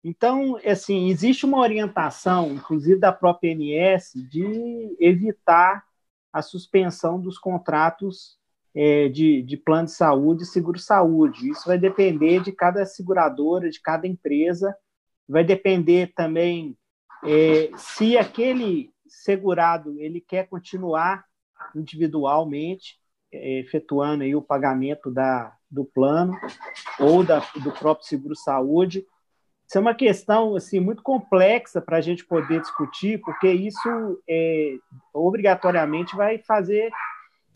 [0.05, 5.85] Então, assim, existe uma orientação, inclusive da própria ANS, de evitar
[6.33, 8.39] a suspensão dos contratos
[8.73, 11.51] é, de, de plano de saúde e seguro-saúde.
[11.51, 14.77] Isso vai depender de cada seguradora, de cada empresa,
[15.29, 16.79] vai depender também
[17.25, 21.25] é, se aquele segurado ele quer continuar
[21.75, 22.99] individualmente
[23.33, 26.39] é, efetuando aí o pagamento da, do plano
[27.01, 29.07] ou da, do próprio seguro saúde
[29.67, 34.77] isso é uma questão assim muito complexa para a gente poder discutir porque isso é,
[35.13, 36.91] obrigatoriamente vai fazer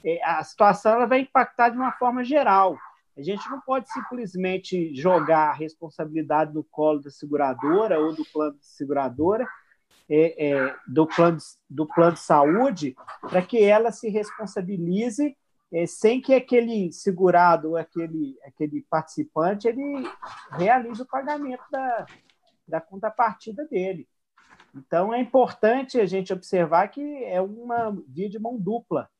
[0.04, 2.76] é, a situação ela vai impactar de uma forma geral
[3.20, 8.58] a gente não pode simplesmente jogar a responsabilidade no colo da seguradora ou do plano
[8.58, 9.46] de seguradora
[10.08, 11.38] é, é, do, plano,
[11.68, 15.36] do plano de saúde para que ela se responsabilize
[15.72, 20.08] é, sem que aquele segurado ou aquele, aquele participante ele
[20.52, 22.06] realize o pagamento da,
[22.66, 24.08] da contrapartida dele.
[24.74, 29.10] Então, é importante a gente observar que é uma via de mão dupla.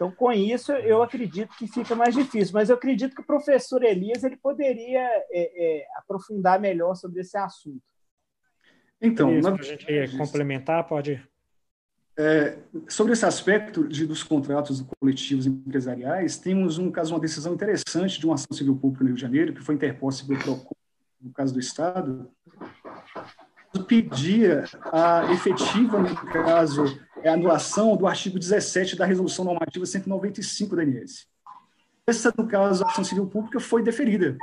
[0.00, 2.54] Então, com isso, eu acredito que fica mais difícil.
[2.54, 7.36] Mas eu acredito que o professor Elias ele poderia é, é, aprofundar melhor sobre esse
[7.36, 7.82] assunto.
[8.98, 9.52] Então, na...
[9.52, 11.22] a gente complementar, pode.
[12.16, 12.56] É,
[12.88, 18.24] sobre esse aspecto de, dos contratos coletivos empresariais, temos um caso, uma decisão interessante de
[18.24, 20.76] uma ação civil pública no Rio de Janeiro, que foi interposta pelo PROCON,
[21.20, 22.30] no caso do Estado,
[23.86, 26.84] pedia a efetiva, no caso,
[27.22, 31.26] é a anulação do artigo 17 da Resolução Normativa 195 da ANS.
[32.06, 34.36] Essa, no caso, a ação civil pública foi deferida,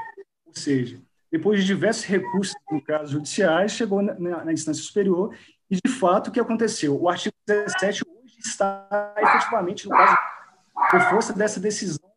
[0.45, 1.01] ou seja,
[1.31, 5.35] depois de diversos recursos, no caso judiciais, chegou na, na, na, instância superior
[5.69, 6.99] e, de fato, o que aconteceu?
[6.99, 10.17] O artigo 17 hoje está efetivamente, no caso,
[10.89, 12.09] por força dessa decisão,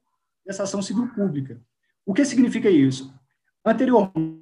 [0.47, 1.61] dessa ação civil pública.
[2.07, 3.13] O que significa isso?
[3.65, 4.39] Anteriormente,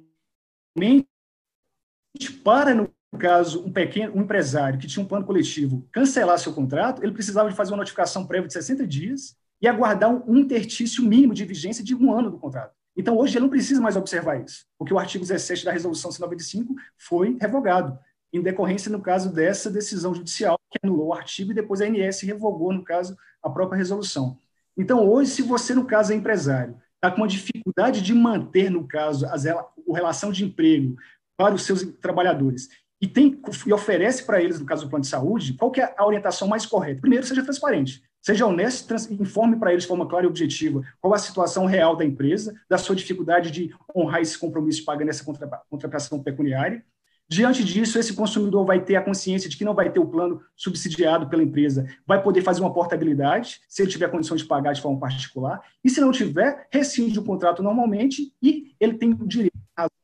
[2.43, 7.03] para, no caso, um pequeno um empresário que tinha um plano coletivo cancelar seu contrato,
[7.03, 11.33] ele precisava de fazer uma notificação prévia de 60 dias e aguardar um interstício mínimo
[11.33, 12.73] de vigência de um ano do contrato.
[12.95, 16.75] Então, hoje ele não precisa mais observar isso, porque o artigo 17 da Resolução 195
[16.97, 17.97] foi revogado,
[18.31, 22.21] em decorrência, no caso, dessa decisão judicial que anulou o artigo e depois a ANS
[22.21, 24.37] revogou, no caso, a própria resolução.
[24.77, 28.87] Então, hoje, se você, no caso, é empresário, está com uma dificuldade de manter, no
[28.87, 30.95] caso, as, a relação de emprego
[31.35, 32.69] para os seus trabalhadores,
[33.01, 35.93] e, tem, e oferece para eles, no caso do plano de saúde, qual que é
[35.97, 37.01] a orientação mais correta?
[37.01, 38.03] Primeiro, seja transparente.
[38.21, 41.95] Seja honesto, trans, informe para eles de forma clara e objetiva qual a situação real
[41.95, 45.23] da empresa, da sua dificuldade de honrar esse compromisso de pagar nessa
[45.69, 46.83] contratação pecuniária,
[47.31, 50.41] Diante disso, esse consumidor vai ter a consciência de que não vai ter o plano
[50.55, 54.81] subsidiado pela empresa, vai poder fazer uma portabilidade, se ele tiver condição de pagar de
[54.81, 59.53] forma particular, e se não tiver, rescinde o contrato normalmente e ele tem o direito,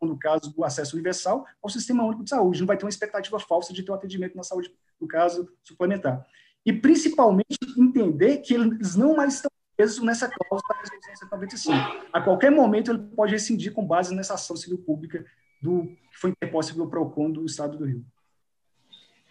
[0.06, 2.60] no caso do acesso universal, ao sistema único de saúde.
[2.60, 6.26] Não vai ter uma expectativa falsa de ter um atendimento na saúde, no caso suplementar.
[6.66, 12.08] E, principalmente, entender que eles não mais estão presos nessa cláusula da resolução 195.
[12.12, 15.26] A qualquer momento, ele pode rescindir com base nessa ação civil pública
[15.62, 18.06] do que foi interposta pelo PROCON do Estado do Rio.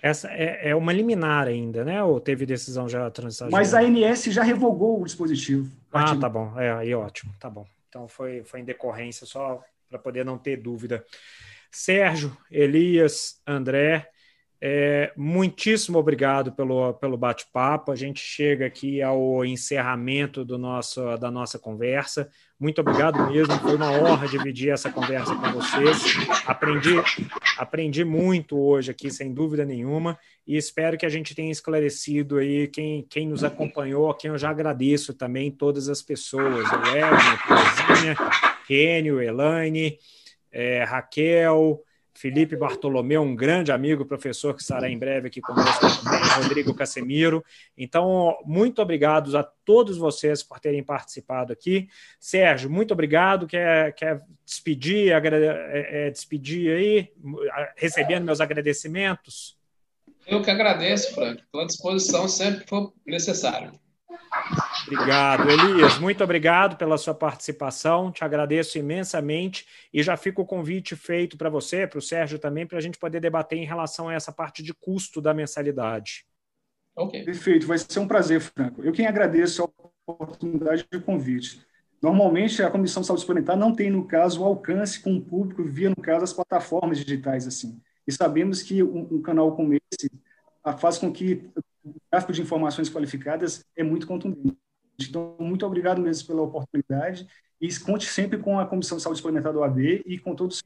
[0.03, 2.03] Essa é, é uma liminar ainda, né?
[2.05, 3.51] Ou teve decisão já transitada?
[3.51, 5.71] Mas a ANS já revogou o dispositivo.
[5.91, 6.61] Ah, tá bom.
[6.61, 7.67] É, aí ótimo, tá bom.
[7.89, 9.65] Então foi, foi em decorrência, só
[9.95, 11.05] para poder não ter dúvida.
[11.71, 14.09] Sérgio, Elias, André,
[14.61, 17.93] é, muitíssimo obrigado pelo, pelo bate-papo.
[17.93, 22.29] A gente chega aqui ao encerramento do nosso, da nossa conversa.
[22.59, 23.55] Muito obrigado mesmo.
[23.59, 26.17] Foi uma honra dividir essa conversa com vocês.
[26.47, 26.95] Aprendi,
[27.59, 32.67] aprendi muito hoje aqui, sem dúvida nenhuma, e espero que a gente tenha esclarecido aí
[32.69, 37.39] quem, quem nos acompanhou, a quem eu já agradeço também, todas as pessoas, o Edna,
[37.47, 38.17] Cozinha,
[38.67, 39.99] Kênio, Elaine,
[40.51, 41.83] é, Raquel.
[42.17, 45.85] Felipe Bartolomeu, um grande amigo, professor que estará em breve aqui conosco
[46.41, 47.45] Rodrigo Casemiro.
[47.77, 51.89] Então, muito obrigado a todos vocês por terem participado aqui.
[52.21, 53.49] Sérgio, muito obrigado.
[53.49, 57.13] Quer, quer despedir, é, é, despedir aí,
[57.77, 59.59] recebendo meus agradecimentos?
[60.25, 63.73] Eu que agradeço, Frank, pela disposição sempre que for necessário.
[64.87, 65.99] Obrigado, Elias.
[65.99, 68.13] Muito obrigado pela sua participação.
[68.13, 72.67] Te agradeço imensamente e já fica o convite feito para você, para o Sérgio também,
[72.67, 76.25] para a gente poder debater em relação a essa parte de custo da mensalidade.
[76.97, 77.25] Ok.
[77.25, 78.83] Perfeito, vai ser um prazer, Franco.
[78.83, 81.61] Eu quem agradeço a oportunidade de convite.
[82.01, 85.65] Normalmente, a Comissão de Saúde Suplementar não tem, no caso, o alcance com o público
[85.65, 87.47] via, no caso, as plataformas digitais.
[87.47, 87.81] assim.
[88.07, 90.11] E sabemos que um, um canal como esse
[90.79, 91.51] faz com que
[91.85, 94.57] o tráfego de informações qualificadas é muito contundente.
[95.01, 97.27] Então, muito obrigado mesmo pela oportunidade
[97.61, 100.63] e conte sempre com a Comissão de Saúde Suplementar do AB e com todos os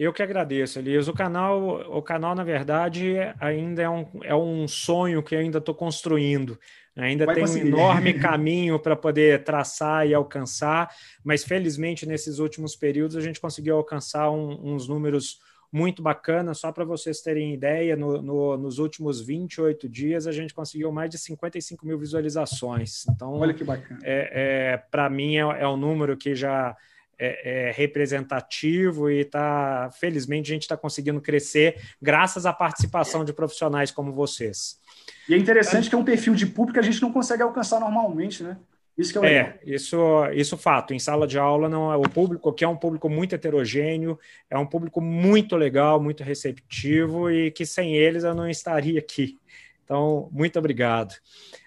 [0.00, 1.08] eu que agradeço, Elias.
[1.08, 5.58] O canal, o canal, na verdade, ainda é um, é um sonho que eu ainda
[5.58, 6.58] estou construindo.
[6.96, 7.66] Ainda Vai tem conseguir.
[7.66, 10.90] um enorme caminho para poder traçar e alcançar,
[11.22, 15.38] mas felizmente nesses últimos períodos a gente conseguiu alcançar um, uns números
[15.72, 16.54] muito bacana.
[16.54, 21.10] Só para vocês terem ideia, no, no, nos últimos 28 dias a gente conseguiu mais
[21.10, 23.06] de 55 mil visualizações.
[23.08, 24.00] Então, olha que bacana.
[24.02, 26.76] É, é para mim é, é um número que já
[27.22, 33.32] é, é, representativo e tá, felizmente a gente está conseguindo crescer graças à participação de
[33.32, 34.80] profissionais como vocês.
[35.28, 37.78] E é interessante que é um perfil de público que a gente não consegue alcançar
[37.78, 38.56] normalmente, né?
[38.96, 39.98] Isso que é, é isso,
[40.34, 40.92] isso fato.
[40.92, 44.18] Em sala de aula não é o público que é um público muito heterogêneo,
[44.50, 49.38] é um público muito legal, muito receptivo e que sem eles eu não estaria aqui.
[49.84, 51.14] Então, muito obrigado.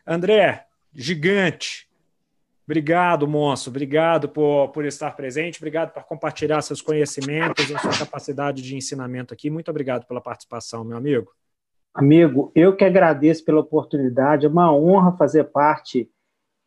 [0.05, 1.89] André, gigante.
[2.65, 3.71] Obrigado, monstro.
[3.71, 5.57] Obrigado por, por estar presente.
[5.57, 9.49] Obrigado por compartilhar seus conhecimentos e sua capacidade de ensinamento aqui.
[9.49, 11.31] Muito obrigado pela participação, meu amigo.
[11.93, 14.45] Amigo, eu que agradeço pela oportunidade.
[14.45, 16.09] É uma honra fazer parte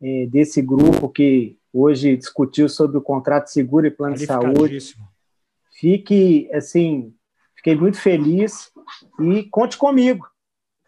[0.01, 4.97] é, desse grupo que hoje discutiu sobre o contrato seguro e plano de saúde.
[5.79, 7.15] Fique, assim,
[7.55, 8.73] fiquei muito feliz
[9.21, 10.27] e conte comigo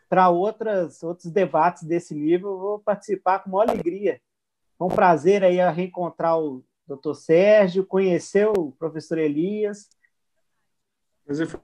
[0.09, 2.51] para outras outros debates desse nível.
[2.51, 4.21] Eu vou participar com maior alegria.
[4.81, 7.15] É um prazer aí reencontrar o Dr.
[7.15, 9.89] Sérgio, conhecer o professor Elias.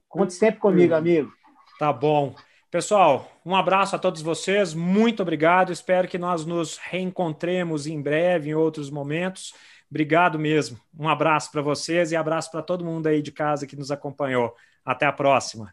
[0.07, 1.33] Conte sempre comigo, amigo.
[1.79, 2.35] Tá bom.
[2.74, 5.70] Pessoal, um abraço a todos vocês, muito obrigado.
[5.70, 9.55] Espero que nós nos reencontremos em breve, em outros momentos.
[9.88, 10.76] Obrigado mesmo.
[10.98, 14.56] Um abraço para vocês e abraço para todo mundo aí de casa que nos acompanhou.
[14.84, 15.72] Até a próxima.